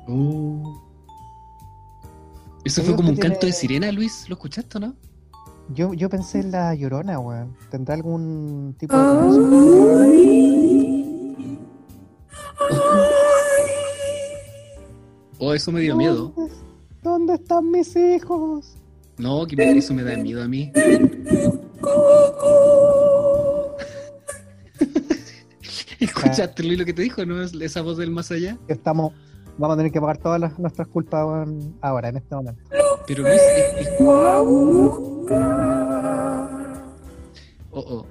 Oh. 0.07 0.81
Eso 2.65 2.81
fue 2.83 2.95
como 2.95 3.09
un 3.09 3.17
canto 3.17 3.45
de 3.45 3.53
sirena, 3.53 3.91
Luis. 3.91 4.27
¿Lo 4.29 4.35
escuchaste 4.35 4.77
o 4.77 4.81
no? 4.81 4.95
Yo, 5.73 5.93
yo 5.93 6.09
pensé 6.09 6.39
en 6.39 6.51
la 6.51 6.75
llorona, 6.75 7.19
weón. 7.19 7.55
¿Tendrá 7.71 7.95
algún 7.95 8.75
tipo 8.77 8.95
de. 8.97 9.03
Oh, 15.39 15.53
eso 15.53 15.71
me 15.71 15.81
dio 15.81 15.95
miedo. 15.95 16.33
¿Dónde, 17.01 17.33
están 17.33 17.69
mis 17.69 17.95
hijos? 17.95 18.75
No, 19.17 19.45
que 19.45 19.55
me- 19.57 19.77
eso 19.77 19.93
me 19.93 20.03
da 20.03 20.15
miedo 20.17 20.41
a 20.41 20.47
mí. 20.47 20.71
¿Escuchaste, 26.15 26.63
Luis, 26.63 26.79
lo 26.79 26.85
que 26.85 26.93
te 26.93 27.01
dijo? 27.01 27.25
¿No 27.25 27.41
es 27.41 27.53
esa 27.53 27.81
voz 27.81 27.97
del 27.97 28.11
más 28.11 28.31
allá? 28.31 28.57
Estamos. 28.67 29.13
Vamos 29.57 29.75
a 29.75 29.77
tener 29.77 29.91
que 29.91 30.01
pagar 30.01 30.17
todas 30.17 30.39
las- 30.41 30.57
nuestras 30.59 30.87
culpas 30.87 31.47
ahora, 31.81 32.09
en 32.09 32.17
este 32.17 32.35
momento. 32.35 32.61
Pero 33.05 33.23
Luis, 33.23 33.41
es- 33.41 33.87
es- 33.87 33.89
oh, 37.71 37.79
oh. 37.79 38.05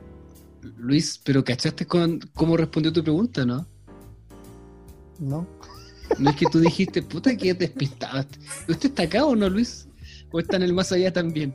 Luis, 0.78 1.20
pero 1.24 1.42
¿cachaste 1.44 1.86
con 1.86 2.20
cómo 2.34 2.56
respondió 2.56 2.92
tu 2.92 3.02
pregunta, 3.02 3.44
no? 3.44 3.66
¿No? 5.18 5.46
No 6.18 6.30
es 6.30 6.36
que 6.36 6.46
tú 6.46 6.60
dijiste, 6.60 7.02
puta, 7.02 7.36
que 7.36 7.54
despistado. 7.54 8.24
¿Usted 8.68 8.88
está 8.90 9.04
acá 9.04 9.24
o 9.24 9.34
no, 9.36 9.48
Luis? 9.48 9.88
¿O 10.30 10.40
está 10.40 10.56
en 10.56 10.62
el 10.62 10.72
más 10.74 10.90
allá 10.92 11.12
también? 11.12 11.54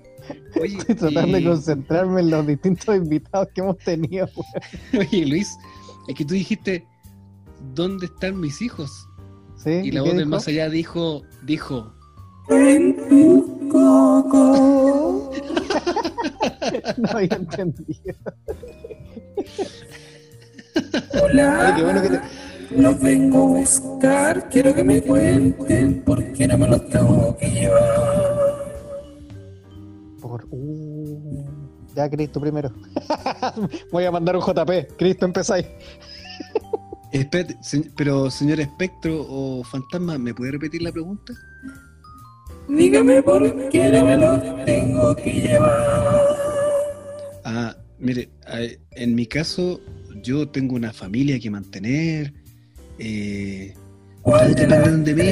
Oye, 0.61 0.77
Estoy 0.77 0.95
tratando 0.95 1.37
y- 1.37 1.43
de 1.43 1.49
concentrarme 1.49 2.21
en 2.21 2.29
los 2.31 2.45
distintos 2.47 2.95
invitados 2.95 3.47
que 3.53 3.61
hemos 3.61 3.77
tenido. 3.79 4.29
Oye, 4.99 5.25
Luis, 5.25 5.57
es 6.07 6.15
que 6.15 6.25
tú 6.25 6.33
dijiste, 6.33 6.85
¿dónde 7.75 8.05
están 8.07 8.39
mis 8.39 8.61
hijos? 8.61 9.07
¿Sí? 9.63 9.71
Y 9.71 9.91
la 9.91 10.01
voz 10.01 10.13
del 10.15 10.27
más 10.27 10.47
allá 10.47 10.69
dijo, 10.69 11.23
dijo, 11.43 11.93
No 16.97 17.09
había 17.11 17.35
entendido. 17.35 18.15
Hola, 21.23 21.67
Ay, 21.67 21.73
qué 21.75 21.83
bueno 21.83 22.01
que 22.01 22.09
te- 22.09 22.21
los 22.81 22.99
vengo 22.99 23.37
a 23.43 23.47
buscar. 23.59 24.49
Quiero 24.49 24.73
que 24.75 24.83
me 24.83 25.01
cuenten 25.01 26.03
por 26.03 26.23
qué 26.33 26.47
no 26.47 26.57
me 26.57 26.67
los 26.67 26.87
tengo 26.89 27.35
que 27.37 27.49
llevar. 27.49 28.65
Por... 30.21 30.45
Uh, 30.51 31.45
ya, 31.97 32.09
Cristo 32.09 32.39
primero. 32.39 32.71
Voy 33.91 34.05
a 34.05 34.11
mandar 34.11 34.35
un 34.37 34.43
JP. 34.43 34.95
Cristo, 34.97 35.25
empezáis. 35.25 35.65
pero 37.95 38.29
señor 38.29 38.59
espectro 38.59 39.25
o 39.27 39.63
fantasma, 39.63 40.17
¿me 40.17 40.33
puede 40.33 40.51
repetir 40.51 40.83
la 40.83 40.91
pregunta? 40.91 41.33
Dígame 42.69 43.23
por 43.23 43.69
qué 43.69 43.89
no 43.89 44.05
me 44.05 44.17
los 44.17 44.65
tengo 44.65 45.15
que 45.15 45.33
llevar. 45.33 46.37
Ah, 47.43 47.75
mire, 47.97 48.29
ah, 48.45 48.59
en 48.91 49.15
mi 49.15 49.25
caso, 49.25 49.81
yo 50.21 50.47
tengo 50.49 50.75
una 50.75 50.93
familia 50.93 51.39
que 51.39 51.49
mantener. 51.49 52.33
Eh, 52.99 53.73
¿Cuál 54.21 54.51
¿Ustedes 54.51 54.69
de 54.69 55.13
de 55.13 55.23
mí? 55.23 55.31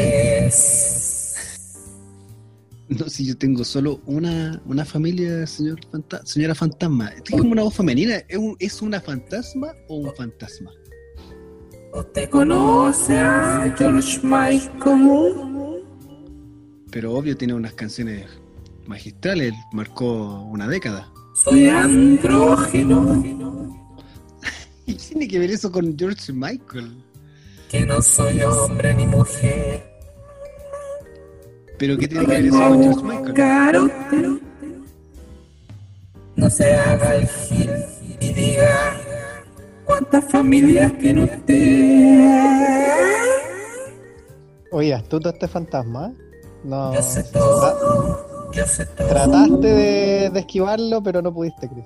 No, 2.90 3.10
si 3.10 3.26
yo 3.26 3.38
tengo 3.38 3.64
solo 3.64 4.02
una, 4.06 4.62
una 4.66 4.86
familia, 4.86 5.46
señor 5.48 5.80
fanta- 5.92 6.26
señora 6.26 6.54
fantasma. 6.56 7.10
Es 7.10 7.30
como 7.32 7.52
una 7.52 7.64
voz 7.64 7.74
femenina. 7.76 8.16
¿Es, 8.28 8.38
un- 8.38 8.56
¿Es 8.60 8.82
una 8.82 9.00
fantasma 9.02 9.70
o 9.88 9.96
un 9.98 10.16
fantasma? 10.16 10.72
¿Usted 11.94 12.30
conoce 12.30 13.18
a 13.18 13.74
George 13.78 14.20
Michael? 14.24 15.34
Pero 16.92 17.14
obvio 17.14 17.36
tiene 17.38 17.54
unas 17.54 17.74
canciones 17.74 18.26
magistrales, 18.86 19.54
marcó 19.72 20.42
una 20.44 20.68
década. 20.68 21.12
Soy 21.44 21.68
andrógeno, 21.68 23.22
¿Y 24.86 24.94
tiene 24.96 25.28
que 25.28 25.40
ver 25.40 25.52
eso 25.52 25.72
con 25.72 25.98
George 25.98 26.32
Michael? 26.34 27.02
que 27.70 27.86
no 27.86 28.02
soy 28.02 28.40
hombre 28.42 28.94
ni 28.94 29.06
mujer. 29.08 29.95
¿Pero 31.78 31.98
qué 31.98 32.08
tiene 32.08 32.26
que 32.26 32.32
ver 32.32 32.46
eso 32.46 32.58
con 32.58 32.84
George 32.84 33.04
Michael? 33.04 33.76
A 33.76 33.82
usted. 33.82 34.30
No 36.36 36.50
se 36.50 36.74
haga 36.74 37.16
el 37.16 37.28
gil 37.28 37.70
y 38.20 38.34
diga 38.34 38.98
cuántas 39.86 40.26
familias 40.26 40.98
tiene 41.00 41.24
usted. 41.24 42.66
Oye, 44.72 44.94
astuto 44.94 45.30
este 45.30 45.48
fantasma, 45.48 46.08
¿eh? 46.08 46.14
No. 46.66 46.94
Yo 46.94 47.02
sé 47.02 47.24
todo, 47.24 48.52
yo 48.52 48.66
sé 48.66 48.86
todo. 48.88 49.08
trataste 49.08 49.68
de, 49.68 50.30
de 50.32 50.40
esquivarlo, 50.40 51.02
pero 51.02 51.22
no 51.22 51.34
pudiste, 51.34 51.70
Chris. 51.70 51.86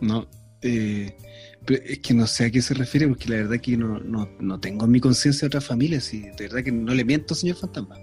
No, 0.00 0.26
eh, 0.60 1.16
pero 1.64 1.82
es 1.84 1.98
que 2.00 2.14
no 2.14 2.26
sé 2.26 2.46
a 2.46 2.50
qué 2.50 2.60
se 2.62 2.74
refiere, 2.74 3.08
porque 3.08 3.28
la 3.28 3.36
verdad 3.36 3.58
que 3.60 3.76
no, 3.76 3.98
no, 3.98 4.28
no 4.38 4.60
tengo 4.60 4.84
en 4.84 4.90
mi 4.90 5.00
conciencia 5.00 5.46
otra 5.46 5.60
familia, 5.60 6.00
si 6.00 6.20
de 6.20 6.48
verdad 6.48 6.62
que 6.62 6.72
no 6.72 6.94
le 6.94 7.04
miento, 7.04 7.34
señor 7.34 7.56
fantasma. 7.56 7.96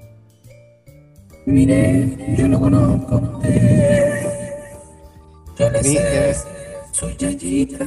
Mire, 1.45 2.35
yo 2.37 2.47
lo 2.47 2.59
conozco 2.59 3.15
a 3.15 3.17
usted. 3.17 4.23
Yo 5.57 5.69
le 5.71 5.83
sé 5.83 6.35
su 6.91 7.09
yayita. 7.11 7.85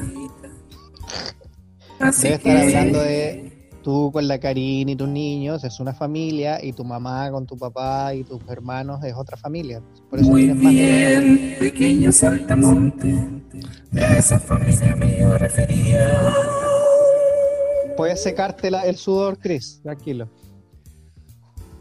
Así 2.00 2.22
Debe 2.24 2.34
estar 2.36 2.56
que 2.56 2.62
hablando 2.62 3.00
de 3.00 3.52
tú 3.82 4.10
con 4.12 4.26
la 4.26 4.38
Karina 4.38 4.92
y 4.92 4.96
tus 4.96 5.08
niños, 5.08 5.62
es 5.64 5.78
una 5.80 5.92
familia, 5.94 6.62
y 6.64 6.72
tu 6.72 6.84
mamá 6.84 7.30
con 7.30 7.46
tu 7.46 7.56
papá 7.56 8.14
y 8.14 8.24
tus 8.24 8.40
hermanos 8.48 9.02
es 9.04 9.14
otra 9.14 9.36
familia. 9.36 9.80
Por 10.10 10.18
eso 10.20 10.28
muy 10.30 10.42
tienes 10.42 10.62
más 10.62 10.72
bien, 10.72 11.56
pequeño 11.58 12.12
saltamonte. 12.12 13.14
A 13.94 14.16
esa 14.18 14.38
familia 14.40 14.96
me 14.96 15.18
yo 15.20 15.36
refería. 15.38 16.32
Puedes 17.96 18.22
secarte 18.22 18.70
la- 18.70 18.82
el 18.86 18.96
sudor, 18.96 19.38
Chris, 19.38 19.80
tranquilo. 19.82 20.28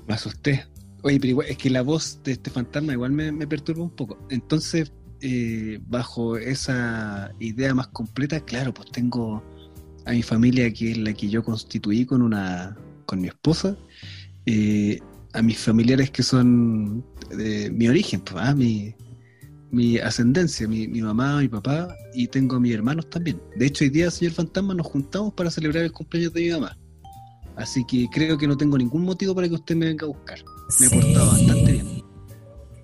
Me 0.08 0.14
asusté. 0.16 0.66
Oye, 1.04 1.20
pero 1.20 1.32
igual, 1.32 1.48
es 1.50 1.58
que 1.58 1.70
la 1.70 1.82
voz 1.82 2.20
de 2.24 2.34
este 2.34 2.50
fantasma 2.50 2.94
igual 2.94 3.12
me, 3.12 3.48
perturba 3.48 3.84
un 3.84 3.96
poco. 3.96 4.18
Entonces, 4.30 4.92
eh, 5.22 5.80
bajo 5.88 6.38
esa 6.38 7.32
idea 7.40 7.74
más 7.74 7.88
completa, 7.88 8.40
claro, 8.40 8.74
pues 8.74 8.92
tengo 8.92 9.44
a 10.06 10.12
mi 10.12 10.24
familia 10.24 10.72
que 10.74 10.92
es 10.92 10.98
la 10.98 11.14
que 11.14 11.30
yo 11.30 11.44
constituí 11.44 12.06
con 12.06 12.22
una 12.22 12.78
con 13.06 13.22
mi 13.22 13.28
esposa. 13.28 13.76
Eh, 14.46 15.00
a 15.34 15.42
mis 15.42 15.60
familiares 15.60 16.12
que 16.12 16.24
son 16.24 17.06
de 17.30 17.72
mi 17.72 17.88
origen, 17.88 18.22
pues, 18.22 18.44
ah, 18.44 18.54
mi, 18.54 18.94
ascendencia, 20.00 20.68
mi 20.68 21.02
mamá, 21.02 21.40
mi 21.40 21.48
papá, 21.48 21.96
y 22.14 22.28
tengo 22.28 22.58
a 22.58 22.60
mis 22.60 22.74
hermanos 22.74 23.10
también. 23.10 23.42
De 23.56 23.68
hecho, 23.68 23.84
hoy 23.84 23.90
día, 23.90 24.12
señor 24.12 24.34
Fantasma, 24.34 24.74
nos 24.74 24.88
juntamos 24.88 25.34
para 25.34 25.50
celebrar 25.50 25.84
el 25.84 25.92
cumpleaños 25.92 26.34
de 26.34 26.42
mi 26.42 26.50
mamá. 26.50 26.78
Así 27.56 27.86
que 27.86 28.08
creo 28.12 28.38
que 28.38 28.48
no 28.48 28.58
tengo 28.58 28.78
ningún 28.78 29.04
motivo 29.04 29.36
para 29.36 29.48
que 29.48 29.56
usted 29.56 29.76
me 29.76 29.88
venga 29.88 30.06
a 30.06 30.10
buscar. 30.10 30.40
Me 30.80 30.86
he 30.88 30.90
portado 30.90 31.32
bastante 31.32 31.72
bien. 31.72 32.02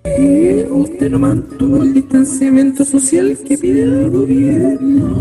Eh, 0.03 0.67
usted 0.71 1.09
no 1.11 1.19
mantuvo 1.19 1.83
el 1.83 1.93
distanciamiento 1.93 2.85
social 2.85 3.37
que 3.47 3.57
pide 3.57 3.83
el 3.83 4.09
gobierno. 4.09 5.19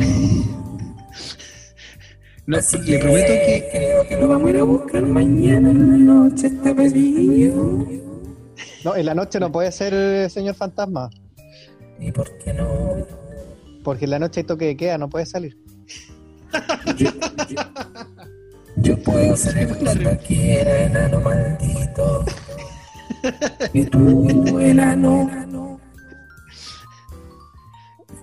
No, 2.46 2.56
Así 2.58 2.78
le 2.78 2.98
prometo 3.00 3.26
que 3.32 3.68
creo 3.72 4.06
que 4.08 4.16
lo 4.16 4.28
vamos 4.28 4.46
a 4.46 4.50
ir 4.50 4.56
a 4.58 4.62
buscar 4.62 5.02
mañana 5.04 5.70
en 5.70 5.90
la 6.06 6.14
noche, 6.14 6.46
está 6.46 6.72
pedido. 6.74 7.84
No, 8.84 8.94
en 8.94 9.04
la 9.06 9.14
noche 9.14 9.40
no 9.40 9.50
puede 9.50 9.72
ser 9.72 9.92
eh, 9.94 10.28
señor 10.30 10.54
fantasma, 10.54 11.10
¿Y 11.98 12.12
por 12.12 12.30
qué 12.38 12.52
no? 12.54 12.68
porque 13.82 14.04
en 14.04 14.10
la 14.12 14.18
noche 14.20 14.40
hay 14.40 14.44
toque 14.46 14.66
de 14.66 14.76
queda, 14.76 14.96
no 14.98 15.08
puede 15.08 15.26
salir. 15.26 15.56
Yo, 16.96 17.10
yo- 17.48 17.62
yo 18.76 19.02
puedo 19.02 19.36
ser 19.36 19.66
cuando 19.78 20.10
quiera, 20.18 20.84
enano 20.84 21.20
maldito. 21.20 22.24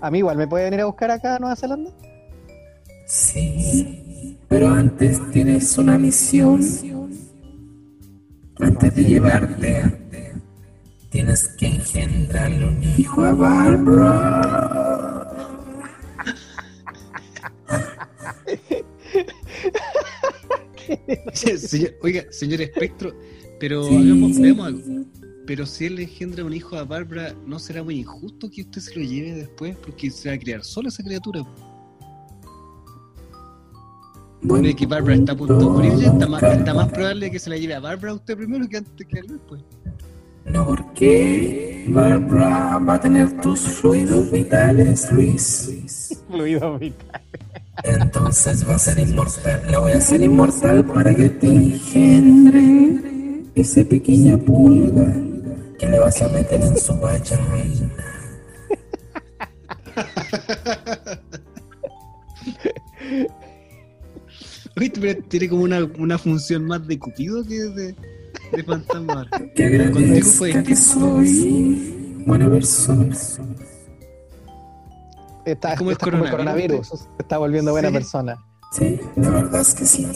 A 0.01 0.12
mí 0.12 0.18
igual, 0.20 0.38
¿me 0.38 0.47
puede 0.47 0.66
venir 0.66 0.82
a 0.82 0.86
buscar 0.86 1.12
acá 1.12 1.36
a 1.36 1.39
Nueva 1.39 1.56
Zelanda? 1.56 1.91
Sí, 3.08 4.38
pero 4.49 4.68
antes 4.70 5.20
tienes 5.32 5.78
una 5.78 5.97
misión. 5.97 6.62
Antes 8.60 8.95
de 8.95 9.04
llevarte, 9.04 9.84
tienes 11.10 11.47
que 11.58 11.68
engendrarle 11.68 12.68
un 12.68 12.84
hijo 12.97 13.24
a 13.24 13.34
Barbara. 13.34 14.39
Señor- 21.34 21.93
oiga, 22.01 22.24
señor 22.32 22.62
Espectro, 22.62 23.14
pero 23.64 23.86
Sí. 23.86 23.95
hagamos, 23.95 24.38
veamos 24.41 24.66
algo. 24.68 24.82
Pero 25.47 25.66
si 25.66 25.86
él 25.86 25.95
le 25.95 26.03
engendra 26.03 26.43
un 26.43 26.53
hijo 26.53 26.76
a 26.76 26.84
Bárbara, 26.84 27.34
¿no 27.47 27.59
será 27.59 27.82
muy 27.82 27.97
injusto 27.97 28.51
que 28.51 28.64
usted 28.64 28.82
se 28.82 28.93
lo 28.93 29.05
lleve 29.05 29.36
después? 29.36 29.78
Porque 29.78 30.11
se 30.11 30.28
va 30.28 30.36
a 30.36 30.38
criar 30.38 30.66
sola 30.66 30.89
esa 30.89 31.01
criatura. 31.01 31.45
Buen 34.41 34.64
Ve 34.64 34.76
que 34.76 34.86
Bárbara 34.86 35.16
está 35.16 35.32
a 35.32 35.38
punto 35.38 35.57
de 35.57 35.64
morir, 35.64 35.93
ya 35.95 36.07
está 36.07 36.28
más, 36.28 36.41
punto, 36.41 36.55
está 36.57 36.74
más 36.74 36.91
probable 36.91 37.32
que 37.32 37.39
se 37.39 37.49
la 37.49 37.55
lleve 37.55 37.74
a 37.74 37.80
Bárbara 37.80 38.11
a 38.11 38.16
usted 38.16 38.36
primero 38.36 38.68
que 38.68 38.76
antes 38.76 39.07
que 39.07 39.18
a 39.18 39.22
él 39.22 39.28
después. 39.28 39.61
No, 40.43 40.66
porque 40.66 41.86
Barbara 41.88 42.80
va 42.80 42.95
a 42.95 42.99
tener 42.99 43.39
tus 43.39 43.61
fluidos 43.61 44.30
vitales, 44.30 45.09
Luis. 45.09 46.22
Fluido 46.30 46.78
vital. 46.78 47.22
Entonces 47.86 48.68
va 48.68 48.76
a 48.76 48.80
ser 48.80 48.99
inmortal. 48.99 49.61
La 49.72 49.80
voy 49.80 49.93
a 49.93 49.99
hacer 49.99 50.22
inmortal 50.22 50.84
para 50.84 51.16
que 51.16 51.30
te 51.30 51.47
engendre 51.47 53.14
esa 53.56 53.84
pequeña 53.84 54.38
pulga 54.38 55.14
que 55.80 55.86
le 55.88 55.99
vas 55.99 56.22
a 56.22 56.28
meter 56.30 56.62
en 56.62 56.78
su 56.78 56.95
vagina. 56.99 57.39
Oye, 64.78 64.91
pero 64.99 65.22
tiene 65.28 65.49
como 65.49 65.64
una, 65.64 65.84
una 65.99 66.18
función 66.18 66.66
más 66.66 66.86
de 66.88 66.97
Cupido 66.97 67.43
que 67.45 67.56
de, 67.56 67.95
de 68.54 68.64
fantasma. 68.64 69.28
Que 69.56 69.66
agradezca 69.66 70.64
que 70.64 70.76
soy 70.76 72.24
buena 72.26 72.49
persona. 72.49 73.16
Está, 75.45 75.74
Es 75.74 75.78
como 75.78 75.89
el 75.91 75.97
está 75.97 76.10
como 76.10 76.24
el 76.26 76.32
coronavirus. 76.32 77.08
está 77.20 77.38
volviendo 77.38 77.72
buena 77.72 77.89
Sí. 77.89 77.93
persona. 77.93 78.38
Sí, 78.72 78.99
la 79.18 79.30
verdad 79.30 79.62
es 79.62 79.74
que 79.76 79.86
sí. 79.86 80.08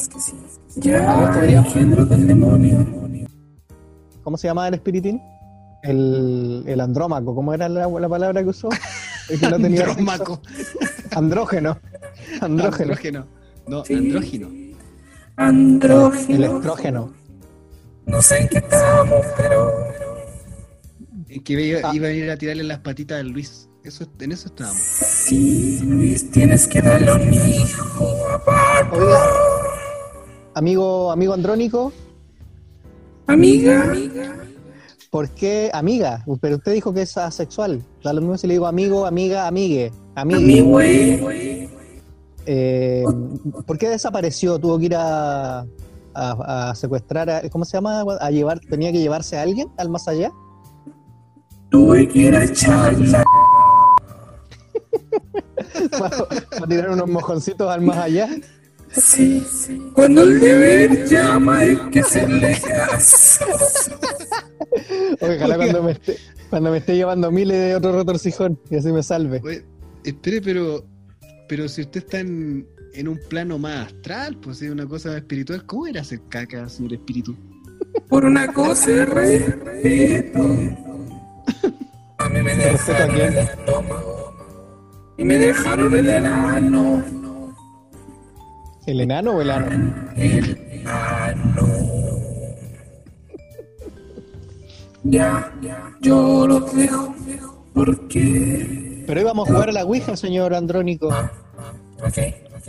Ya, 0.77 1.31
el 1.43 1.53
engendro 1.53 2.05
del 2.05 2.25
demonio. 2.27 3.06
¿Cómo 4.27 4.35
se 4.35 4.45
llamaba 4.49 4.67
el 4.67 4.73
espiritín? 4.73 5.21
El, 5.83 6.65
el 6.67 6.81
andrómaco, 6.81 7.33
¿cómo 7.33 7.53
era 7.53 7.69
la, 7.69 7.87
la 7.87 8.09
palabra 8.09 8.43
que 8.43 8.49
usó? 8.49 8.67
El 9.29 9.39
que 9.39 9.47
no 9.49 9.55
tenía 9.57 9.85
sexo. 9.85 9.91
Andrómaco. 10.01 10.41
Andrógeno. 11.11 11.77
Andrógeno. 12.41 12.83
Andrógeno. 12.91 13.25
No, 13.67 13.85
Sí. 13.85 13.93
andrógino. 13.93 14.47
El 14.49 14.75
Andrógeno. 15.37 16.57
estrógeno. 16.57 17.13
No 18.05 18.21
sé 18.21 18.39
en 18.39 18.47
qué 18.49 18.57
estábamos, 18.57 19.25
pero 19.37 19.73
En 21.29 21.43
que 21.45 21.53
iba, 21.53 21.89
Ah. 21.89 21.95
iba 21.95 22.07
a 22.09 22.11
ir 22.11 22.29
a 22.29 22.35
tirarle 22.37 22.63
las 22.65 22.79
patitas 22.79 23.21
al 23.21 23.29
Luis. 23.29 23.69
Eso, 23.85 24.05
en 24.19 24.33
eso 24.33 24.49
estábamos. 24.49 24.81
sí, 24.81 25.79
Luis, 25.85 26.29
tienes 26.31 26.67
que 26.67 26.81
darle 26.81 27.13
un 27.13 27.33
hijo 27.33 28.13
a. 28.45 28.89
Oiga, 28.91 29.25
amigo, 30.53 31.13
amigo 31.13 31.33
andrónico, 31.33 31.93
Amiga, 33.27 33.93
¿por 35.11 35.29
qué 35.29 35.69
amiga? 35.73 36.23
Pero 36.41 36.55
usted 36.57 36.73
dijo 36.73 36.93
que 36.93 37.01
es 37.01 37.17
asexual. 37.17 37.81
Da 38.03 38.13
lo 38.13 38.21
mismo 38.21 38.37
si 38.37 38.47
le 38.47 38.53
digo 38.53 38.67
amigo, 38.67 39.05
amiga, 39.05 39.47
amigue, 39.47 39.91
amigue. 40.15 40.39
mi 40.39 40.61
güey. 40.61 41.69
Eh, 42.45 43.03
¿Por 43.65 43.77
qué 43.77 43.89
desapareció? 43.89 44.57
¿Tuvo 44.57 44.79
que 44.79 44.85
ir 44.85 44.95
a, 44.95 45.59
a- 46.13 46.69
a 46.69 46.75
secuestrar 46.75 47.29
a, 47.29 47.49
¿cómo 47.49 47.65
se 47.65 47.75
llama? 47.77 48.05
A 48.21 48.31
llevar, 48.31 48.59
tenía 48.61 48.91
que 48.93 48.99
llevarse 48.99 49.37
a 49.37 49.41
alguien 49.41 49.67
al 49.77 49.89
más 49.89 50.07
allá. 50.07 50.31
Tuve 51.69 52.07
que 52.07 52.19
ir 52.19 52.35
a 52.35 52.45
echarla. 52.45 53.25
para, 55.99 56.17
para 56.49 56.67
tirar 56.67 56.89
unos 56.91 57.09
mojoncitos 57.09 57.69
al 57.69 57.81
más 57.81 57.97
allá. 57.97 58.29
Sí, 58.91 59.45
cuando 59.93 60.23
el 60.23 60.39
deber 60.39 61.07
llama 61.07 61.59
hay 61.59 61.75
que 61.91 61.99
hacerle 61.99 62.57
caso. 62.61 63.45
Ojalá 65.21 65.55
cuando 65.57 65.83
me 65.83 65.91
esté, 65.91 66.17
cuando 66.49 66.71
me 66.71 66.77
esté 66.77 66.95
llevando 66.95 67.31
miles 67.31 67.57
de 67.57 67.75
otro 67.75 67.91
retorcijón 67.97 68.59
y 68.69 68.77
así 68.77 68.91
me 68.91 69.03
salve. 69.03 69.41
Oye, 69.43 69.63
espere, 70.03 70.41
pero, 70.41 70.85
pero 71.47 71.67
si 71.67 71.81
usted 71.81 72.03
está 72.03 72.19
en, 72.19 72.67
en 72.93 73.07
un 73.07 73.19
plano 73.29 73.59
más 73.59 73.87
astral, 73.87 74.37
pues 74.37 74.61
es 74.61 74.71
una 74.71 74.87
cosa 74.87 75.15
espiritual, 75.17 75.65
¿cómo 75.65 75.87
era 75.87 76.01
hacer 76.01 76.21
caca, 76.29 76.67
señor 76.69 76.93
espíritu? 76.93 77.35
Por 78.09 78.25
una 78.25 78.51
cosa 78.51 78.89
de 78.89 79.05
respeto. 79.05 80.39
A 82.17 82.29
mí 82.29 82.41
me 82.41 82.55
dejaron 82.55 83.15
el 83.15 83.37
estómago. 83.37 84.33
Y 85.17 85.23
me 85.23 85.37
dejaron 85.37 85.95
el 85.95 86.09
enano. 86.09 87.03
¿El 88.87 89.01
enano 89.01 89.33
o 89.33 89.41
el 89.41 89.51
ano? 89.51 90.05
El 90.15 90.87
ano. 90.87 91.67
Ya, 95.03 95.53
yo 95.99 96.47
los 96.47 96.73
dejo. 96.73 97.13
Porque. 97.73 99.03
Pero 99.05 99.21
íbamos 99.21 99.49
a 99.49 99.51
jugar 99.51 99.69
a 99.69 99.73
la 99.73 99.83
Ouija, 99.83 100.15
señor 100.15 100.53
Andrónico. 100.53 101.07
Ok, 101.07 102.17
ok. 102.55 102.67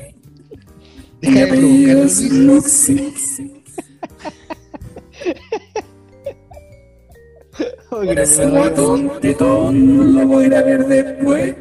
Deja 1.21 1.47
de 1.47 1.51
que 8.15 8.23
Ese 8.23 8.47
guatón 8.47 9.11
tetón 9.21 10.15
lo 10.15 10.27
voy 10.27 10.45
a 10.45 10.47
ir 10.49 10.55
a 10.55 10.63
ver 10.63 10.87
después. 10.87 11.55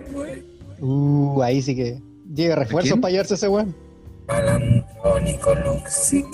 Uh, 0.79 1.41
ahí 1.43 1.61
sí 1.61 1.75
que. 1.75 2.01
Llega 2.33 2.55
refuerzos 2.55 2.97
para 2.99 3.11
llevarse 3.11 3.35
ese 3.35 3.47
weón. 3.47 3.86
Al 4.27 4.49
Antónico 4.49 5.55
Luxic. 5.55 6.27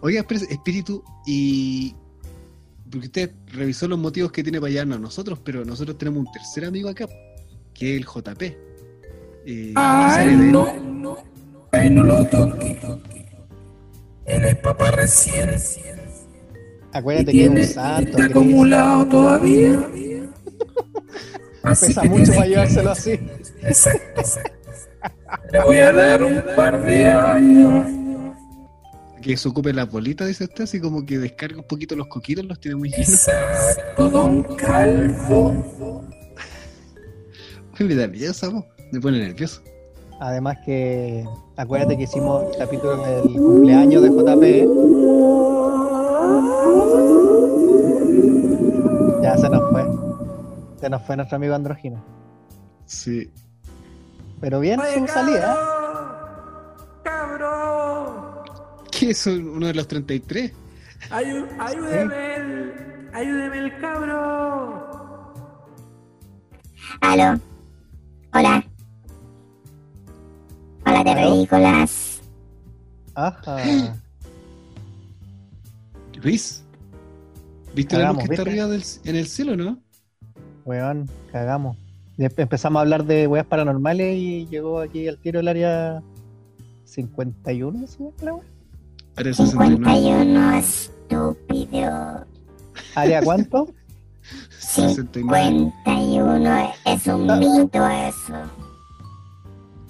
Oiga, 0.00 0.24
espíritu, 0.50 1.02
y. 1.26 1.94
Porque 2.90 3.06
usted 3.06 3.32
revisó 3.52 3.88
los 3.88 3.98
motivos 3.98 4.30
que 4.30 4.42
tiene 4.42 4.60
para 4.60 4.70
llevarnos 4.70 4.98
a 4.98 5.00
nosotros, 5.00 5.40
pero 5.44 5.64
nosotros 5.64 5.98
tenemos 5.98 6.20
un 6.26 6.32
tercer 6.32 6.64
amigo 6.66 6.88
acá, 6.88 7.08
que 7.72 7.96
es 7.96 8.00
el 8.00 8.06
JP. 8.06 8.42
Eh, 9.46 9.72
Ay, 9.74 10.10
¿sabe 10.10 10.26
de 10.26 10.32
él? 10.44 10.52
no, 10.52 10.80
no. 10.80 11.16
Ay, 11.72 11.90
no 11.90 12.04
lo 12.04 12.24
toque. 12.26 12.78
Él 14.26 14.44
es 14.44 14.56
papá 14.56 14.90
recién. 14.92 15.50
Acuérdate 16.92 17.32
Y 17.32 17.38
que 17.38 17.44
es 17.44 17.50
un 17.50 17.64
santo. 17.74 18.10
está 18.10 18.24
acumulado 18.26 19.06
todavía. 19.08 19.88
Así 21.64 21.86
Pesa 21.86 22.04
mucho 22.04 22.30
para 22.32 22.42
que- 22.44 22.48
llevárselo 22.50 22.90
así. 22.90 23.10
Exacto. 23.62 24.22
Le 25.52 25.60
voy 25.62 25.76
a 25.78 25.92
dar 25.92 26.22
un 26.22 26.42
par 26.56 26.82
de 26.82 27.06
años. 27.06 27.86
Que 29.22 29.36
se 29.36 29.48
ocupe 29.48 29.72
la 29.72 29.86
bolita, 29.86 30.26
dice 30.26 30.44
usted, 30.44 30.64
así 30.64 30.80
como 30.80 31.06
que 31.06 31.18
descarga 31.18 31.58
un 31.58 31.66
poquito 31.66 31.96
los 31.96 32.08
coquitos, 32.08 32.44
los 32.44 32.60
tiene 32.60 32.76
muy 32.76 32.90
llenos. 32.90 33.08
Exacto, 33.08 34.10
don 34.10 34.42
Calvo. 34.56 35.64
Uy, 37.80 37.86
me 37.86 37.94
da 37.94 38.06
miedo 38.06 38.32
me 38.92 39.00
pone 39.00 39.18
nervioso. 39.18 39.62
Además 40.20 40.58
que, 40.64 41.24
acuérdate 41.56 41.96
que 41.96 42.04
hicimos 42.04 42.52
el 42.52 42.58
capítulo 42.58 42.96
del 42.98 43.22
cumpleaños 43.22 44.02
de 44.02 44.10
JP. 44.10 44.42
¿eh? 44.42 44.68
Ya 49.22 49.36
se 49.36 49.48
nos 49.48 49.70
fue. 49.70 49.84
Se 50.80 50.90
nos 50.90 51.02
fue 51.02 51.16
nuestro 51.16 51.36
amigo 51.36 51.54
andrógino. 51.54 52.04
Sí, 52.84 53.32
pero 54.40 54.60
bien 54.60 54.80
Oye, 54.80 54.98
su 54.98 55.06
salida. 55.06 55.56
¡Cabrón! 57.02 58.44
¿Qué 58.90 59.10
es 59.10 59.26
uno 59.26 59.66
de 59.66 59.74
los 59.74 59.88
33? 59.88 60.52
Ayú- 61.10 61.48
¡Ayúdeme 61.58 62.36
el... 62.36 63.10
¡Ayúdeme 63.12 63.58
el 63.58 63.78
cabrón! 63.80 64.74
Aló. 67.00 67.40
Hola. 68.32 68.64
Hola, 70.86 71.00
¿Aló? 71.00 71.04
terrícolas. 71.04 72.20
Ajá. 73.14 73.56
Luis, 76.22 76.64
¿viste 77.74 77.96
la 77.98 78.12
luz 78.12 78.24
que 78.24 78.34
está 78.34 78.42
arriba 78.42 78.66
del, 78.66 78.82
en 79.04 79.16
el 79.16 79.26
cielo, 79.26 79.56
no? 79.56 79.78
Weón, 80.64 81.08
cagamos. 81.30 81.76
Empe- 82.18 82.42
empezamos 82.42 82.78
a 82.78 82.80
hablar 82.82 83.04
de 83.04 83.26
weas 83.26 83.46
paranormales 83.46 84.16
y 84.16 84.46
llegó 84.46 84.80
aquí 84.80 85.08
al 85.08 85.18
tiro 85.18 85.40
el 85.40 85.48
área 85.48 86.02
51, 86.84 87.86
¿sí? 87.86 88.04
la? 88.22 88.36
Área 89.16 89.34
69. 89.34 89.76
51, 89.76 90.52
estúpido. 90.56 92.26
¿Área 92.94 93.22
cuánto? 93.22 93.68
69. 94.58 95.72
51, 95.84 96.72
es 96.86 97.06
un 97.06 97.30
Ah. 97.30 97.36
mito 97.36 97.88
eso. 97.88 98.34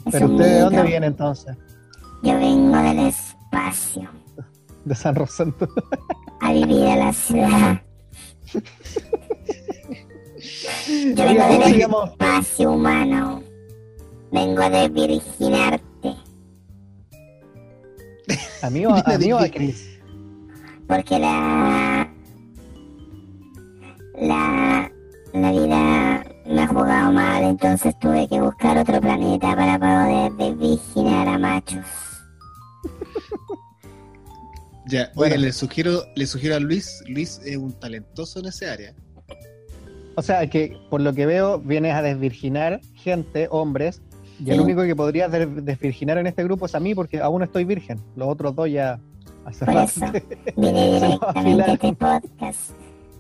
Es 0.07 0.13
¿Pero 0.13 0.27
usted 0.27 0.45
de 0.45 0.61
dónde 0.61 0.83
viene 0.83 1.07
entonces? 1.07 1.57
Yo 2.23 2.35
vengo 2.39 2.77
del 2.79 2.99
espacio 3.01 4.09
De 4.85 4.95
San 4.95 5.15
Rosendo. 5.15 5.69
a 6.41 6.53
vivir 6.53 6.87
a 6.87 6.97
la 6.97 7.13
ciudad. 7.13 7.83
Yo 11.15 11.25
vengo 11.25 11.45
Oiga, 11.45 11.49
¿cómo 11.49 11.63
se 11.65 11.71
del 11.71 11.79
llama? 11.81 12.05
espacio 12.07 12.73
humano. 12.73 13.43
Vengo 14.33 14.71
de 14.71 14.89
virginarte. 14.89 16.15
¿A 18.63 18.71
mí 18.71 18.87
o 18.87 18.95
a, 18.95 19.01
a 19.01 19.19
mí 19.19 19.33
o 19.33 19.39
a 19.39 19.49
Chris? 19.49 19.99
Porque 20.89 21.19
la. 21.19 22.11
La. 24.21 24.91
La 25.33 25.51
vida 25.51 26.25
me 26.47 26.63
ha 26.63 26.67
jugado 26.69 27.13
mal, 27.13 27.43
entonces 27.43 27.99
tuve 27.99 28.29
que 28.29 28.41
buscar 28.41 28.79
otro 28.79 29.01
planeta 29.01 29.57
para 29.57 29.79
poder 29.79 30.33
desvirginar 30.35 31.29
a 31.29 31.39
machos. 31.39 31.85
Ya, 34.87 35.11
Bueno. 35.15 35.33
oiga, 35.35 35.37
le 35.47 35.53
sugiero, 35.55 36.03
le 36.15 36.27
sugiero 36.27 36.57
a 36.57 36.61
Luis, 36.61 37.03
Luis 37.09 37.41
es 37.43 37.57
un 37.57 37.73
talentoso 37.73 38.39
en 38.41 38.47
ese 38.47 38.69
área. 38.69 38.95
O 40.17 40.23
sea, 40.23 40.49
que 40.49 40.77
por 40.91 41.01
lo 41.01 41.13
que 41.13 41.27
veo, 41.27 41.59
vienes 41.59 41.95
a 41.95 42.03
desvirginar 42.03 42.81
gente, 42.95 43.49
hombres, 43.51 44.01
y 44.45 44.51
el 44.51 44.61
único 44.61 44.83
que 44.83 44.97
podrías 44.97 45.31
des- 45.31 45.65
desvirginar 45.65 46.19
en 46.19 46.27
este 46.27 46.43
grupo 46.45 46.67
es 46.67 46.75
a 46.75 46.81
mí, 46.81 46.95
porque 46.95 47.21
aún 47.21 47.43
estoy 47.43 47.65
virgen. 47.65 48.01
Los 48.17 48.29
otros 48.29 48.55
dos 48.55 48.71
ya 48.71 48.99
hace 49.45 49.65
Por 49.65 49.77
eso. 49.77 50.01
Vine 50.57 50.93
directamente 51.01 51.63
a 51.63 51.73
este 51.75 51.93
podcast 51.95 52.71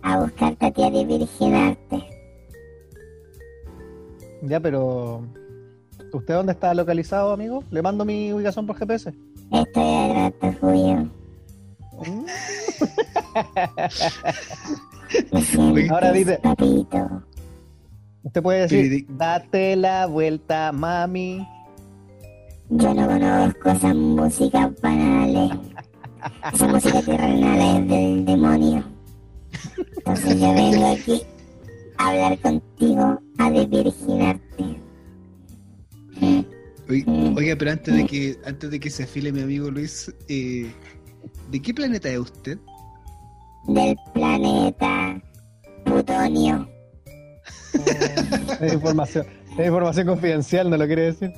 a 0.03 0.21
buscarte 0.21 0.67
a 0.67 0.71
ti 0.71 0.83
a 0.83 0.91
desvirginarte. 0.91 2.05
Ya, 4.43 4.61
pero. 4.61 5.23
¿Usted 6.13 6.35
dónde 6.35 6.53
está 6.53 6.73
localizado, 6.75 7.33
amigo? 7.33 7.65
Le 7.71 7.83
mando 7.83 8.05
mi 8.05 8.33
ubicación 8.33 8.67
por 8.67 8.77
GPS. 8.77 9.13
Estoy 9.51 9.95
a 9.95 10.09
grato, 10.09 10.55
Julio. 10.61 11.09
Ahora 15.91 16.13
dice- 16.13 16.39
papito. 16.43 17.23
Usted 18.23 18.43
puede 18.43 18.61
decir, 18.69 19.07
date 19.11 19.77
la 19.77 20.07
vuelta, 20.07 20.73
mami. 20.73 21.47
Yo 22.71 22.95
no 22.95 23.07
conozco 23.07 23.71
esas 23.71 23.95
músicas 23.95 24.71
banales. 24.81 25.59
Esa 26.55 26.67
música 26.69 27.03
terrenal 27.03 27.83
es 27.83 27.89
del 27.89 28.25
demonio. 28.25 28.85
Entonces 29.99 30.41
yo 30.41 30.55
vengo 30.55 30.93
aquí 30.93 31.23
a 31.99 32.09
hablar 32.09 32.39
contigo, 32.41 33.21
a 33.39 33.51
desvirginarte. 33.51 34.81
Oiga, 36.89 37.11
Mm. 37.11 37.37
oiga, 37.37 37.57
pero 37.59 37.71
antes 37.71 37.95
de 37.95 38.07
que 38.07 38.37
antes 38.47 38.71
de 38.71 38.81
que 38.81 38.91
se 38.91 39.05
afile 39.05 39.33
mi 39.33 39.41
amigo 39.43 39.71
Luis, 39.71 40.13
eh, 40.29 40.71
¿de 41.51 41.63
qué 41.63 41.73
planeta 41.75 42.09
es 42.11 42.19
usted? 42.19 42.59
Del 43.69 43.97
Es 48.67 48.73
información, 48.75 49.27
es 49.59 49.67
información 49.67 50.07
confidencial, 50.07 50.71
¿no 50.71 50.77
lo 50.77 50.87
quiere 50.87 51.03
decir? 51.13 51.33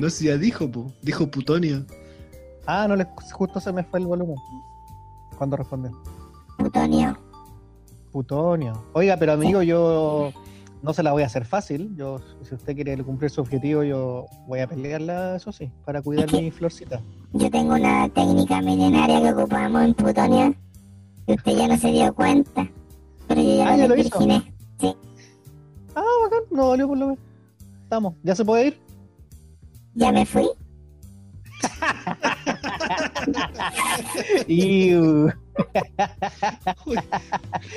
No 0.00 0.10
sé, 0.10 0.24
ya 0.26 0.36
dijo, 0.36 0.70
po. 0.70 0.92
dijo 1.02 1.26
Putonio. 1.30 1.84
Ah, 2.66 2.86
no, 2.88 2.96
le, 2.96 3.06
justo 3.32 3.60
se 3.60 3.72
me 3.72 3.82
fue 3.84 4.00
el 4.00 4.06
volumen. 4.06 4.36
Cuando 5.36 5.56
responde. 5.56 5.90
Plutonio. 6.58 7.16
Putonio. 8.12 8.82
Oiga, 8.94 9.16
pero 9.16 9.32
amigo, 9.32 9.62
yo 9.62 10.32
no 10.82 10.92
se 10.92 11.02
la 11.02 11.12
voy 11.12 11.22
a 11.22 11.26
hacer 11.26 11.44
fácil. 11.44 11.94
Yo, 11.96 12.20
si 12.42 12.54
usted 12.54 12.74
quiere 12.74 12.96
cumplir 13.04 13.30
su 13.30 13.40
objetivo, 13.40 13.84
yo 13.84 14.26
voy 14.46 14.60
a 14.60 14.66
pelearla, 14.66 15.36
eso 15.36 15.52
sí, 15.52 15.70
para 15.84 16.02
cuidar 16.02 16.32
mi 16.32 16.50
florcita. 16.50 17.00
Yo 17.32 17.50
tengo 17.50 17.74
una 17.74 18.08
técnica 18.08 18.60
milenaria 18.60 19.20
que 19.22 19.32
ocupamos 19.32 19.82
en 19.82 19.94
Plutonio. 19.94 20.54
Y 21.26 21.34
usted 21.34 21.56
ya 21.56 21.68
no 21.68 21.76
se 21.76 21.88
dio 21.92 22.12
cuenta. 22.14 22.68
Pero 23.28 23.40
yo 23.42 23.56
ya 23.56 23.68
Ah, 23.68 23.72
lo 23.72 23.78
¿ya 23.82 23.88
lo 23.88 23.96
hizo? 23.96 24.18
desvirginé. 24.18 24.54
Ah, 26.00 26.04
bacán, 26.22 26.42
no 26.50 26.68
valió 26.68 26.86
por 26.86 26.96
lo 26.98 27.06
menos. 27.08 27.20
Estamos, 27.82 28.14
¿ya 28.22 28.34
se 28.36 28.44
puede 28.44 28.66
ir? 28.68 28.78
Ya 29.94 30.12
me 30.12 30.24
fui. 30.24 30.48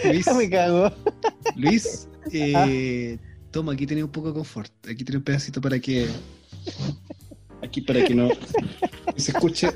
Luis, 0.03 0.27
me 0.35 0.49
cago. 0.49 0.91
Luis, 1.55 2.07
eh, 2.31 3.17
toma, 3.51 3.73
aquí 3.73 3.85
tiene 3.87 4.03
un 4.03 4.11
poco 4.11 4.27
de 4.29 4.33
confort. 4.33 4.71
Aquí 4.87 5.03
tiene 5.03 5.17
un 5.17 5.23
pedacito 5.23 5.61
para 5.61 5.79
que. 5.79 6.07
Aquí 7.61 7.81
para 7.81 8.03
que 8.03 8.15
no 8.15 8.29
se 9.15 9.31
escuche. 9.31 9.69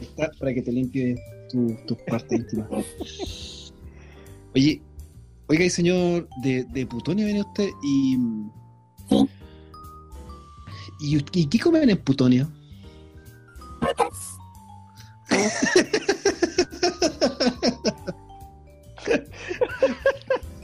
Está, 0.00 0.30
para 0.38 0.54
que 0.54 0.62
te 0.62 0.72
limpie 0.72 1.16
tu- 1.50 1.76
tus 1.86 1.98
partes 2.02 2.38
íntimas. 2.40 2.68
Oye, 4.54 4.80
oiga, 5.48 5.64
y 5.64 5.70
señor 5.70 6.28
de, 6.42 6.64
de 6.64 6.86
Putonia 6.86 7.24
viene 7.24 7.40
usted 7.42 7.68
y. 7.82 8.18
Sí. 9.08 9.28
¿Y, 11.00 11.24
y 11.32 11.46
qué 11.46 11.58
comen 11.58 11.90
en 11.90 11.98
Putonio? 11.98 12.50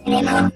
Tenemos 0.05 0.53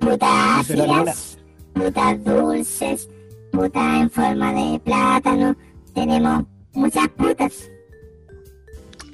putas 0.00 0.30
ácidas, 0.30 1.38
putas 1.74 2.24
dulces, 2.24 3.08
putas 3.52 4.00
en 4.00 4.10
forma 4.10 4.52
de 4.52 4.80
plátano. 4.80 5.56
Tenemos 5.94 6.44
muchas 6.72 7.08
putas. 7.08 7.68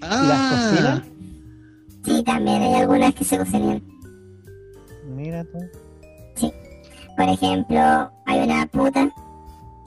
Ah, 0.00 0.70
cocinan? 0.70 1.04
Sí, 2.04 2.22
también 2.22 2.62
hay 2.62 2.74
algunas 2.74 3.14
que 3.14 3.24
se 3.24 3.38
cocinan. 3.38 3.82
Mira 5.08 5.44
tú. 5.44 5.58
Por 7.16 7.28
ejemplo, 7.28 7.78
hay 8.26 8.40
una 8.40 8.66
puta 8.66 9.12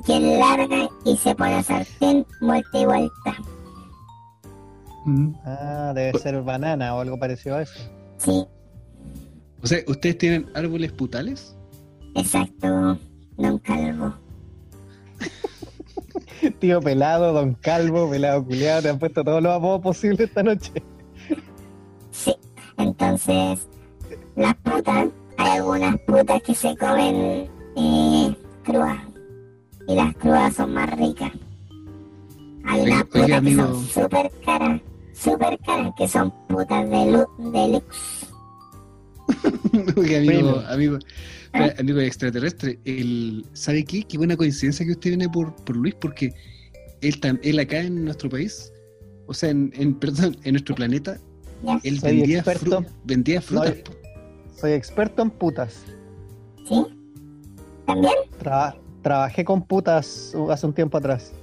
que 0.06 0.18
es 0.18 0.40
larga 0.40 0.90
y 1.06 1.16
se 1.16 1.34
pone 1.36 1.56
a 1.56 1.64
sartén 1.64 2.26
vuelta 2.42 2.78
y 2.78 2.86
vuelta. 2.86 3.36
Mm. 5.06 5.34
Ah, 5.46 5.94
debe 5.96 6.20
ser 6.20 6.42
banana 6.42 6.94
o 6.96 7.00
algo 7.00 7.18
parecido 7.18 7.56
a 7.56 7.62
eso. 7.64 7.80
Sí, 8.18 8.46
O 9.64 9.68
sea, 9.68 9.80
¿ustedes 9.88 10.18
tienen 10.18 10.50
árboles 10.54 10.92
putales? 10.92 11.56
exacto, 12.16 12.98
don 13.38 13.58
Calvo. 13.60 14.14
Tío 16.60 16.82
pelado, 16.82 17.32
don 17.34 17.54
calvo, 17.54 18.10
pelado 18.10 18.44
culiado, 18.44 18.82
te 18.82 18.90
han 18.90 19.00
puesto 19.00 19.24
todos 19.24 19.42
los 19.42 19.54
apodos 19.56 19.82
posibles 19.82 20.20
esta 20.22 20.44
noche. 20.44 20.72
Sí, 22.12 22.36
entonces 22.78 23.68
las 24.36 24.56
putas, 24.58 25.08
hay 25.38 25.50
algunas 25.58 25.98
putas 26.02 26.42
que 26.44 26.56
se 26.56 26.76
comen 26.78 27.50
eh, 27.76 28.36
crudas 28.64 28.98
y 29.88 29.96
las 29.96 30.16
crudas 30.16 30.56
son 30.56 30.74
más 30.74 30.90
ricas. 30.98 31.32
Hay 32.66 32.82
unas 32.82 33.04
putas 33.06 33.26
que 33.28 33.34
amigo. 33.34 33.64
son 33.66 33.86
súper 33.88 34.32
caras, 34.46 34.82
súper 35.14 35.60
caras, 35.66 35.94
que 35.98 36.08
son 36.08 36.32
putas 36.48 36.90
de, 36.90 37.12
lu- 37.12 37.52
de 37.52 37.82
amigo, 40.18 40.60
amigo, 40.68 41.00
espera, 41.46 41.76
amigo 41.80 42.00
extraterrestre, 42.00 42.80
el, 42.86 43.46
¿sabe 43.54 43.84
qué? 43.86 44.04
Qué 44.04 44.18
buena 44.18 44.36
coincidencia 44.36 44.86
que 44.86 44.92
usted 44.92 45.12
viene 45.12 45.30
por, 45.30 45.54
por 45.56 45.76
Luis, 45.78 45.96
porque 45.96 46.34
él, 47.02 47.20
tam- 47.20 47.40
él 47.44 47.60
acá 47.60 47.80
en 47.80 48.04
nuestro 48.06 48.30
país, 48.30 48.72
o 49.28 49.34
sea, 49.34 49.50
en, 49.50 49.72
en- 49.76 49.94
perdón, 50.00 50.38
en 50.44 50.54
nuestro 50.54 50.76
planeta, 50.76 51.18
Ya. 51.64 51.80
Él 51.84 52.00
vendía, 52.02 52.44
fru- 52.44 52.86
vendía 53.06 53.42
frutas. 53.42 53.76
No, 53.78 53.84
po. 53.84 53.92
Soy 54.56 54.74
experto 54.74 55.22
en 55.22 55.30
putas. 55.32 55.84
¿Sí? 56.68 56.86
¿También? 57.86 58.14
Traba- 58.40 58.76
trabajé 59.02 59.44
con 59.44 59.62
putas 59.64 60.36
hace 60.50 60.68
un 60.68 60.74
tiempo 60.74 60.98
atrás. 60.98 61.34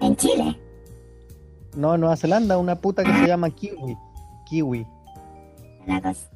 En 0.00 0.16
Chile. 0.16 0.58
No, 1.76 1.94
en 1.94 2.00
Nueva 2.00 2.16
Zelanda, 2.16 2.58
una 2.58 2.76
puta 2.80 3.04
que 3.04 3.12
se 3.12 3.26
llama 3.26 3.50
Kiwi. 3.50 3.96
Kiwi. 4.48 4.86
Cosa. 6.02 6.28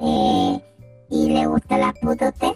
Eh, 0.00 0.60
¿Y 1.10 1.28
le 1.30 1.46
gusta 1.46 1.78
la 1.78 1.92
puta 1.94 2.26
a 2.26 2.28
usted? 2.30 2.52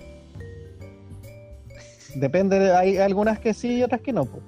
Depende, 2.17 2.59
de- 2.59 2.75
hay 2.77 2.97
algunas 2.99 3.39
que 3.39 3.55
sí 3.55 3.77
y 3.79 3.83
otras 3.83 4.01
que 4.01 4.13
no. 4.13 4.25
po. 4.25 4.41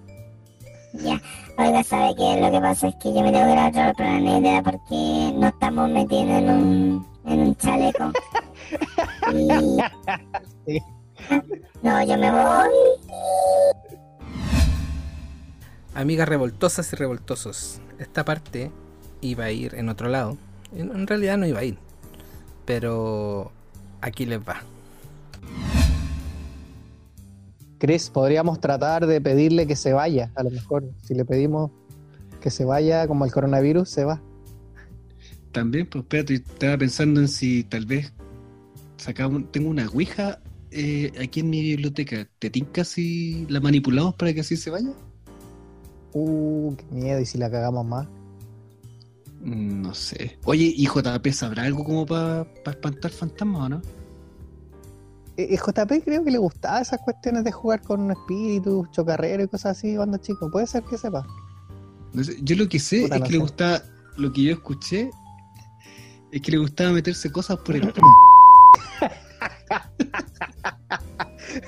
Ya. 0.94 1.20
Oiga, 1.58 1.82
¿sabe 1.84 2.14
qué? 2.16 2.40
Lo 2.40 2.50
que 2.50 2.60
pasa 2.60 2.88
es 2.88 2.94
que 2.96 3.12
yo 3.14 3.22
me 3.22 3.30
tengo 3.32 3.46
que 3.46 3.52
ir 3.52 3.58
a 3.58 3.68
otro 3.68 3.94
planeta 3.96 4.62
porque 4.62 5.32
no 5.36 5.46
estamos 5.48 5.88
metidos 5.90 6.24
en 6.28 6.50
un, 6.50 7.06
en 7.24 7.40
un 7.40 7.56
chaleco. 7.56 8.12
Y... 9.32 9.48
Sí. 10.66 10.80
No, 11.82 12.04
yo 12.04 12.16
me 12.16 12.30
voy. 12.30 12.68
Amigas 15.94 16.28
revoltosas 16.28 16.92
y 16.92 16.96
revoltosos, 16.96 17.80
esta 17.98 18.24
parte 18.24 18.70
iba 19.20 19.44
a 19.44 19.50
ir 19.50 19.74
en 19.74 19.88
otro 19.88 20.08
lado. 20.08 20.36
En, 20.74 20.90
en 20.90 21.06
realidad 21.06 21.36
no 21.36 21.46
iba 21.46 21.60
a 21.60 21.64
ir. 21.64 21.78
Pero 22.64 23.50
aquí 24.00 24.24
les 24.24 24.40
va. 24.40 24.62
Chris, 27.78 28.10
podríamos 28.10 28.60
tratar 28.60 29.06
de 29.06 29.20
pedirle 29.20 29.66
que 29.66 29.74
se 29.74 29.92
vaya. 29.92 30.30
A 30.36 30.44
lo 30.44 30.50
mejor, 30.50 30.84
si 31.02 31.14
le 31.14 31.24
pedimos 31.24 31.72
que 32.40 32.50
se 32.50 32.64
vaya, 32.64 33.08
como 33.08 33.24
el 33.24 33.32
coronavirus, 33.32 33.88
se 33.88 34.04
va. 34.04 34.20
También, 35.52 35.88
pues 35.88 36.02
espérate, 36.04 36.34
estaba 36.34 36.78
pensando 36.78 37.20
en 37.20 37.28
si 37.28 37.64
tal 37.64 37.86
vez 37.86 38.14
sacaba 38.98 39.34
un- 39.36 39.50
tengo 39.50 39.70
una 39.70 39.88
ouija 39.88 40.42
eh, 40.70 41.12
aquí 41.22 41.40
en 41.40 41.50
mi 41.50 41.62
biblioteca. 41.62 42.28
¿Te 42.38 42.50
tinca 42.50 42.84
si 42.84 43.46
la 43.48 43.60
manipulamos 43.60 44.14
para 44.16 44.34
que 44.34 44.40
así 44.42 44.56
se 44.56 44.70
vaya? 44.70 44.90
Uh, 46.14 46.74
qué 46.76 46.86
miedo. 46.90 47.20
¿Y 47.20 47.26
si 47.26 47.38
la 47.38 47.50
cagamos 47.50 47.84
más? 47.86 48.08
Mm, 49.40 49.82
No 49.82 49.94
sé. 49.94 50.38
Oye, 50.44 50.72
¿y 50.74 50.86
JP 50.86 51.32
sabrá 51.32 51.64
algo 51.64 51.84
como 51.84 52.06
para 52.06 52.48
espantar 52.64 53.12
fantasmas 53.12 53.62
o 53.62 53.68
no? 53.68 53.86
Eh, 55.36 55.54
eh, 55.54 55.56
JP 55.58 56.02
creo 56.02 56.24
que 56.24 56.30
le 56.30 56.38
gustaba 56.38 56.80
esas 56.80 57.00
cuestiones 57.00 57.44
de 57.44 57.52
jugar 57.52 57.82
con 57.82 58.10
espíritus, 58.10 58.90
chocarrero 58.90 59.42
y 59.44 59.48
cosas 59.48 59.76
así 59.78 59.96
cuando 59.96 60.18
chico. 60.18 60.50
Puede 60.50 60.66
ser 60.66 60.84
que 60.84 60.96
sepa. 60.98 61.30
No 62.12 62.24
sé, 62.24 62.36
Yo 62.42 62.56
lo 62.56 62.68
que 62.68 62.78
sé 62.78 63.06
Puta, 63.06 63.16
es 63.16 63.22
no 63.22 63.26
que 63.26 63.32
le 63.32 63.38
gustaba, 63.38 63.82
lo 64.16 64.32
que 64.32 64.42
yo 64.42 64.52
escuché, 64.52 65.10
es 66.32 66.40
que 66.42 66.50
le 66.52 66.58
gustaba 66.58 66.90
meterse 66.92 67.30
cosas 67.30 67.58
por 67.58 67.76
el 67.76 67.92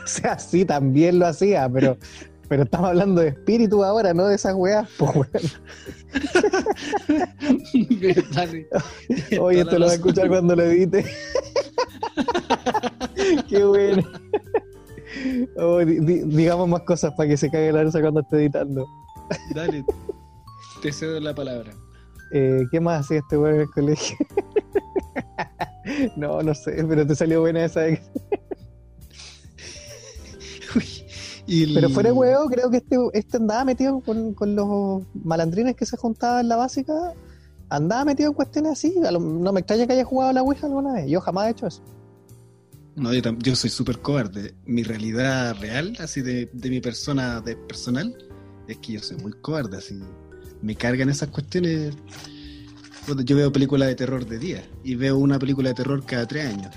O 0.02 0.06
sea, 0.06 0.38
sí, 0.38 0.64
también 0.64 1.18
lo 1.18 1.26
hacía, 1.26 1.68
pero, 1.68 1.98
pero 2.48 2.62
estamos 2.62 2.88
hablando 2.88 3.20
de 3.20 3.28
espíritu 3.28 3.84
ahora, 3.84 4.14
no 4.14 4.26
de 4.26 4.36
esas 4.36 4.54
weas. 4.54 4.88
Pues. 4.98 5.28
Oye, 9.40 9.60
esto 9.60 9.78
lo 9.78 9.86
va 9.86 9.92
a 9.92 9.94
escuchar 9.94 10.28
cuando 10.28 10.56
lo 10.56 10.62
edite. 10.62 11.04
Qué 13.48 13.64
bueno. 13.64 14.02
Oh, 15.56 15.78
di- 15.84 16.00
di- 16.00 16.22
digamos 16.24 16.68
más 16.68 16.82
cosas 16.82 17.12
para 17.16 17.28
que 17.28 17.36
se 17.36 17.50
caiga 17.50 17.72
la 17.72 17.84
risa 17.84 18.00
cuando 18.00 18.20
esté 18.20 18.36
editando. 18.36 18.86
Dale, 19.54 19.84
te 20.82 20.92
cedo 20.92 21.20
la 21.20 21.34
palabra. 21.34 21.72
Eh, 22.36 22.64
¿Qué 22.70 22.80
más 22.80 23.04
hacía 23.04 23.18
este 23.20 23.38
weón 23.38 23.54
en 23.54 23.60
el 23.62 23.70
colegio? 23.70 24.16
no, 26.16 26.42
no 26.42 26.52
sé, 26.54 26.84
pero 26.88 27.06
te 27.06 27.14
salió 27.14 27.40
buena 27.42 27.64
esa. 27.64 27.80
de- 27.82 28.02
el- 31.46 31.74
Pero 31.74 31.88
fuera 31.90 32.08
de 32.10 32.12
huevo, 32.14 32.46
creo 32.48 32.70
que 32.70 32.78
este, 32.78 32.96
este 33.12 33.36
andaba 33.36 33.64
metido 33.64 34.00
con, 34.00 34.34
con 34.34 34.56
los 34.56 35.02
malandrines 35.22 35.76
que 35.76 35.86
se 35.86 35.96
juntaban 35.96 36.40
en 36.40 36.48
la 36.48 36.56
básica. 36.56 36.92
Andaba 37.68 38.04
metido 38.04 38.30
en 38.30 38.34
cuestiones 38.34 38.72
así. 38.72 38.94
Lo- 39.10 39.20
no 39.20 39.52
me 39.52 39.60
extraña 39.60 39.86
que 39.86 39.92
haya 39.92 40.04
jugado 40.04 40.30
a 40.30 40.32
la 40.34 40.42
Ouija 40.42 40.66
alguna 40.66 40.94
vez. 40.94 41.08
Yo 41.08 41.20
jamás 41.20 41.46
he 41.46 41.50
hecho 41.50 41.66
eso. 41.66 41.82
No, 42.96 43.12
yo, 43.12 43.22
yo 43.38 43.56
soy 43.56 43.70
súper 43.70 44.00
cobarde. 44.00 44.54
Mi 44.66 44.82
realidad 44.82 45.56
real, 45.60 45.96
así 45.98 46.22
de, 46.22 46.48
de 46.52 46.70
mi 46.70 46.80
persona 46.80 47.40
de 47.40 47.56
personal, 47.56 48.14
es 48.68 48.78
que 48.78 48.92
yo 48.94 49.00
soy 49.00 49.16
muy 49.18 49.32
cobarde, 49.32 49.76
así. 49.78 50.00
Me 50.62 50.74
cargan 50.74 51.08
esas 51.08 51.28
cuestiones. 51.28 51.94
Yo 53.24 53.36
veo 53.36 53.52
películas 53.52 53.88
de 53.88 53.94
terror 53.94 54.24
de 54.24 54.38
día 54.38 54.64
y 54.82 54.94
veo 54.94 55.18
una 55.18 55.38
película 55.38 55.70
de 55.70 55.74
terror 55.74 56.04
cada 56.06 56.26
tres 56.26 56.46
años. 56.46 56.74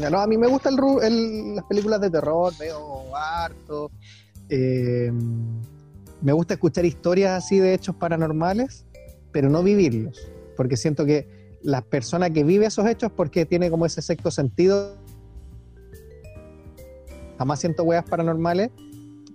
Ya, 0.00 0.10
No, 0.10 0.20
a 0.20 0.26
mí 0.26 0.36
me 0.36 0.48
gustan 0.48 0.76
las 0.76 1.64
películas 1.64 2.00
de 2.00 2.10
terror, 2.10 2.52
veo 2.58 3.14
harto. 3.14 3.90
Eh, 4.48 5.12
me 6.20 6.32
gusta 6.32 6.54
escuchar 6.54 6.84
historias 6.84 7.44
así 7.44 7.58
de 7.58 7.74
hechos 7.74 7.94
paranormales, 7.96 8.84
pero 9.32 9.48
no 9.48 9.62
vivirlos. 9.62 10.28
Porque 10.56 10.76
siento 10.76 11.04
que 11.06 11.56
la 11.62 11.82
persona 11.82 12.30
que 12.30 12.44
vive 12.44 12.66
esos 12.66 12.86
hechos, 12.86 13.12
porque 13.12 13.46
tiene 13.46 13.70
como 13.70 13.86
ese 13.86 14.02
sexto 14.02 14.30
sentido, 14.30 14.96
jamás 17.38 17.60
siento 17.60 17.84
weas 17.84 18.04
paranormales. 18.04 18.70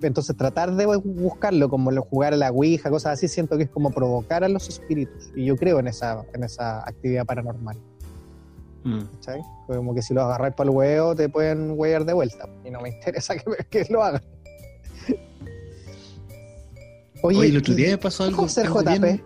Entonces 0.01 0.35
tratar 0.35 0.75
de 0.75 0.85
buscarlo, 0.85 1.69
como 1.69 1.91
lo 1.91 2.01
jugar 2.03 2.33
a 2.33 2.37
la 2.37 2.51
Ouija, 2.51 2.89
cosas 2.89 3.13
así, 3.13 3.27
siento 3.27 3.57
que 3.57 3.63
es 3.63 3.69
como 3.69 3.91
provocar 3.91 4.43
a 4.43 4.49
los 4.49 4.67
espíritus. 4.69 5.31
Y 5.35 5.45
yo 5.45 5.55
creo 5.55 5.79
en 5.79 5.87
esa, 5.87 6.23
en 6.33 6.43
esa 6.43 6.79
actividad 6.79 7.25
paranormal. 7.25 7.77
Mm. 8.83 8.99
¿cachai? 9.15 9.41
Como 9.67 9.95
que 9.95 10.01
si 10.01 10.13
lo 10.13 10.23
agarráis 10.23 10.55
para 10.55 10.69
el 10.69 10.75
huevo 10.75 11.15
te 11.15 11.29
pueden 11.29 11.71
huear 11.77 12.03
de 12.05 12.13
vuelta. 12.13 12.49
Y 12.65 12.69
no 12.71 12.81
me 12.81 12.89
interesa 12.89 13.35
que, 13.37 13.43
que 13.69 13.85
lo 13.91 14.03
hagan. 14.03 14.21
Oye, 17.21 17.47
el 17.47 17.57
otro 17.57 17.73
día 17.73 17.89
me 17.91 17.97
pasó 17.97 18.23
algo. 18.25 18.35
¿Cómo 18.37 18.49
ser 18.49 18.65
algo 18.65 18.81
JP? 18.81 18.99
bien- 19.01 19.23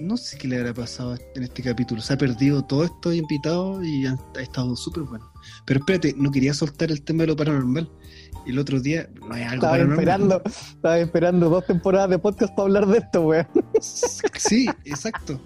No 0.00 0.16
sé 0.16 0.36
qué 0.36 0.48
le 0.48 0.58
habrá 0.58 0.74
pasado 0.74 1.16
en 1.36 1.42
este 1.44 1.62
capítulo. 1.62 2.00
Se 2.00 2.12
ha 2.14 2.18
perdido 2.18 2.62
todos 2.64 2.86
estos 2.86 3.14
invitados 3.14 3.84
y 3.86 4.06
ha, 4.06 4.18
ha 4.36 4.40
estado 4.40 4.74
súper 4.74 5.04
bueno. 5.04 5.30
Pero 5.64 5.80
espérate, 5.80 6.14
no 6.16 6.30
quería 6.32 6.52
soltar 6.54 6.90
el 6.90 7.02
tema 7.02 7.22
de 7.22 7.28
lo 7.28 7.36
paranormal. 7.36 7.88
El 8.48 8.58
otro 8.58 8.80
día, 8.80 9.08
no 9.20 9.36
es 9.36 9.46
algo 9.46 9.66
Estaba 9.66 9.78
esperando, 9.78 10.42
estaba 10.70 10.98
esperando 10.98 11.50
dos 11.50 11.66
temporadas 11.66 12.08
de 12.08 12.18
podcast 12.18 12.54
para 12.54 12.62
hablar 12.66 12.86
de 12.86 12.98
esto, 12.98 13.26
weón. 13.26 13.46
Sí, 13.80 14.66
exacto. 14.86 15.38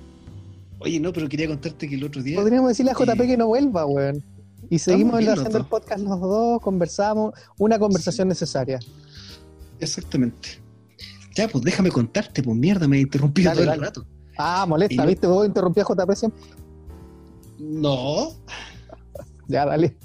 Oye, 0.79 1.01
no, 1.01 1.13
pero 1.13 1.29
quería 1.29 1.49
contarte 1.49 1.89
que 1.89 1.97
el 1.97 2.05
otro 2.05 2.23
día. 2.23 2.37
Podríamos 2.37 2.69
decirle 2.69 2.93
a 2.93 2.95
JP 2.95 3.21
que 3.23 3.37
no 3.37 3.49
vuelva, 3.49 3.87
weón. 3.87 4.23
Y 4.71 4.79
seguimos 4.79 5.17
haciendo 5.17 5.59
el 5.59 5.67
podcast 5.67 6.05
los 6.05 6.21
dos, 6.21 6.61
conversamos, 6.61 7.35
una 7.59 7.79
conversación 7.79 8.29
necesaria. 8.29 8.79
Exactamente. 9.81 10.63
Ya, 11.35 11.49
pues 11.49 11.65
déjame 11.65 11.91
contarte, 11.91 12.43
pues 12.43 12.57
mierda, 12.57 12.87
me 12.87 13.05
Dale, 13.05 13.43
todo 13.43 13.65
dale. 13.65 13.73
el 13.73 13.81
rato. 13.81 14.07
Ah, 14.39 14.65
molesta, 14.67 15.05
Y 15.05 15.07
¿viste? 15.09 15.27
Vos 15.27 15.47
interrumpí 15.47 15.81
a 15.81 15.85
JP 15.85 16.13
siempre. 16.15 16.41
No. 17.59 18.31
Ya, 19.49 19.67
dale. 19.67 19.97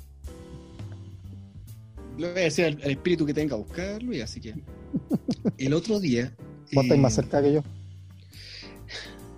Le 2.17 2.31
voy 2.31 2.41
a 2.41 2.43
decir 2.43 2.65
al, 2.65 2.81
al 2.83 2.91
espíritu 2.91 3.25
que 3.25 3.33
tenga 3.33 3.55
a 3.55 3.57
buscarlo 3.57 4.13
y 4.13 4.21
así 4.21 4.41
que. 4.41 4.55
El 5.57 5.73
otro 5.73 5.99
día. 5.99 6.35
Vos 6.73 6.85
eh, 6.85 6.97
más 6.97 7.13
cerca 7.13 7.41
que 7.41 7.53
yo. 7.53 7.63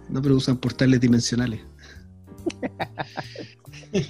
No, 0.10 0.22
pero 0.22 0.36
usan 0.36 0.58
portales 0.58 1.00
dimensionales. 1.00 1.62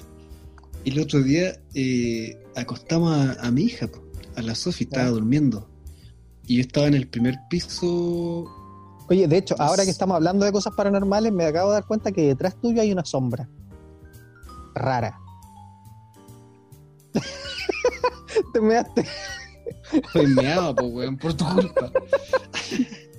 el 0.86 1.00
otro 1.00 1.22
día 1.22 1.60
eh, 1.74 2.42
acostamos 2.56 3.12
a, 3.14 3.34
a 3.46 3.52
mi 3.52 3.64
hija, 3.64 3.90
a 4.36 4.42
la 4.42 4.56
Sofi, 4.56 4.86
estaba 4.86 5.10
durmiendo. 5.10 5.70
Y 6.48 6.56
yo 6.56 6.62
estaba 6.62 6.88
en 6.88 6.94
el 6.94 7.08
primer 7.08 7.36
piso. 7.50 8.46
Oye, 9.10 9.28
de 9.28 9.38
hecho, 9.38 9.56
ahora 9.60 9.84
que 9.84 9.92
estamos 9.92 10.16
hablando 10.16 10.46
de 10.46 10.52
cosas 10.52 10.74
paranormales, 10.76 11.34
me 11.34 11.46
acabo 11.46 11.72
de 11.72 11.76
dar 11.76 11.86
cuenta 11.86 12.12
que 12.12 12.22
detrás 12.22 12.60
tuyo 12.62 12.82
hay 12.82 12.92
una 12.92 13.04
sombra. 13.04 13.50
Rara. 14.74 15.20
Te 18.54 18.62
measte. 18.62 19.06
Fue 20.12 20.28
meado, 20.28 20.76
po, 20.76 20.86
weón, 20.86 21.18
por 21.18 21.34
tu 21.34 21.46
culpa. 21.46 21.92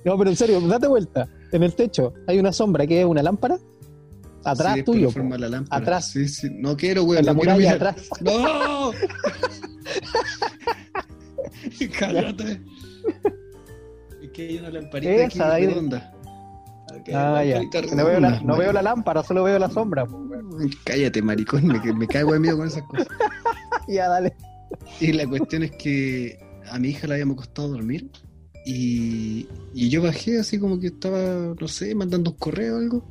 No, 0.05 0.17
pero 0.19 0.31
en 0.31 0.37
serio, 0.37 0.61
date 0.63 0.87
vuelta. 0.89 1.29
En 1.53 1.63
el 1.63 1.75
techo 1.75 2.13
hay 2.27 2.39
una 2.39 2.53
sombra 2.53 2.87
que 2.87 3.01
es 3.01 3.07
una 3.07 3.23
lámpara. 3.23 3.59
Atrás 4.45 4.75
Sí, 4.77 4.83
tuyo. 4.83 5.11
forma 5.11 5.37
la 5.37 5.49
lámpara. 5.49 5.83
Atrás. 5.83 6.11
Sí, 6.13 6.27
sí. 6.29 6.49
No 6.51 6.77
quiero, 6.77 7.05
weón. 7.05 7.25
la 7.27 7.35
no 7.35 7.41
quiero 7.41 7.57
mirar. 7.59 7.75
atrás. 7.77 8.09
¡No! 8.21 8.93
Cállate. 11.99 12.61
Es 14.23 14.31
que 14.33 14.43
hay 14.49 14.59
una 14.59 14.71
lamparita 14.71 15.13
Esa 15.13 15.27
aquí 15.27 15.41
ahí 15.41 15.67
redonda. 15.67 16.13
Hay 17.07 17.15
Ah, 17.15 17.45
ya. 17.45 17.61
No 17.95 18.05
veo, 18.05 18.21
la, 18.21 18.41
no 18.41 18.57
veo 18.57 18.73
la 18.73 18.83
lámpara, 18.83 19.23
solo 19.23 19.45
veo 19.45 19.59
la 19.59 19.71
sombra. 19.71 20.07
Cállate, 20.85 21.23
maricón. 21.23 21.67
Me, 21.67 21.79
me 21.93 22.07
cago 22.07 22.33
de 22.33 22.41
miedo 22.41 22.57
con 22.57 22.67
esas 22.67 22.83
cosas. 22.85 23.07
Ya, 23.89 24.09
dale. 24.09 24.37
Y 25.01 25.13
la 25.13 25.27
cuestión 25.27 25.63
es 25.63 25.73
que 25.73 26.39
a 26.71 26.79
mi 26.79 26.91
hija 26.91 27.07
la 27.07 27.15
habíamos 27.15 27.37
costado 27.37 27.69
dormir. 27.69 28.11
Y, 28.67 29.47
y 29.75 29.89
yo 29.89 30.03
bajé 30.03 30.39
así 30.39 30.59
como 30.59 30.79
que 30.79 30.89
estaba, 30.89 31.55
no 31.59 31.69
sé, 31.69 31.95
mandando 31.95 32.31
un 32.33 32.37
correo 32.37 32.77
o 32.77 32.79
algo. 32.79 33.05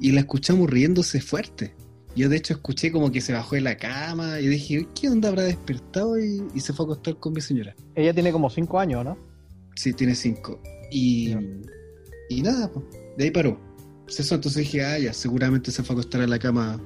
y 0.00 0.12
la 0.12 0.20
escuchamos 0.20 0.70
riéndose 0.70 1.20
fuerte. 1.20 1.74
Yo 2.14 2.28
de 2.28 2.36
hecho 2.36 2.54
escuché 2.54 2.90
como 2.92 3.12
que 3.12 3.20
se 3.20 3.32
bajó 3.32 3.56
de 3.56 3.60
la 3.60 3.76
cama 3.76 4.40
y 4.40 4.46
dije, 4.46 4.88
¿qué 4.98 5.08
onda 5.08 5.28
habrá 5.28 5.42
despertado? 5.42 6.18
Y, 6.18 6.42
y 6.54 6.60
se 6.60 6.72
fue 6.72 6.84
a 6.84 6.86
acostar 6.86 7.18
con 7.18 7.32
mi 7.34 7.40
señora. 7.40 7.74
Ella 7.94 8.14
tiene 8.14 8.32
como 8.32 8.48
cinco 8.48 8.78
años, 8.78 9.04
¿no? 9.04 9.18
Sí, 9.74 9.92
tiene 9.92 10.14
cinco. 10.14 10.60
Y, 10.90 11.34
y 12.30 12.42
nada, 12.42 12.70
pues, 12.72 12.86
de 13.18 13.24
ahí 13.24 13.30
paró. 13.30 13.60
Entonces 14.08 14.54
dije, 14.56 14.84
ah, 14.84 14.98
ya, 14.98 15.12
seguramente 15.12 15.70
se 15.70 15.82
fue 15.82 15.94
a 15.94 15.98
acostar 15.98 16.22
a 16.22 16.26
la 16.26 16.38
cama 16.38 16.80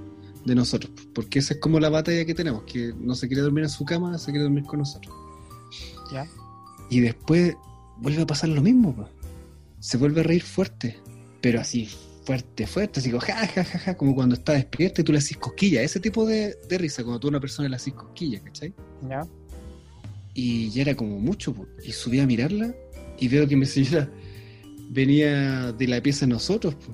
de 0.45 0.55
nosotros. 0.55 0.93
Porque 1.15 1.39
esa 1.39 1.55
es 1.55 1.61
como 1.61 1.81
la 1.81 1.89
batalla 1.89 2.25
que 2.25 2.35
tenemos, 2.35 2.63
que 2.65 2.95
no 2.99 3.15
se 3.15 3.29
quiere 3.29 3.43
dormir 3.43 3.65
en 3.65 3.71
su 3.71 3.85
cama, 3.85 4.17
se 4.19 4.31
quiere 4.31 4.45
dormir 4.45 4.65
con 4.65 4.81
nosotros. 4.81 5.15
Ya. 6.13 6.27
Y 6.89 7.01
después 7.01 7.55
vuelve 7.99 8.23
a 8.23 8.27
pasar 8.27 8.49
lo 8.51 8.63
mismo. 8.63 9.09
Se 9.79 9.97
vuelve 9.97 10.21
a 10.21 10.25
reír 10.25 10.43
fuerte, 10.43 10.99
pero 11.41 11.61
así 11.61 11.89
fuerte, 12.25 12.67
fuerte, 12.67 13.01
así 13.01 13.11
como 13.11 13.21
ja, 13.23 13.47
ja, 13.47 13.65
ja, 13.65 13.79
ja, 13.79 13.97
como 13.97 14.15
cuando 14.15 14.35
está 14.35 14.53
despierta 14.53 15.01
y 15.01 15.05
tú 15.05 15.11
le 15.11 15.19
haces 15.19 15.37
cosquilla, 15.39 15.83
ese 15.83 15.99
tipo 16.01 16.27
de, 16.27 16.55
de 16.69 16.79
risa, 16.79 17.03
cuando 17.03 17.19
tú 17.19 17.29
a 17.29 17.31
una 17.31 17.41
persona 17.41 17.69
le 17.69 17.77
haces 17.77 17.95
cosquilla, 17.95 18.41
¿cachai? 18.41 18.75
Ya. 19.09 19.27
Y 20.35 20.71
ya 20.71 20.83
era 20.83 20.95
como 20.95 21.19
mucho, 21.19 21.53
po. 21.53 21.67
y 21.85 21.93
subí 21.93 22.21
a 22.21 22.27
mirarla 22.27 22.73
y 23.19 23.27
veo 23.27 23.49
que 23.49 23.57
mi 23.57 23.67
señora 23.67 24.09
venía 24.91 25.73
de 25.73 25.89
la 25.89 26.01
pieza 26.01 26.27
de 26.27 26.33
nosotros. 26.33 26.75
po. 26.75 26.93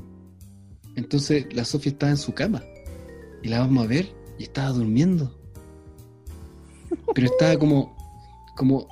Entonces 0.94 1.46
la 1.54 1.64
Sofía 1.64 1.92
estaba 1.92 2.10
en 2.10 2.18
su 2.18 2.32
cama 2.32 2.62
y 3.46 3.48
la 3.48 3.60
vamos 3.60 3.84
a 3.84 3.86
ver 3.86 4.12
y 4.38 4.42
estaba 4.42 4.70
durmiendo. 4.70 5.38
Pero 7.14 7.26
estaba 7.28 7.56
como, 7.56 7.96
como, 8.56 8.88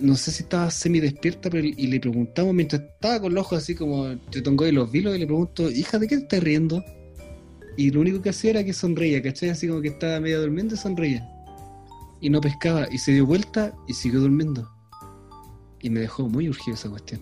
no 0.00 0.14
sé 0.14 0.30
si 0.30 0.44
estaba 0.44 0.70
semi 0.70 1.00
despierta, 1.00 1.50
pero 1.50 1.66
y 1.66 1.86
le 1.88 1.98
preguntamos 1.98 2.54
mientras 2.54 2.82
estaba 2.82 3.20
con 3.20 3.34
los 3.34 3.44
ojos 3.44 3.58
así 3.58 3.74
como 3.74 4.16
te 4.30 4.42
tongo 4.42 4.64
de 4.64 4.70
los 4.70 4.92
vilos 4.92 5.16
y 5.16 5.18
le 5.18 5.26
pregunto, 5.26 5.68
hija, 5.70 5.98
¿de 5.98 6.06
qué 6.06 6.14
estás 6.14 6.40
riendo? 6.40 6.84
Y 7.76 7.90
lo 7.90 8.00
único 8.00 8.22
que 8.22 8.30
hacía 8.30 8.50
era 8.50 8.64
que 8.64 8.72
sonreía, 8.72 9.20
¿cachai? 9.20 9.50
Así 9.50 9.66
como 9.66 9.80
que 9.80 9.88
estaba 9.88 10.20
medio 10.20 10.40
durmiendo 10.40 10.76
y 10.76 10.78
sonreía 10.78 11.28
y 12.20 12.30
no 12.30 12.40
pescaba 12.40 12.86
y 12.90 12.98
se 12.98 13.10
dio 13.12 13.26
vuelta 13.26 13.74
y 13.88 13.94
siguió 13.94 14.20
durmiendo. 14.20 14.70
Y 15.80 15.90
me 15.90 15.98
dejó 16.00 16.28
muy 16.28 16.48
urgido 16.48 16.76
esa 16.76 16.88
cuestión. 16.88 17.20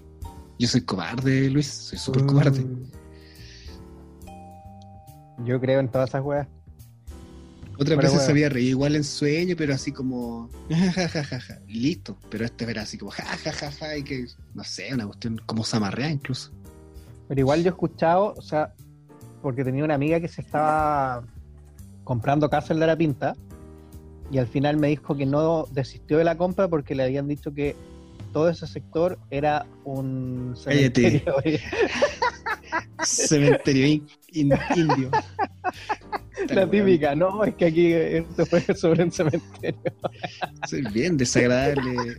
Yo 0.58 0.68
soy 0.68 0.82
cobarde, 0.82 1.48
Luis, 1.48 1.66
soy 1.66 1.98
súper 1.98 2.26
cobarde. 2.26 2.60
Mm. 2.60 2.90
Yo 5.46 5.58
creo 5.60 5.80
en 5.80 5.90
todas 5.90 6.10
esas 6.10 6.22
weas. 6.22 6.46
Otras 7.78 7.96
veces 7.98 8.12
bueno. 8.12 8.24
se 8.24 8.30
había 8.30 8.48
reído 8.48 8.70
igual 8.70 8.96
en 8.96 9.04
sueño, 9.04 9.54
pero 9.56 9.74
así 9.74 9.90
como 9.92 10.48
ja, 10.70 11.08
ja, 11.08 11.24
ja, 11.24 11.40
ja, 11.40 11.58
y 11.66 11.80
listo. 11.80 12.16
Pero 12.30 12.44
este 12.44 12.70
era 12.70 12.82
así 12.82 12.98
como 12.98 13.10
ja, 13.10 13.24
ja, 13.24 13.52
ja, 13.52 13.70
ja, 13.72 13.96
y 13.96 14.02
que, 14.02 14.26
no 14.54 14.62
sé, 14.64 14.92
una 14.94 15.06
cuestión 15.06 15.40
como 15.46 15.64
zamarrea 15.64 16.10
incluso. 16.10 16.50
Pero 17.28 17.40
igual 17.40 17.62
yo 17.62 17.68
he 17.68 17.70
escuchado, 17.70 18.34
o 18.36 18.42
sea, 18.42 18.74
porque 19.42 19.64
tenía 19.64 19.84
una 19.84 19.94
amiga 19.94 20.20
que 20.20 20.28
se 20.28 20.40
estaba 20.40 21.24
comprando 22.04 22.48
casa 22.50 22.72
en 22.74 22.80
la 22.80 22.96
Pinta 22.96 23.34
y 24.30 24.38
al 24.38 24.46
final 24.46 24.76
me 24.76 24.88
dijo 24.88 25.16
que 25.16 25.26
no 25.26 25.66
desistió 25.72 26.18
de 26.18 26.24
la 26.24 26.36
compra 26.36 26.68
porque 26.68 26.94
le 26.94 27.02
habían 27.04 27.28
dicho 27.28 27.52
que 27.54 27.76
todo 28.32 28.48
ese 28.48 28.66
sector 28.66 29.18
era 29.30 29.66
un 29.84 30.54
Cállate. 30.64 31.22
cementerio. 31.22 31.34
Cementerio 33.04 33.86
in- 33.86 34.06
in- 34.32 34.58
indio. 34.76 35.10
La 36.50 36.68
típica, 36.68 37.14
no, 37.14 37.44
es 37.44 37.54
que 37.54 37.66
aquí 37.66 37.92
esto 37.92 38.46
fue 38.46 38.60
sobre 38.76 39.04
un 39.04 39.12
cementerio. 39.12 39.80
Soy 40.68 40.82
bien 40.92 41.16
desagradable. 41.16 42.18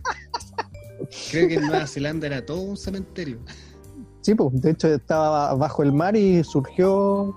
Creo 1.30 1.48
que 1.48 1.54
en 1.54 1.66
Nueva 1.66 1.86
Zelanda 1.86 2.26
era 2.26 2.44
todo 2.44 2.60
un 2.60 2.76
cementerio. 2.76 3.38
Sí, 4.22 4.34
pues, 4.34 4.60
de 4.60 4.70
hecho 4.70 4.88
estaba 4.88 5.54
bajo 5.54 5.82
el 5.82 5.92
mar 5.92 6.16
y 6.16 6.42
surgió 6.42 7.34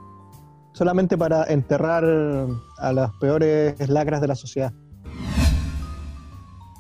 solamente 0.74 1.18
para 1.18 1.44
enterrar 1.46 2.04
a 2.78 2.94
las 2.94 3.12
peores 3.20 3.90
lacras 3.90 4.22
de 4.22 4.28
la 4.28 4.36
sociedad. 4.36 4.74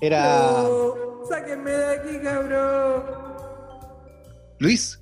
Era... 0.01 0.63
No, 0.63 1.25
¡Sáquenme 1.27 1.71
de 1.71 1.93
aquí, 1.93 2.19
cabrón! 2.23 3.03
Luis, 4.59 4.99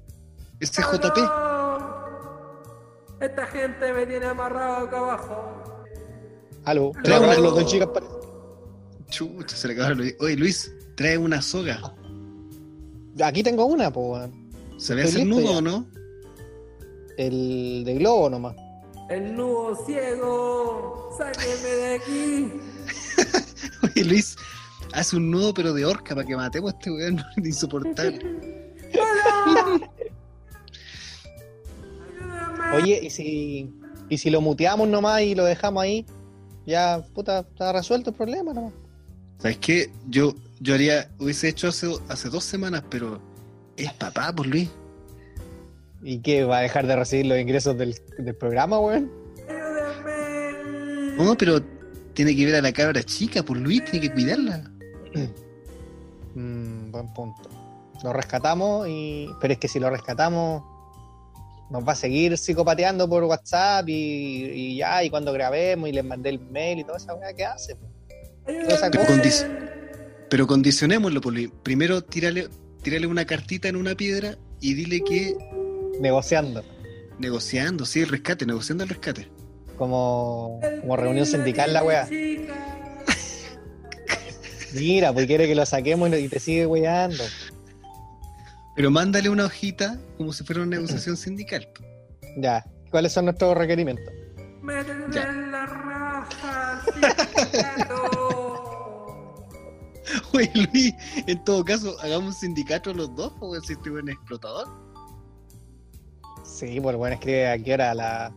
ese 0.59 0.81
JP. 0.81 1.17
Esta 3.19 3.45
gente 3.47 3.93
me 3.93 4.05
tiene 4.05 4.25
amarrado 4.25 4.85
acá 4.87 4.97
abajo. 4.97 5.83
Aló, 6.65 6.91
Trae 7.03 7.19
una- 7.19 7.37
los 7.37 7.55
dos 7.55 7.65
chicas 7.65 7.87
para- 7.89 8.05
Chucha, 9.09 9.55
se 9.55 9.67
le 9.69 9.73
acabaron 9.73 9.99
los- 9.99 10.13
Oye, 10.19 10.35
Luis, 10.35 10.71
trae 10.95 11.17
una 11.17 11.41
soga. 11.41 11.79
Aquí 13.23 13.41
tengo 13.41 13.65
una, 13.65 13.91
pues, 13.91 14.29
¿Se 14.77 14.93
ve 14.93 15.03
Estoy 15.03 15.21
hacer 15.23 15.27
listo 15.27 15.41
nudo 15.41 15.51
ya. 15.53 15.57
o 15.57 15.61
no? 15.61 15.87
el 17.17 17.83
de 17.83 17.93
globo 17.95 18.29
nomás. 18.29 18.55
El 19.09 19.35
nudo 19.35 19.75
ciego. 19.87 21.09
¡Sáquenme 21.17 21.69
de 21.69 21.95
aquí! 21.95 22.51
Oye, 23.95 24.03
Luis, 24.05 24.35
hace 24.93 25.15
un 25.15 25.31
nudo 25.31 25.51
pero 25.53 25.73
de 25.73 25.83
horca 25.85 26.13
para 26.13 26.27
que 26.27 26.35
matemos 26.35 26.73
a 26.73 26.77
este 26.77 26.91
weón 26.91 27.23
insoportable. 27.37 28.19
Oye, 32.73 32.99
¿y 33.03 33.09
si, 33.09 33.73
y 34.09 34.17
si 34.17 34.29
lo 34.29 34.41
muteamos 34.41 34.87
nomás 34.87 35.21
y 35.21 35.35
lo 35.35 35.45
dejamos 35.45 35.83
ahí, 35.83 36.05
ya, 36.65 37.01
puta, 37.13 37.39
está 37.39 37.71
resuelto 37.71 38.09
el 38.09 38.15
problema 38.15 38.53
nomás. 38.53 38.73
¿Sabes 39.39 39.57
qué? 39.57 39.89
Yo, 40.09 40.33
yo 40.59 40.73
haría, 40.73 41.09
hubiese 41.19 41.49
hecho 41.49 41.69
hace, 41.69 41.87
hace 42.09 42.29
dos 42.29 42.43
semanas, 42.43 42.83
pero 42.89 43.21
es 43.77 43.91
papá, 43.93 44.33
pues 44.35 44.49
Luis. 44.49 44.69
¿Y 46.03 46.19
qué? 46.19 46.43
¿Va 46.43 46.59
a 46.59 46.61
dejar 46.61 46.87
de 46.87 46.95
recibir 46.95 47.27
los 47.27 47.39
ingresos 47.39 47.77
del, 47.77 47.95
del 48.17 48.35
programa, 48.35 48.79
weón? 48.79 49.11
No, 51.17 51.35
pero 51.35 51.61
tiene 52.13 52.35
que 52.35 52.45
ver 52.45 52.55
a 52.55 52.61
la 52.61 52.71
cabra 52.71 53.01
chica, 53.01 53.43
pues 53.43 53.59
Luis, 53.61 53.83
tiene 53.85 54.07
que 54.07 54.13
cuidarla. 54.13 54.71
Mm, 56.35 56.91
buen 56.91 57.13
punto. 57.13 57.41
Lo 58.03 58.13
rescatamos 58.13 58.87
y. 58.87 59.27
Pero 59.41 59.53
es 59.53 59.59
que 59.59 59.67
si 59.67 59.79
lo 59.79 59.89
rescatamos, 59.89 60.63
nos 61.69 61.87
va 61.87 61.91
a 61.91 61.95
seguir 61.95 62.37
psicopateando 62.37 63.09
por 63.09 63.23
WhatsApp 63.25 63.87
y, 63.89 63.93
y 64.53 64.77
ya, 64.77 65.03
y 65.03 65.09
cuando 65.09 65.33
grabemos 65.33 65.89
y 65.89 65.91
les 65.91 66.03
mandé 66.05 66.29
el 66.29 66.39
mail 66.39 66.79
y 66.79 66.83
toda 66.83 66.97
esa 66.97 67.13
weá 67.13 67.33
que 67.33 67.45
hace. 67.45 67.75
Pero, 68.45 68.65
cosa. 68.69 68.89
condic- 68.91 69.69
pero 70.29 70.47
condicionémoslo, 70.47 71.19
pues. 71.21 71.49
Primero 71.63 72.01
tírale, 72.01 72.47
tírale 72.81 73.07
una 73.07 73.25
cartita 73.25 73.67
en 73.67 73.75
una 73.75 73.95
piedra 73.95 74.37
y 74.61 74.73
dile 74.73 75.01
que 75.03 75.35
Negociando. 75.99 76.63
negociando, 77.19 77.85
sí, 77.85 78.01
el 78.01 78.09
rescate, 78.09 78.45
negociando 78.45 78.83
el 78.83 78.89
rescate. 78.89 79.27
Como, 79.77 80.59
como 80.81 80.95
reunión 80.95 81.25
sindical 81.25 81.73
la 81.73 81.83
weá. 81.83 82.07
Mira, 84.73 85.13
pues 85.13 85.25
quiere 85.27 85.47
que 85.47 85.55
lo 85.55 85.65
saquemos 85.65 86.09
y 86.17 86.27
te 86.29 86.39
sigue 86.39 86.65
weando. 86.65 87.23
Pero 88.77 88.91
mándale 88.91 89.27
una 89.29 89.45
hojita 89.45 89.97
como 90.17 90.31
si 90.31 90.43
fuera 90.45 90.61
una 90.61 90.75
negociación 90.77 91.17
sindical. 91.17 91.67
Ya. 92.37 92.63
¿Cuáles 92.91 93.11
son 93.11 93.25
nuestros 93.25 93.57
requerimientos? 93.57 94.05
Métete 94.61 94.93
Ya. 95.11 95.23
en 95.29 95.51
la 95.51 95.65
raja, 95.65 96.81
sindicato. 96.85 98.23
Oye, 100.33 100.51
Luis, 100.71 100.93
en 101.27 101.43
todo 101.43 101.65
caso, 101.65 101.97
hagamos 102.01 102.27
un 102.27 102.33
sindicato 102.33 102.93
los 102.93 103.13
dos, 103.15 103.33
porque 103.39 103.65
si 103.65 103.73
este 103.73 103.89
buen 103.89 104.07
explotador. 104.09 104.67
Sí, 106.45 106.79
pues 106.79 106.95
bueno, 106.95 107.15
escribe 107.15 107.49
a 107.49 107.57
qué 107.57 107.73
hora 107.73 107.93
la. 107.93 108.31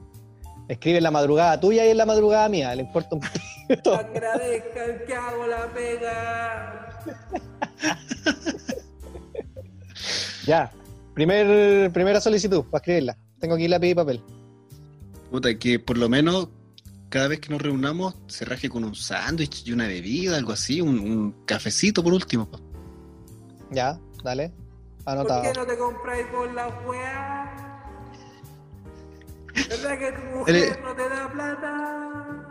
Escribe 0.68 0.98
en 0.98 1.04
la 1.04 1.10
madrugada 1.10 1.60
tuya 1.60 1.84
y 1.86 1.90
en 1.90 1.96
la 1.96 2.06
madrugada 2.06 2.48
mía, 2.48 2.74
le 2.74 2.82
importa 2.82 3.14
un 3.16 3.20
poquito. 3.20 3.94
Agradezcan 3.94 5.00
que 5.06 5.14
hago 5.14 5.46
la 5.46 5.66
pega. 5.72 6.98
Ya. 10.50 10.72
Primer, 11.14 11.92
primera 11.92 12.20
solicitud 12.20 12.64
para 12.64 12.80
escribirla. 12.80 13.16
Tengo 13.38 13.54
aquí 13.54 13.68
lápiz 13.68 13.90
y 13.90 13.94
papel. 13.94 14.20
Puta, 15.30 15.56
que 15.56 15.78
por 15.78 15.96
lo 15.96 16.08
menos 16.08 16.48
cada 17.08 17.28
vez 17.28 17.38
que 17.38 17.50
nos 17.50 17.62
reunamos 17.62 18.16
se 18.26 18.44
raje 18.44 18.68
con 18.68 18.82
un 18.82 18.96
sándwich 18.96 19.64
y 19.64 19.72
una 19.72 19.86
bebida, 19.86 20.36
algo 20.36 20.50
así, 20.50 20.80
un, 20.80 20.98
un 20.98 21.44
cafecito 21.46 22.02
por 22.02 22.14
último. 22.14 22.50
Ya, 23.70 23.96
dale. 24.24 24.52
¿Por 25.04 25.12
Anotado. 25.12 25.42
qué 25.42 25.52
no 25.56 25.66
te 25.66 25.78
compráis 25.78 26.26
con 26.26 26.52
la 26.56 26.66
weá? 26.84 27.84
¿Verdad 29.54 29.98
que 30.00 30.12
tu 30.12 30.22
mujer 30.36 30.80
no 30.82 30.94
te 30.96 31.08
da 31.08 31.32
plata? 31.32 32.48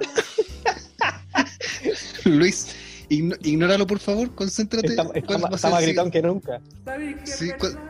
Luis, 2.24 2.74
ignóralo 3.10 3.88
por 3.88 4.00
favor, 4.00 4.34
concéntrate. 4.36 4.88
Está, 4.88 5.04
¿Cuál 5.06 5.18
está, 5.18 5.38
va 5.38 5.48
a 5.50 5.56
está 5.56 5.58
ser 5.58 5.72
más 5.72 5.82
gritón 5.84 6.12
que 6.12 6.22
nunca. 6.22 6.62
¿Sabéis 6.86 7.16
que 7.18 7.28
Sí, 7.28 7.50
es 7.50 7.54
¿cuál- 7.56 7.74
verdad? 7.74 7.90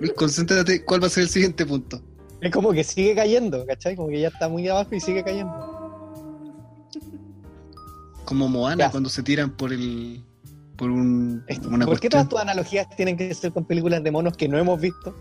Luis, 0.00 0.12
concéntrate, 0.16 0.84
¿cuál 0.84 1.02
va 1.02 1.06
a 1.06 1.10
ser 1.10 1.22
el 1.24 1.28
siguiente 1.28 1.64
punto? 1.66 2.02
Es 2.40 2.52
como 2.52 2.72
que 2.72 2.84
sigue 2.84 3.14
cayendo, 3.14 3.64
¿cachai? 3.66 3.96
Como 3.96 4.08
que 4.10 4.20
ya 4.20 4.28
está 4.28 4.48
muy 4.48 4.66
abajo 4.68 4.94
y 4.94 5.00
sigue 5.00 5.24
cayendo. 5.24 5.52
Como 8.24 8.48
Moana 8.48 8.84
Ya. 8.86 8.90
cuando 8.90 9.08
se 9.08 9.22
tiran 9.22 9.50
por 9.56 9.72
el. 9.72 10.22
por 10.76 10.90
un, 10.90 11.42
una 11.70 11.86
¿Por 11.86 11.98
qué 11.98 12.08
todas 12.08 12.28
tus 12.28 12.38
analogías 12.38 12.88
tienen 12.94 13.16
que 13.16 13.32
ser 13.34 13.52
con 13.52 13.64
películas 13.64 14.02
de 14.04 14.10
monos 14.10 14.36
que 14.36 14.46
no 14.48 14.58
hemos 14.58 14.80
visto? 14.80 15.16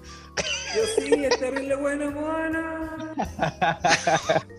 Yo 0.75 0.81
sí, 1.03 1.13
es 1.13 1.39
terrible 1.39 1.75
bueno, 1.77 2.11
Moana. 2.11 3.15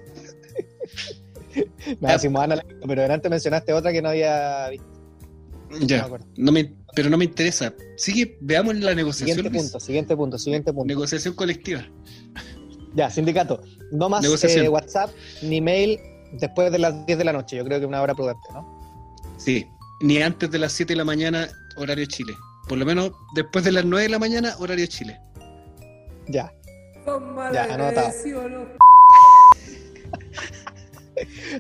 Nada, 2.00 2.18
si 2.18 2.28
pero 2.86 3.12
antes 3.12 3.30
mencionaste 3.30 3.72
otra 3.72 3.92
que 3.92 4.02
no 4.02 4.10
había 4.10 4.68
visto. 4.70 4.86
Ya, 5.80 6.08
no 6.36 6.50
me, 6.50 6.72
pero 6.94 7.10
no 7.10 7.18
me 7.18 7.26
interesa. 7.26 7.74
Sigue, 7.96 8.38
veamos 8.40 8.76
la 8.76 8.94
negociación. 8.94 9.36
Siguiente 9.36 9.58
punto, 9.58 9.80
siguiente 9.80 10.16
punto, 10.16 10.38
siguiente 10.38 10.72
punto. 10.72 10.86
Negociación 10.86 11.34
colectiva. 11.34 11.84
Ya, 12.94 13.10
sindicato. 13.10 13.62
No 13.92 14.08
más 14.08 14.24
eh, 14.24 14.68
WhatsApp 14.68 15.10
ni 15.42 15.60
mail 15.60 16.00
después 16.32 16.72
de 16.72 16.78
las 16.78 17.04
10 17.06 17.18
de 17.18 17.24
la 17.24 17.32
noche. 17.32 17.56
Yo 17.56 17.64
creo 17.64 17.80
que 17.80 17.86
una 17.86 18.00
hora 18.00 18.14
prudente, 18.14 18.48
¿no? 18.52 18.66
Sí, 19.36 19.66
ni 20.00 20.22
antes 20.22 20.50
de 20.50 20.58
las 20.58 20.72
7 20.72 20.94
de 20.94 20.96
la 20.96 21.04
mañana, 21.04 21.48
horario 21.76 22.06
Chile. 22.06 22.34
Por 22.68 22.78
lo 22.78 22.86
menos 22.86 23.12
después 23.34 23.64
de 23.64 23.72
las 23.72 23.84
9 23.84 24.04
de 24.04 24.08
la 24.08 24.18
mañana, 24.18 24.54
horario 24.58 24.86
Chile. 24.86 25.20
Ya. 26.28 26.52
Ya, 27.52 27.74
anotado. 27.74 28.10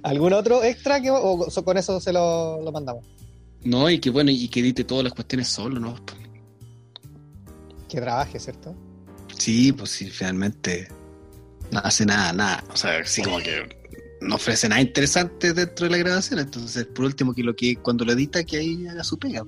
¿Algún 0.02 0.32
otro 0.32 0.62
extra 0.62 1.00
que, 1.00 1.10
o 1.10 1.50
so- 1.50 1.64
con 1.64 1.76
eso 1.78 2.00
se 2.00 2.12
lo, 2.12 2.60
lo 2.62 2.70
mandamos? 2.72 3.04
No, 3.64 3.90
y 3.90 3.98
que 3.98 4.10
bueno, 4.10 4.30
y 4.30 4.48
que 4.48 4.60
edite 4.60 4.84
todas 4.84 5.04
las 5.04 5.12
cuestiones 5.12 5.48
solo, 5.48 5.80
¿no? 5.80 5.96
Que 7.88 8.00
trabaje, 8.00 8.38
¿cierto? 8.38 8.74
Sí, 9.36 9.72
pues 9.72 9.90
sí, 9.90 10.10
finalmente 10.10 10.88
no 11.70 11.80
hace 11.80 12.04
nada, 12.06 12.32
nada. 12.32 12.64
O 12.72 12.76
sea, 12.76 12.98
así 12.98 13.22
como 13.22 13.38
que 13.38 13.76
no 14.20 14.34
ofrece 14.36 14.68
nada 14.68 14.80
interesante 14.80 15.52
dentro 15.52 15.86
de 15.86 15.90
la 15.92 15.98
grabación. 15.98 16.38
Entonces, 16.40 16.86
por 16.86 17.04
último, 17.04 17.34
que 17.34 17.42
lo 17.42 17.54
que 17.56 17.76
cuando 17.76 18.04
lo 18.04 18.12
edita, 18.12 18.44
que 18.44 18.58
ahí 18.58 18.86
haga 18.86 19.02
su 19.04 19.18
pega. 19.18 19.44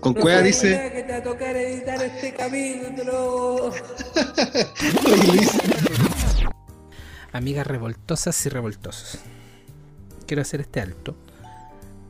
Con 0.00 0.14
No 0.14 0.20
Cueva 0.20 0.42
dice. 0.42 0.90
que 0.92 1.02
te 1.04 1.12
va 1.12 1.18
a 1.18 1.22
tocar 1.22 1.56
editar 1.56 2.02
este 2.02 2.34
capítulo. 2.34 3.72
Amigas 7.32 7.66
revoltosas 7.66 8.44
y 8.44 8.50
revoltosos. 8.50 9.18
Quiero 10.26 10.42
hacer 10.42 10.60
este 10.60 10.80
alto. 10.80 11.16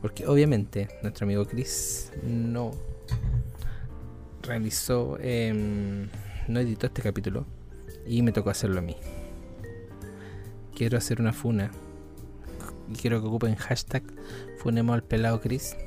Porque 0.01 0.27
obviamente 0.27 0.89
nuestro 1.01 1.23
amigo 1.23 1.45
Chris 1.45 2.11
no 2.23 2.71
realizó, 4.41 5.17
em, 5.21 6.09
no 6.49 6.59
editó 6.59 6.87
este 6.87 7.01
capítulo. 7.01 7.45
Y 8.05 8.21
me 8.21 8.33
tocó 8.33 8.49
hacerlo 8.49 8.79
a 8.79 8.81
mí. 8.81 8.97
Quiero 10.75 10.97
hacer 10.97 11.21
una 11.21 11.31
funa. 11.31 11.71
Y 12.91 12.95
quiero 12.95 13.21
que 13.21 13.27
ocupen 13.27 13.55
hashtag 13.55 14.03
funemos 14.57 14.93
al 14.93 15.03
pelado 15.03 15.39
Chris. 15.39 15.77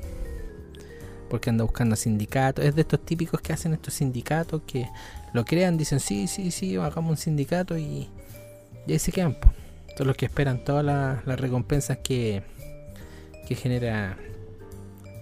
Porque 1.28 1.50
anda 1.50 1.64
buscando 1.64 1.94
sindicatos. 1.94 2.64
Es 2.64 2.74
de 2.74 2.80
estos 2.80 3.04
típicos 3.04 3.42
que 3.42 3.52
hacen 3.52 3.74
estos 3.74 3.92
sindicatos 3.92 4.62
que 4.66 4.88
lo 5.34 5.44
crean, 5.44 5.76
dicen 5.76 6.00
sí, 6.00 6.26
sí, 6.26 6.50
sí, 6.50 6.76
hagamos 6.76 7.10
un 7.10 7.16
sindicato 7.18 7.76
y, 7.76 8.08
y 8.86 8.92
ahí 8.92 8.98
se 8.98 9.12
quedan. 9.12 9.34
po. 9.34 9.52
Son 9.96 10.06
los 10.06 10.16
que 10.16 10.26
esperan 10.26 10.62
todas 10.64 10.84
las, 10.84 11.40
recompensas 11.40 11.98
que, 11.98 12.42
que 13.48 13.54
genera 13.54 14.18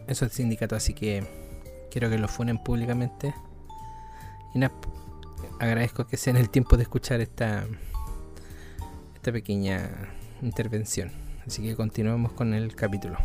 esos 0.08 0.32
sindicatos. 0.32 0.78
Así 0.78 0.94
que 0.94 1.24
quiero 1.90 2.10
que 2.10 2.18
los 2.18 2.30
funen 2.30 2.58
públicamente. 2.58 3.34
Y 4.54 4.58
nada, 4.58 4.74
agradezco 5.60 6.06
que 6.06 6.16
se 6.16 6.32
den 6.32 6.40
el 6.40 6.50
tiempo 6.50 6.76
de 6.76 6.82
escuchar 6.82 7.20
esta, 7.20 7.64
esta 9.14 9.32
pequeña 9.32 9.90
intervención. 10.42 11.12
Así 11.46 11.62
que 11.62 11.76
continuamos 11.76 12.32
con 12.32 12.52
el 12.54 12.74
capítulo. 12.74 13.16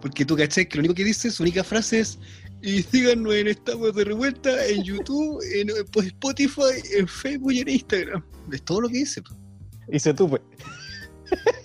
Porque 0.00 0.24
tú 0.24 0.36
caché 0.36 0.68
que 0.68 0.76
lo 0.76 0.80
único 0.80 0.94
que 0.94 1.04
dice, 1.04 1.30
su 1.30 1.42
única 1.42 1.64
frase 1.64 2.00
es. 2.00 2.18
Y 2.64 2.82
síganos 2.82 3.34
en 3.34 3.48
Estamos 3.48 3.94
de 3.94 4.04
Revuelta, 4.04 4.66
en 4.66 4.82
YouTube, 4.84 5.38
en 5.54 5.68
eh, 5.68 5.72
pues, 5.92 6.06
Spotify, 6.06 6.80
en 6.96 7.06
Facebook 7.06 7.52
y 7.52 7.60
en 7.60 7.68
Instagram. 7.68 8.24
Es 8.50 8.62
todo 8.64 8.80
lo 8.80 8.88
que 8.88 9.04
po. 9.22 9.34
Y 9.92 9.98
se 10.00 10.14
tupe. 10.14 10.40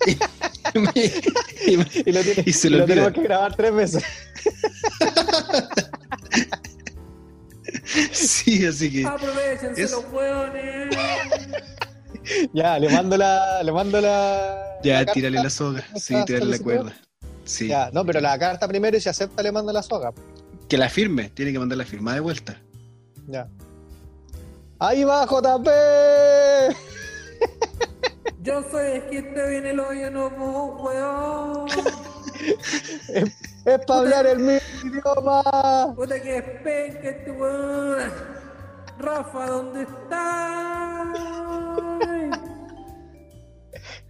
y, 0.05 0.11
Y 1.71 1.77
lo, 2.11 2.21
tiene- 2.21 2.43
Y 2.45 2.51
se 2.51 2.69
lo 2.69 2.79
lo 2.79 2.85
tenemos 2.85 3.13
que 3.13 3.21
grabar 3.23 3.55
tres 3.55 3.73
veces. 3.73 4.03
sí, 8.11 8.65
así 8.65 8.91
que. 8.91 9.05
Aprovechense 9.05 9.81
Es- 9.81 9.91
los 9.91 10.03
hueones. 10.11 10.97
Ya, 12.53 12.77
le 12.77 12.89
mando 12.89 13.15
la. 13.15 13.63
Le 13.63 13.71
mando 13.71 14.01
la. 14.01 14.79
Ya, 14.83 14.95
la 14.95 14.99
carta. 14.99 15.13
tírale 15.13 15.41
la 15.43 15.49
soga. 15.49 15.81
Sí, 15.95 16.13
¿Está 16.13 16.25
tírale 16.25 16.45
la 16.45 16.59
cuerda. 16.59 16.93
Sí. 17.45 17.67
Ya, 17.69 17.89
no, 17.93 18.05
pero 18.05 18.19
la 18.19 18.37
carta 18.37 18.67
primero 18.67 18.97
y 18.97 19.01
si 19.01 19.07
acepta 19.07 19.41
le 19.41 19.53
mando 19.53 19.71
la 19.71 19.81
soga. 19.81 20.11
Que 20.69 20.77
la 20.77 20.87
firme, 20.87 21.29
tiene 21.29 21.51
que 21.51 21.57
mandar 21.57 21.79
la 21.79 21.85
firma 21.85 22.13
de 22.13 22.19
vuelta. 22.19 22.61
Ya. 23.25 23.49
Ahí 24.77 25.03
va, 25.03 25.25
JP. 25.25 25.67
Yo 28.43 28.61
soy 28.69 28.97
el 28.97 29.09
que 29.09 29.23
te 29.23 29.49
viene 29.49 29.71
el 29.71 29.79
hoyo, 29.79 30.11
no 30.11 30.29
vos, 30.29 30.79
hueón. 30.81 31.67
Es 33.65 33.77
para 33.85 33.99
hablar 33.99 34.25
el 34.25 34.39
mismo 34.39 34.59
idioma. 34.85 35.93
Puta 35.95 36.21
que 36.21 36.37
es 36.37 36.43
penca 36.63 37.09
este 37.09 37.31
weón. 37.31 38.09
Rafa, 38.97 39.47
¿dónde 39.47 39.81
estás? 39.81 41.07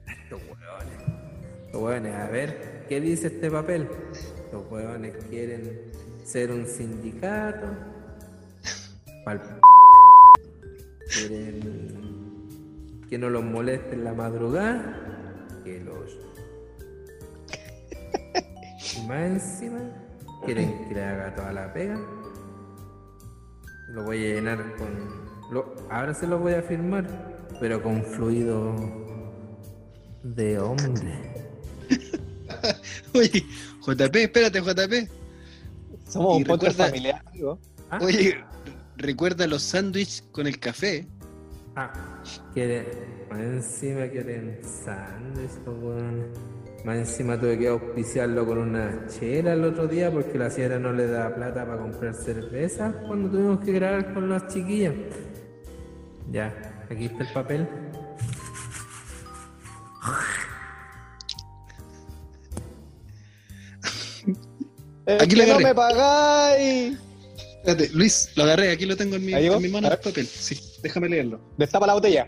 Estos 0.07 0.41
hueones. 0.43 0.99
Estos 1.65 1.81
hueones, 1.81 2.13
a 2.15 2.27
ver, 2.27 2.85
¿qué 2.87 3.01
dice 3.01 3.25
este 3.27 3.49
papel? 3.49 3.89
Los 4.53 4.69
hueones 4.69 5.15
quieren 5.29 5.91
ser 6.31 6.51
un 6.51 6.67
sindicato. 6.67 7.67
Pa'l 9.25 9.41
Quieren 11.11 11.89
que 13.09 13.17
no 13.17 13.29
los 13.31 13.43
moleste 13.43 13.95
en 13.95 14.03
la 14.03 14.13
madrugada. 14.13 15.47
Que 15.63 15.79
los 15.79 16.17
y 18.95 19.07
más 19.07 19.21
encima, 19.21 19.79
quieren 20.45 20.87
que 20.87 20.93
le 20.95 21.03
haga 21.03 21.35
toda 21.35 21.51
la 21.53 21.73
pega. 21.73 21.99
Lo 23.89 24.03
voy 24.03 24.17
a 24.17 24.35
llenar 24.35 24.75
con. 24.77 24.87
lo- 25.51 25.75
ahora 25.89 26.13
se 26.13 26.27
lo 26.27 26.37
voy 26.37 26.53
a 26.53 26.61
firmar, 26.61 27.07
pero 27.59 27.81
con 27.81 28.03
fluido 28.03 28.75
de 30.23 30.59
hombre. 30.59 31.17
Oye, 33.15 33.43
JP, 33.81 34.15
espérate, 34.15 34.61
JP. 34.61 35.18
Somos 36.09 36.35
Y 36.37 36.41
un 36.41 36.43
podcast 36.47 36.73
recuerda- 36.79 36.89
familiar, 36.89 37.23
amigo. 37.27 37.59
Ah, 37.91 37.99
Oye, 38.01 38.43
recuerda 38.97 39.47
los 39.47 39.61
sándwiches 39.63 40.23
con 40.31 40.47
el 40.47 40.59
café. 40.59 41.07
ah, 41.75 41.93
quiere. 42.53 42.85
Más 43.29 43.39
encima 43.39 44.07
quieren 44.07 44.59
sándwich, 44.63 45.51
po, 45.63 45.71
weón. 45.71 46.25
Más 46.83 46.97
encima 46.97 47.39
tuve 47.39 47.59
que 47.59 47.67
auspiciarlo 47.67 48.45
con 48.45 48.57
una 48.57 49.05
chela 49.07 49.53
el 49.53 49.63
otro 49.65 49.87
día 49.87 50.09
porque 50.11 50.37
la 50.37 50.49
señora 50.49 50.79
no 50.79 50.91
le 50.93 51.07
da 51.07 51.33
plata 51.35 51.65
para 51.65 51.77
comprar 51.81 52.13
cerveza 52.15 52.93
cuando 53.05 53.29
tuvimos 53.29 53.59
que 53.59 53.71
grabar 53.73 54.13
con 54.13 54.29
las 54.29 54.47
chiquillas. 54.47 54.93
Ya, 56.31 56.85
aquí 56.89 57.05
está 57.05 57.23
el 57.23 57.33
papel. 57.33 57.67
Aquí 65.19 65.35
lo 65.35 65.43
no 65.45 65.49
agarré. 65.53 65.63
me 65.65 65.75
pagáis. 65.75 66.97
Espérate, 67.57 67.89
Luis, 67.93 68.29
lo 68.35 68.43
agarré, 68.43 68.71
aquí 68.71 68.85
lo 68.85 68.95
tengo 68.95 69.15
en 69.17 69.25
mi, 69.25 69.33
en 69.33 69.61
mi 69.61 69.67
mano 69.69 69.91
el 69.91 69.97
papel. 69.99 70.25
Sí, 70.25 70.57
déjame 70.81 71.09
leerlo. 71.09 71.39
Destapa 71.57 71.85
la 71.87 71.93
botella. 71.93 72.27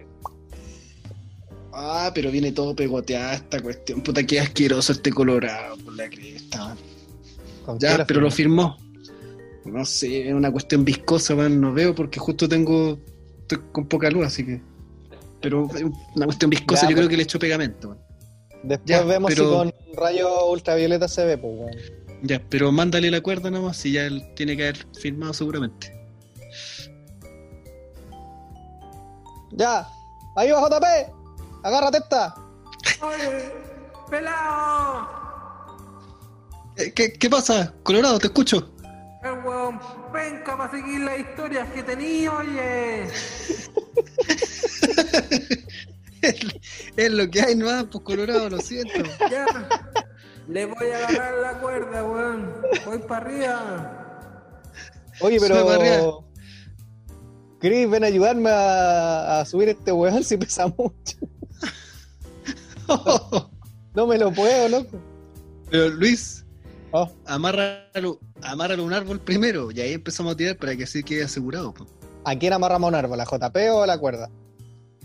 Ah, 1.74 2.12
pero 2.14 2.32
viene 2.32 2.52
todo 2.52 2.76
pegoteada 2.76 3.34
esta 3.36 3.62
cuestión. 3.62 4.02
Puta, 4.02 4.24
qué 4.24 4.40
asqueroso 4.42 4.92
este 4.92 5.12
colorado 5.12 5.78
por 5.78 5.96
la 5.96 6.10
cresta. 6.10 6.58
man. 6.66 6.78
¿Con 7.66 7.80
qué 7.80 7.88
Ya, 7.88 8.06
pero 8.06 8.20
lo 8.20 8.30
firmó. 8.30 8.78
No 9.66 9.86
sé, 9.86 10.28
es 10.28 10.34
una 10.34 10.52
cuestión 10.52 10.84
viscosa, 10.84 11.34
man. 11.36 11.62
No 11.62 11.72
veo 11.74 11.96
porque 11.96 12.20
justo 12.20 12.50
tengo. 12.50 13.00
Estoy 13.42 13.60
con 13.72 13.88
poca 13.88 14.10
luz, 14.12 14.26
así 14.26 14.46
que. 14.46 14.62
Pero 15.42 15.68
es 15.76 15.84
una 16.16 16.26
cuestión 16.26 16.50
viscosa, 16.50 16.82
Ya, 16.84 16.90
yo 16.90 16.96
pues. 16.96 17.00
creo 17.06 17.10
que 17.10 17.18
le 17.18 17.24
echó 17.24 17.40
pegamento. 17.40 17.90
man. 17.90 17.98
Después 18.64 18.90
Ya, 18.90 19.04
vemos 19.04 19.30
pero- 19.34 19.46
si 19.64 19.72
con 19.72 19.74
rayo 19.96 20.48
ultravioleta 20.52 21.08
se 21.08 21.26
ve, 21.26 21.38
pues, 21.38 21.54
weón. 21.58 21.72
Ya, 22.24 22.42
pero 22.50 22.72
mándale 22.72 23.10
la 23.10 23.22
cuerda 23.22 23.50
nomás, 23.50 23.78
si 23.78 23.94
ya 23.94 24.06
él 24.06 24.24
tiene 24.36 24.56
que 24.56 24.64
haber 24.64 24.88
firmado 25.00 25.34
seguramente. 25.34 25.98
Ya. 29.52 29.88
Ahí 30.36 30.52
va, 30.52 30.62
JP. 30.62 30.86
Agárrate 31.64 31.98
esta. 31.98 32.36
¡Oye! 33.02 33.52
¡Pelado! 34.10 35.08
Eh, 36.78 36.94
¿Qué, 36.94 37.14
¿Qué 37.14 37.30
pasa? 37.30 37.74
Colorado, 37.84 38.20
te 38.20 38.28
escucho. 38.28 38.72
El 39.24 39.34
weón 39.46 39.80
penca 40.12 40.58
para 40.58 40.72
seguir 40.72 41.02
las 41.02 41.20
historias 41.20 41.70
que 41.72 41.84
tenía, 41.84 42.34
oye. 42.34 43.08
Es 46.98 47.12
lo 47.12 47.30
que 47.30 47.42
hay 47.42 47.56
nomás, 47.56 47.86
pues 47.92 48.04
Colorado, 48.04 48.50
lo 48.50 48.60
siento. 48.60 49.04
Ya. 49.30 49.46
Le 50.52 50.66
voy 50.66 50.88
a 50.90 51.08
agarrar 51.08 51.34
la 51.42 51.60
cuerda, 51.62 52.04
weón. 52.04 52.54
Voy 52.86 52.98
para 53.00 53.26
arriba. 53.26 54.44
Oye, 55.22 55.40
pero. 55.40 56.26
Chris, 57.60 57.90
ven 57.90 58.04
a 58.04 58.08
ayudarme 58.08 58.50
a, 58.50 59.40
a 59.40 59.46
subir 59.46 59.70
este 59.70 59.92
weón 59.92 60.24
si 60.24 60.38
pesa 60.38 60.68
mucho. 60.68 61.18
No 63.94 64.08
me 64.08 64.18
lo 64.18 64.32
puedo, 64.32 64.70
loco. 64.70 64.98
Pero 65.70 65.90
Luis, 65.90 66.46
Oh, 66.94 67.10
amárralo, 67.26 68.20
amárralo 68.42 68.84
a 68.84 68.86
un 68.86 68.94
árbol 68.94 69.20
primero 69.22 69.72
y 69.72 69.80
ahí 69.80 69.94
empezamos 69.94 70.34
a 70.34 70.38
tirar 70.38 70.58
para 70.58 70.76
que 70.76 70.84
así 70.84 71.04
quede 71.04 71.24
asegurado. 71.24 71.74
po. 71.74 71.86
¿A 72.26 72.36
quién 72.36 72.52
amarramos 72.52 72.90
un 72.90 72.96
árbol? 72.96 73.20
¿A 73.22 73.26
JP 73.26 73.56
o 73.72 73.84
a 73.84 73.88
la 73.88 73.98
cuerda? 73.98 74.30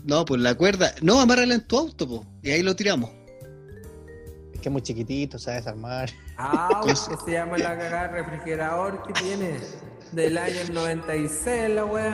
No, 0.03 0.25
pues 0.25 0.41
la 0.41 0.55
cuerda. 0.55 0.93
No, 1.01 1.19
amárrala 1.21 1.53
en 1.55 1.65
tu 1.65 1.77
auto, 1.77 2.07
po, 2.07 2.25
y 2.43 2.51
ahí 2.51 2.61
lo 2.61 2.75
tiramos. 2.75 3.09
Es 4.57 4.61
que 4.61 4.69
es 4.69 4.73
muy 4.73 4.81
chiquitito, 4.81 5.37
se 5.37 5.51
va 5.51 5.57
a 5.57 5.59
desarmar. 5.59 6.09
Ah, 6.35 6.81
que 6.85 6.95
se 6.95 7.31
llama 7.31 7.59
la 7.59 7.77
cagada 7.77 8.07
refrigerador 8.07 9.03
que 9.03 9.13
tiene 9.13 9.59
del 10.13 10.35
año 10.35 10.55
96 10.73 11.69
la 11.75 11.85
weá. 11.85 12.13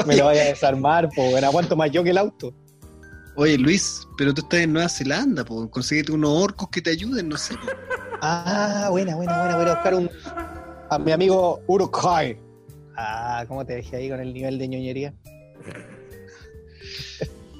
Me 0.06 0.16
lo 0.16 0.24
vaya 0.24 0.40
a 0.40 0.46
desarmar, 0.46 1.10
po, 1.14 1.28
weón. 1.28 1.44
Aguanto 1.44 1.76
más 1.76 1.90
yo 1.90 2.02
que 2.02 2.10
el 2.10 2.18
auto. 2.18 2.54
Oye, 3.36 3.58
Luis, 3.58 4.08
pero 4.16 4.32
tú 4.32 4.40
estás 4.40 4.60
en 4.60 4.72
Nueva 4.72 4.88
Zelanda, 4.88 5.44
pues 5.44 5.68
consíguete 5.68 6.12
unos 6.12 6.30
orcos 6.30 6.70
que 6.70 6.80
te 6.80 6.90
ayuden, 6.90 7.28
no 7.28 7.36
sé. 7.36 7.54
po. 7.54 7.66
Ah, 8.22 8.88
buena, 8.90 9.16
buena, 9.16 9.38
buena. 9.38 9.56
Voy 9.56 9.66
a 9.66 9.74
buscar 9.74 9.94
un, 9.94 10.10
a 10.88 10.98
mi 10.98 11.12
amigo 11.12 11.60
Urukai. 11.66 12.38
Ah, 12.96 13.44
¿cómo 13.48 13.66
te 13.66 13.74
dejé 13.74 13.96
ahí 13.96 14.08
con 14.08 14.20
el 14.20 14.32
nivel 14.32 14.58
de 14.58 14.66
ñoñería? 14.66 15.12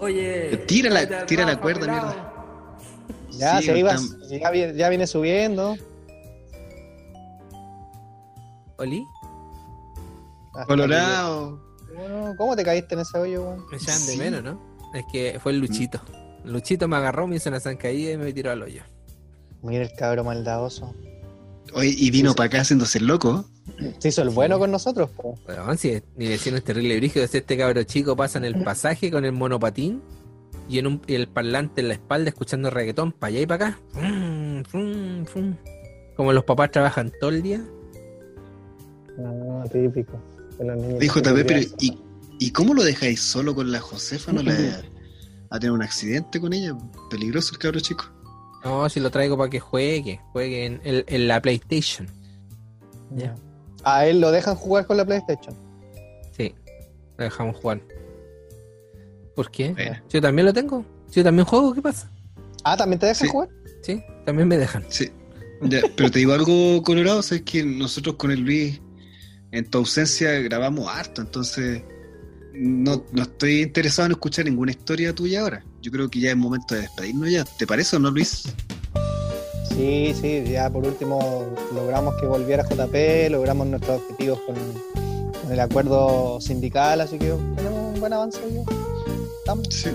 Oye. 0.04 0.56
Tira 0.66 0.90
la- 0.90 1.08
¿te 1.08 1.24
tira 1.26 1.44
la 1.46 1.60
cuerda, 1.60 1.86
mierda. 1.86 2.30
Ya, 3.30 3.58
Sí, 3.60 3.66
se 3.66 3.78
iba, 3.78 3.96
ya, 4.30 4.50
vi- 4.50 4.74
ya 4.76 4.88
viene 4.88 5.06
subiendo. 5.06 5.76
¿Oli? 8.76 9.04
Hasta 10.52 10.66
Colorado. 10.66 11.60
Bueno, 11.96 12.34
¿Cómo 12.36 12.56
te 12.56 12.64
caíste 12.64 12.94
en 12.94 13.00
ese 13.00 13.18
hoyo, 13.18 13.42
weón? 13.42 13.66
Me 13.70 13.76
echaban 13.76 14.06
de 14.06 14.12
Sí. 14.12 14.18
menos, 14.18 14.42
¿no? 14.42 14.60
Es 14.94 15.04
que 15.12 15.38
fue 15.40 15.52
el 15.52 15.58
Luchito. 15.58 16.00
Luchito 16.44 16.86
me 16.88 16.96
agarró, 16.96 17.26
me 17.26 17.36
hizo 17.36 17.48
una 17.48 17.60
zancadilla 17.60 18.12
y 18.12 18.16
me 18.18 18.32
tiró 18.32 18.50
al 18.50 18.62
hoyo. 18.62 18.82
Mira 19.62 19.82
el 19.84 19.92
cabro 19.94 20.24
maldadoso. 20.24 20.94
Oye, 21.74 21.94
y 21.96 22.10
vino 22.10 22.34
para 22.34 22.46
acá 22.46 22.60
haciéndose 22.60 22.98
el 22.98 23.06
loco. 23.06 23.44
Se 23.98 24.08
hizo 24.08 24.22
el 24.22 24.30
bueno 24.30 24.58
con 24.58 24.70
nosotros, 24.70 25.10
po. 25.10 25.38
Bueno, 25.44 25.76
si 25.76 26.00
mi 26.16 26.28
vecino 26.28 26.56
es 26.56 26.64
terrible 26.64 26.96
brígido, 26.96 27.26
si 27.26 27.38
este 27.38 27.56
cabro 27.56 27.82
chico 27.82 28.16
pasa 28.16 28.38
en 28.38 28.44
el 28.44 28.62
pasaje 28.62 29.10
con 29.10 29.24
el 29.24 29.32
monopatín 29.32 30.00
y 30.68 30.78
en 30.78 30.86
un, 30.86 31.02
y 31.06 31.14
el 31.14 31.26
parlante 31.28 31.80
en 31.80 31.88
la 31.88 31.94
espalda 31.94 32.28
escuchando 32.28 32.70
reggaetón 32.70 33.12
para 33.12 33.28
allá 33.30 33.40
y 33.40 33.46
para 33.46 33.66
acá. 33.66 33.78
Como 36.16 36.32
los 36.32 36.44
papás 36.44 36.70
trabajan 36.70 37.12
todo 37.20 37.30
el 37.30 37.42
día. 37.42 37.64
Ah, 39.18 39.64
típico. 39.72 40.20
Dijo 41.00 41.20
JP, 41.20 41.44
pero. 41.46 41.60
¿y, 41.80 41.98
¿y 42.38 42.50
cómo 42.52 42.74
lo 42.74 42.84
dejáis 42.84 43.20
solo 43.20 43.54
con 43.54 43.72
la 43.72 43.80
Josefa? 43.80 44.32
¿No 44.32 44.42
le 44.42 44.52
a 45.50 45.58
tener 45.58 45.72
un 45.72 45.82
accidente 45.82 46.40
con 46.40 46.52
ella? 46.52 46.76
Peligroso 47.10 47.52
el 47.52 47.58
cabro 47.58 47.80
chico. 47.80 48.13
No, 48.64 48.88
si 48.88 48.98
lo 49.00 49.10
traigo 49.10 49.36
para 49.36 49.50
que 49.50 49.60
juegue, 49.60 50.20
juegue 50.32 50.64
en, 50.66 50.80
en- 50.84 51.04
en 51.06 51.28
la 51.28 51.40
PlayStation. 51.42 52.08
Ya. 53.14 53.34
A 53.84 54.06
él 54.06 54.20
lo 54.20 54.30
dejan 54.30 54.54
jugar 54.56 54.86
con 54.86 54.96
la 54.96 55.04
PlayStation. 55.04 55.54
Sí, 56.36 56.54
lo 57.18 57.24
dejamos 57.24 57.56
jugar. 57.56 57.80
¿Por 59.36 59.50
qué? 59.50 59.72
Bueno. 59.72 59.96
Yo 60.08 60.20
también 60.20 60.46
lo 60.46 60.52
tengo. 60.52 60.84
Yo 61.12 61.22
también 61.22 61.44
juego, 61.46 61.74
¿qué 61.74 61.82
pasa? 61.82 62.10
Ah, 62.64 62.76
¿también 62.76 62.98
te 62.98 63.06
dejan 63.06 63.26
Sí. 63.26 63.32
jugar? 63.32 63.48
Sí, 63.82 64.02
también 64.24 64.48
me 64.48 64.56
dejan. 64.56 64.84
Sí. 64.88 65.10
Ya, 65.62 65.80
pero 65.96 66.10
te 66.10 66.18
digo 66.20 66.32
algo, 66.32 66.82
Colorado, 66.82 67.20
es 67.20 67.42
que 67.42 67.64
nosotros 67.64 68.16
con 68.16 68.30
el 68.30 68.40
Luis, 68.40 68.80
en 69.52 69.68
tu 69.70 69.78
ausencia, 69.78 70.30
grabamos 70.40 70.88
harto, 70.88 71.20
entonces 71.20 71.82
no, 72.54 73.04
no 73.12 73.22
estoy 73.22 73.62
interesado 73.62 74.06
en 74.06 74.12
escuchar 74.12 74.44
ninguna 74.44 74.70
historia 74.70 75.14
tuya 75.14 75.40
ahora. 75.40 75.64
Yo 75.82 75.90
creo 75.90 76.08
que 76.08 76.20
ya 76.20 76.30
es 76.30 76.36
momento 76.36 76.74
de 76.74 76.82
despedirnos 76.82 77.30
ya. 77.30 77.44
¿Te 77.44 77.66
parece 77.66 77.96
o 77.96 77.98
no, 77.98 78.10
Luis? 78.10 78.44
Sí, 79.70 80.14
sí, 80.20 80.44
ya 80.48 80.70
por 80.70 80.86
último 80.86 81.52
logramos 81.74 82.14
que 82.20 82.26
volviera 82.26 82.62
JP, 82.62 83.30
logramos 83.30 83.66
nuestros 83.66 84.00
objetivos 84.02 84.38
con, 84.46 84.54
con 85.42 85.52
el 85.52 85.58
acuerdo 85.58 86.40
sindical, 86.40 87.00
así 87.00 87.18
que 87.18 87.34
tenemos 87.56 87.94
un 87.94 88.00
buen 88.00 88.12
avance 88.12 88.40
día. 88.48 88.62
Estamos. 89.38 89.66
Sí. 89.70 89.90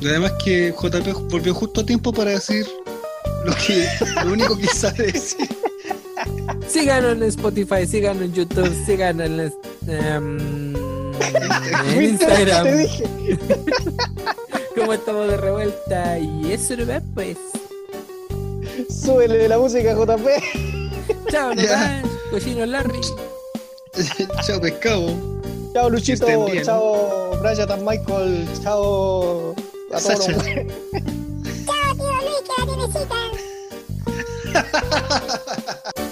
Y 0.00 0.06
además 0.08 0.32
que 0.42 0.72
JP 0.72 1.30
volvió 1.30 1.54
justo 1.54 1.82
a 1.82 1.86
tiempo 1.86 2.12
para 2.12 2.30
decir 2.30 2.66
lo 3.44 3.54
que 3.54 3.86
lo 4.24 4.32
único 4.32 4.56
que 4.56 4.66
sabe 4.68 5.12
decir. 5.12 5.48
Síganos 6.68 7.12
en 7.12 7.22
Spotify, 7.24 7.86
síganos 7.86 8.22
en 8.22 8.32
YouTube, 8.32 8.84
síganos 8.86 9.28
en, 9.28 9.52
em, 9.86 10.83
en 11.26 11.98
¿Viste 11.98 12.26
lo 12.26 12.34
que 12.34 12.42
Instagram. 12.42 12.64
te 12.64 12.76
dije? 12.76 13.04
¿Cómo 14.76 14.92
estamos 14.92 15.28
de 15.28 15.36
revuelta? 15.36 16.18
Y 16.18 16.52
eso 16.52 16.76
no 16.76 17.00
pues. 17.14 17.36
Súbele 18.90 19.48
la 19.48 19.58
música 19.58 19.94
JP. 19.94 20.26
Chao, 21.30 21.54
nomás, 21.54 22.02
cochino 22.30 22.66
Larry. 22.66 23.00
Chao, 24.46 24.60
pescado. 24.60 25.34
Chao 25.72 25.90
Luchito, 25.90 26.26
chao 26.62 27.36
Brian 27.40 27.84
Michael, 27.84 28.46
chao 28.62 29.54
a 29.92 30.00
todos 30.00 30.26
Chao, 31.66 31.94
tío 31.96 32.12
Luis, 32.22 32.42
que 32.44 33.06
la. 35.94 36.03